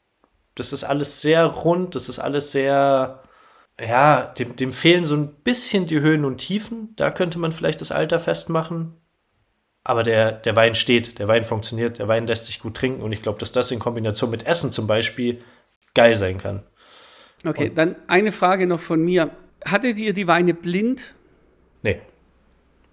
Das 0.56 0.74
ist 0.74 0.84
alles 0.84 1.22
sehr 1.22 1.46
rund, 1.46 1.96
das 1.96 2.10
ist 2.10 2.20
alles 2.20 2.52
sehr, 2.52 3.24
ja, 3.80 4.24
dem, 4.38 4.56
dem 4.56 4.74
fehlen 4.74 5.06
so 5.06 5.16
ein 5.16 5.34
bisschen 5.44 5.86
die 5.86 6.02
Höhen 6.02 6.26
und 6.26 6.38
Tiefen. 6.38 6.94
Da 6.96 7.12
könnte 7.12 7.40
man 7.40 7.52
vielleicht 7.52 7.82
das 7.82 7.92
Alter 7.92 8.20
festmachen. 8.20 8.96
Aber 9.84 10.04
der, 10.04 10.34
der 10.34 10.56
Wein 10.56 10.76
steht, 10.76 11.20
der 11.20 11.28
Wein 11.28 11.44
funktioniert, 11.44 12.00
der 12.00 12.08
Wein 12.08 12.28
lässt 12.28 12.46
sich 12.46 12.60
gut 12.60 12.76
trinken 12.76 13.02
und 13.02 13.12
ich 13.12 13.22
glaube, 13.22 13.40
dass 13.40 13.52
das 13.52 13.72
in 13.72 13.80
Kombination 13.80 14.30
mit 14.30 14.46
Essen 14.46 14.72
zum 14.72 14.88
Beispiel 14.88 15.42
geil 15.94 16.16
sein 16.16 16.38
kann. 16.38 16.64
Okay, 17.46 17.70
und 17.70 17.78
dann 17.78 17.96
eine 18.08 18.32
Frage 18.32 18.68
noch 18.68 18.80
von 18.80 19.04
mir. 19.04 19.32
Hattet 19.66 19.98
ihr 19.98 20.14
die 20.14 20.28
Weine 20.28 20.54
blind? 20.54 21.14
Nee. 21.82 22.02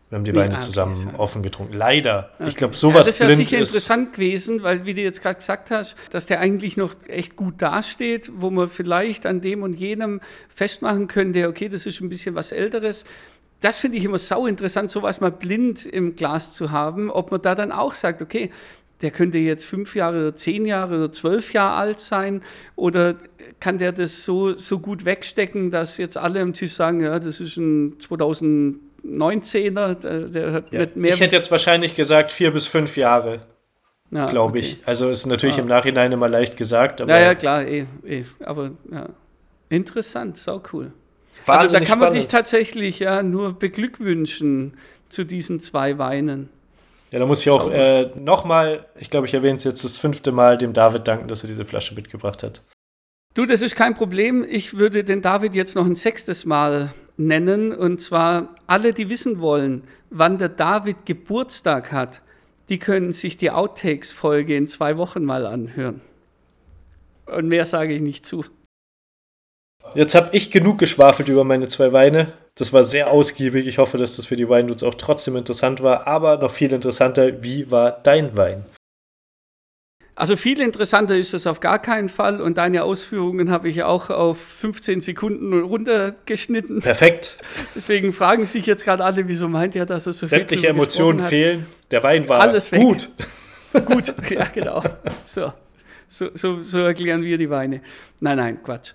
Wir 0.09 0.17
haben 0.17 0.25
die 0.25 0.31
nee, 0.31 0.39
Weine 0.39 0.57
ah, 0.57 0.61
zusammen 0.61 1.09
okay, 1.09 1.17
offen 1.19 1.43
getrunken. 1.43 1.75
Leider. 1.75 2.31
Okay. 2.39 2.49
Ich 2.49 2.57
glaube, 2.57 2.77
sowas 2.77 3.07
ja, 3.07 3.11
das 3.11 3.21
wäre 3.21 3.35
sicher 3.35 3.59
interessant 3.59 4.13
gewesen, 4.13 4.63
weil, 4.63 4.87
wie 4.87 4.95
du 4.95 5.01
jetzt 5.01 5.21
gerade 5.21 5.37
gesagt 5.37 5.73
hast, 5.73 5.97
dass 6.11 6.27
der 6.27 6.39
eigentlich 6.39 6.77
noch 6.77 6.95
echt 7.09 7.35
gut 7.35 7.61
dasteht, 7.61 8.31
wo 8.37 8.51
man 8.51 8.69
vielleicht 8.69 9.27
an 9.27 9.41
dem 9.41 9.65
und 9.65 9.75
jenem 9.75 10.21
festmachen 10.55 11.09
könnte, 11.09 11.49
okay, 11.49 11.69
das 11.69 11.87
ist 11.87 12.01
ein 12.01 12.09
bisschen 12.09 12.37
was 12.37 12.53
Älteres. 12.53 13.05
Das 13.61 13.81
finde 13.81 13.99
ich 13.99 14.05
immer 14.05 14.19
sau 14.19 14.47
interessant, 14.47 14.91
sowas 14.91 15.21
mal 15.21 15.33
blind 15.33 15.85
im 15.85 16.15
Glas 16.15 16.53
zu 16.53 16.71
haben, 16.71 17.11
ob 17.11 17.33
man 17.33 17.43
da 17.43 17.57
dann 17.57 17.73
auch 17.73 17.95
sagt, 17.95 18.23
okay, 18.23 18.51
der 19.03 19.11
könnte 19.11 19.39
jetzt 19.39 19.65
fünf 19.65 19.95
Jahre 19.95 20.19
oder 20.19 20.37
zehn 20.37 20.65
Jahre 20.65 20.97
oder 20.97 21.13
zwölf 21.13 21.53
Jahre 21.53 21.77
alt 21.77 22.01
sein 22.01 22.43
oder 22.77 23.17
kann 23.61 23.79
der 23.79 23.93
das 23.93 24.25
so, 24.25 24.55
so 24.55 24.79
gut 24.79 25.05
wegstecken, 25.05 25.71
dass 25.71 25.99
jetzt 25.99 26.17
alle 26.17 26.41
am 26.41 26.53
Tisch 26.55 26.73
sagen, 26.73 27.01
ja, 27.01 27.19
das 27.19 27.41
ist 27.41 27.57
ein 27.57 27.99
2019er, 27.99 29.95
der, 29.95 30.21
der 30.29 30.53
hat 30.53 30.73
ja, 30.73 30.87
mehr. 30.95 31.15
Ich 31.15 31.21
hätte 31.21 31.37
jetzt 31.37 31.51
wahrscheinlich 31.51 31.95
gesagt 31.95 32.33
vier 32.33 32.51
bis 32.51 32.67
fünf 32.67 32.97
Jahre. 32.97 33.41
Ja, 34.11 34.29
glaube 34.29 34.59
okay. 34.59 34.61
ich. 34.61 34.79
Also 34.85 35.11
ist 35.11 35.27
natürlich 35.27 35.57
ah. 35.57 35.63
im 35.63 35.67
Nachhinein 35.67 36.13
immer 36.13 36.29
leicht 36.29 36.57
gesagt. 36.57 37.01
ja, 37.01 37.19
ja, 37.19 37.35
klar, 37.35 37.67
eh, 37.67 37.87
eh. 38.05 38.25
aber 38.45 38.71
ja. 38.91 39.09
interessant, 39.69 40.39
sau 40.39 40.63
cool. 40.73 40.93
Wahnsinnig 41.45 41.51
also 41.51 41.79
da 41.79 41.79
kann 41.81 41.99
man 41.99 42.07
spannend. 42.07 42.17
dich 42.17 42.29
tatsächlich 42.29 42.99
ja 43.01 43.23
nur 43.23 43.59
beglückwünschen 43.59 44.75
zu 45.09 45.25
diesen 45.25 45.61
zwei 45.61 45.99
Weinen. 45.99 46.49
Ja, 47.13 47.19
da 47.21 47.27
muss 47.27 47.41
ich 47.41 47.51
auch 47.51 47.71
äh, 47.71 48.11
nochmal, 48.17 48.87
ich 48.99 49.11
glaube, 49.11 49.27
ich 49.27 49.35
erwähne 49.35 49.57
es 49.57 49.65
jetzt 49.65 49.85
das 49.85 49.97
fünfte 49.97 50.33
Mal, 50.33 50.59
dem 50.59 50.73
David 50.73 51.07
danken, 51.07 51.29
dass 51.29 51.45
er 51.45 51.49
diese 51.49 51.65
Flasche 51.65 51.95
mitgebracht 51.95 52.43
hat. 52.43 52.63
Du, 53.35 53.47
das 53.47 53.63
ist 53.63 53.77
kein 53.77 53.95
Problem. 53.95 54.45
Ich 54.49 54.79
würde 54.79 55.05
den 55.05 55.23
David 55.23 55.55
jetzt 55.55 55.77
noch 55.77 55.87
ein 55.87 55.95
sechstes 55.95 56.47
Mal 56.47 56.95
nennen. 57.17 57.73
Und 57.73 58.01
zwar 58.01 58.55
alle, 58.67 58.93
die 58.93 59.09
wissen 59.09 59.41
wollen, 59.41 59.85
wann 60.11 60.39
der 60.39 60.49
David 60.49 61.07
Geburtstag 61.07 61.93
hat, 61.93 62.23
die 62.69 62.79
können 62.79 63.13
sich 63.13 63.37
die 63.37 63.51
Outtakes-Folge 63.51 64.57
in 64.57 64.67
zwei 64.67 64.97
Wochen 64.97 65.25
mal 65.25 65.47
anhören. 65.47 66.01
Und 67.27 67.49
mehr 67.49 67.67
sage 67.67 67.93
ich 67.93 68.01
nicht 68.01 68.27
zu. 68.27 68.45
Jetzt 69.95 70.15
habe 70.15 70.29
ich 70.33 70.51
genug 70.51 70.79
geschwafelt 70.79 71.29
über 71.29 71.45
meine 71.45 71.69
zwei 71.69 71.93
Weine. 71.93 72.33
Das 72.55 72.73
war 72.73 72.85
sehr 72.85 73.11
ausgiebig. 73.11 73.67
Ich 73.67 73.79
hoffe, 73.79 73.99
dass 73.99 74.17
das 74.17 74.27
für 74.27 74.37
die 74.37 74.49
Weindudes 74.49 74.83
auch 74.83 74.95
trotzdem 74.95 75.37
interessant 75.37 75.83
war. 75.83 76.07
Aber 76.07 76.39
noch 76.39 76.51
viel 76.51 76.73
interessanter, 76.73 77.43
wie 77.43 77.71
war 77.71 77.93
dein 78.03 78.37
Wein? 78.37 78.65
Also 80.19 80.35
viel 80.37 80.63
interessanter 80.63 81.15
ist 81.15 81.35
es 81.35 81.47
auf 81.47 81.61
gar 81.61 81.79
keinen 81.79 82.09
Fall 82.09 82.41
und 82.41 82.57
deine 82.57 82.85
Ausführungen 82.85 83.51
habe 83.51 83.69
ich 83.69 83.83
auch 83.83 84.09
auf 84.09 84.41
15 84.41 85.03
Sekunden 85.03 85.53
runtergeschnitten. 85.61 86.81
Perfekt. 86.81 87.37
Deswegen 87.75 88.15
fragen 88.15 88.47
sich 88.47 88.65
jetzt 88.65 88.87
gerade 88.87 89.05
alle, 89.05 89.29
wieso 89.29 89.47
meint 89.47 89.77
er, 89.77 89.85
dass 89.85 90.07
er 90.07 90.15
so 90.15 90.27
Sämtliche 90.27 90.63
viel 90.63 90.71
Emotionen 90.71 91.21
fehlen. 91.21 91.67
Der 91.91 92.03
Wein 92.03 92.27
war 92.31 92.41
Alles 92.41 92.73
weg. 92.73 92.81
gut. 92.81 93.11
gut, 93.85 94.15
ja 94.31 94.45
genau. 94.55 94.83
So. 95.27 95.53
So, 96.09 96.31
so, 96.35 96.63
so 96.63 96.79
erklären 96.79 97.23
wir 97.23 97.37
die 97.37 97.51
Weine. 97.51 97.83
Nein, 98.21 98.37
nein, 98.39 98.63
Quatsch. 98.63 98.93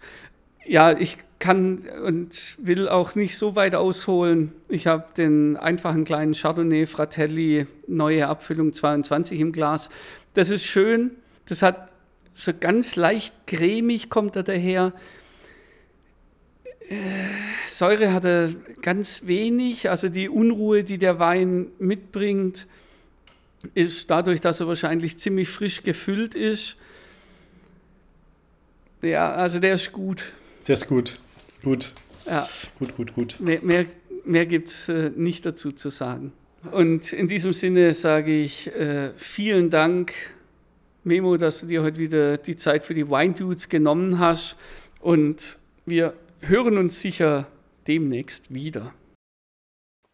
Ja, 0.65 0.97
ich 0.97 1.17
kann 1.39 1.87
und 2.05 2.55
will 2.59 2.87
auch 2.87 3.15
nicht 3.15 3.35
so 3.35 3.55
weit 3.55 3.73
ausholen. 3.73 4.51
Ich 4.69 4.85
habe 4.85 5.05
den 5.17 5.57
einfachen 5.57 6.05
kleinen 6.05 6.33
Chardonnay 6.33 6.85
Fratelli 6.85 7.65
neue 7.87 8.27
Abfüllung 8.27 8.73
22 8.73 9.39
im 9.39 9.51
Glas. 9.51 9.89
Das 10.35 10.51
ist 10.51 10.65
schön. 10.65 11.11
Das 11.47 11.63
hat 11.63 11.89
so 12.33 12.53
ganz 12.57 12.95
leicht 12.95 13.33
cremig 13.47 14.09
kommt 14.09 14.35
er 14.35 14.43
daher. 14.43 14.93
Äh, 16.89 16.95
Säure 17.67 18.13
hat 18.13 18.25
er 18.25 18.49
ganz 18.81 19.25
wenig, 19.25 19.89
also 19.89 20.09
die 20.09 20.29
Unruhe, 20.29 20.83
die 20.83 20.99
der 20.99 21.17
Wein 21.17 21.67
mitbringt, 21.79 22.67
ist 23.73 24.09
dadurch, 24.11 24.41
dass 24.41 24.59
er 24.59 24.67
wahrscheinlich 24.67 25.17
ziemlich 25.17 25.49
frisch 25.49 25.83
gefüllt 25.83 26.35
ist. 26.35 26.77
Ja, 29.01 29.33
also 29.33 29.59
der 29.59 29.75
ist 29.75 29.91
gut. 29.91 30.33
Der 30.67 30.73
ist 30.73 30.87
gut. 30.87 31.19
Gut. 31.63 31.93
Ja. 32.25 32.47
Gut, 32.77 32.95
gut, 32.95 33.13
gut. 33.13 33.39
Mehr, 33.39 33.59
mehr, 33.61 33.85
mehr 34.25 34.45
gibt 34.45 34.69
es 34.69 34.89
äh, 34.89 35.11
nicht 35.15 35.45
dazu 35.45 35.71
zu 35.71 35.89
sagen. 35.89 36.33
Und 36.71 37.11
in 37.11 37.27
diesem 37.27 37.53
Sinne 37.53 37.93
sage 37.93 38.31
ich 38.31 38.67
äh, 38.67 39.11
vielen 39.17 39.69
Dank, 39.69 40.13
Memo, 41.03 41.37
dass 41.37 41.61
du 41.61 41.65
dir 41.65 41.81
heute 41.81 41.97
wieder 41.97 42.37
die 42.37 42.55
Zeit 42.55 42.83
für 42.83 42.93
die 42.93 43.09
Wine 43.09 43.33
Dudes 43.33 43.69
genommen 43.69 44.19
hast. 44.19 44.55
Und 44.99 45.57
wir 45.85 46.13
hören 46.41 46.77
uns 46.77 47.01
sicher 47.01 47.47
demnächst 47.87 48.53
wieder. 48.53 48.93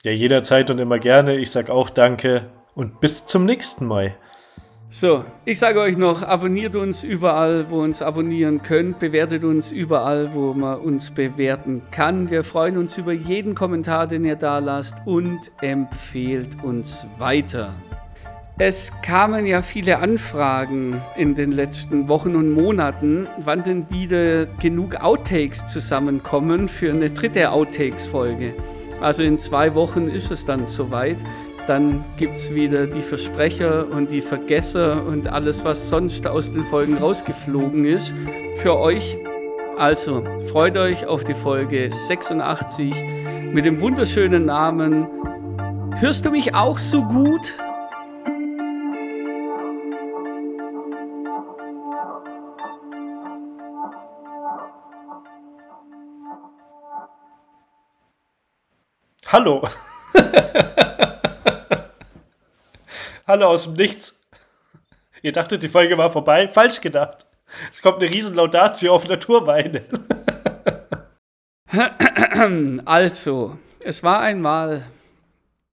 Ja, 0.03 0.11
jederzeit 0.11 0.69
und 0.69 0.79
immer 0.79 0.99
gerne. 0.99 1.37
Ich 1.37 1.51
sage 1.51 1.73
auch 1.73 1.89
Danke 1.89 2.49
und 2.75 3.01
bis 3.01 3.25
zum 3.25 3.43
nächsten 3.43 3.85
Mal. 3.85 4.15
So, 4.89 5.25
ich 5.43 5.59
sage 5.59 5.81
euch 5.81 5.97
noch, 5.97 6.23
abonniert 6.23 6.77
uns 6.77 7.03
überall, 7.03 7.69
wo 7.69 7.81
uns 7.81 8.01
abonnieren 8.01 8.63
könnt, 8.63 8.99
bewertet 8.99 9.43
uns 9.43 9.69
überall, 9.69 10.33
wo 10.33 10.53
man 10.53 10.79
uns 10.79 11.11
bewerten 11.11 11.81
kann. 11.91 12.29
Wir 12.29 12.45
freuen 12.45 12.77
uns 12.77 12.97
über 12.97 13.11
jeden 13.11 13.53
Kommentar, 13.53 14.07
den 14.07 14.23
ihr 14.23 14.37
da 14.37 14.59
lasst 14.59 14.95
und 15.03 15.51
empfehlt 15.59 16.63
uns 16.63 17.05
weiter. 17.17 17.73
Es 18.57 18.93
kamen 19.01 19.45
ja 19.45 19.61
viele 19.61 19.99
Anfragen 19.99 21.01
in 21.17 21.35
den 21.35 21.51
letzten 21.51 22.07
Wochen 22.07 22.37
und 22.37 22.53
Monaten, 22.53 23.27
wann 23.43 23.63
denn 23.63 23.89
wieder 23.89 24.45
genug 24.45 24.95
Outtakes 24.95 25.67
zusammenkommen 25.67 26.69
für 26.69 26.91
eine 26.91 27.09
dritte 27.09 27.51
Outtakes-Folge. 27.51 28.53
Also 29.01 29.21
in 29.21 29.37
zwei 29.37 29.75
Wochen 29.75 30.07
ist 30.07 30.31
es 30.31 30.45
dann 30.45 30.65
soweit 30.65 31.17
dann 31.67 32.03
gibt 32.17 32.37
es 32.37 32.53
wieder 32.53 32.87
die 32.87 33.01
Versprecher 33.01 33.87
und 33.91 34.11
die 34.11 34.21
Vergesser 34.21 35.05
und 35.05 35.27
alles, 35.27 35.63
was 35.65 35.89
sonst 35.89 36.25
aus 36.25 36.51
den 36.51 36.63
Folgen 36.63 36.97
rausgeflogen 36.97 37.85
ist, 37.85 38.13
für 38.55 38.77
euch. 38.77 39.17
Also 39.77 40.23
freut 40.51 40.77
euch 40.77 41.05
auf 41.05 41.23
die 41.23 41.35
Folge 41.35 41.91
86 41.91 42.93
mit 43.53 43.65
dem 43.65 43.79
wunderschönen 43.79 44.45
Namen 44.45 45.07
Hörst 45.99 46.27
du 46.27 46.29
mich 46.29 46.53
auch 46.53 46.77
so 46.77 47.01
gut? 47.01 47.55
Hallo. 59.25 59.67
Hallo 63.27 63.47
aus 63.47 63.65
dem 63.65 63.73
Nichts. 63.73 64.21
Ihr 65.21 65.33
dachtet, 65.33 65.61
die 65.61 65.67
Folge 65.67 65.97
war 65.97 66.09
vorbei? 66.09 66.47
Falsch 66.47 66.79
gedacht. 66.79 67.25
Es 67.73 67.81
kommt 67.81 68.01
eine 68.01 68.09
riesen 68.09 68.35
Laudatio 68.35 68.95
auf 68.95 69.07
Naturweine. 69.07 69.83
Also, 72.85 73.57
es 73.83 74.03
war 74.03 74.21
einmal 74.21 74.85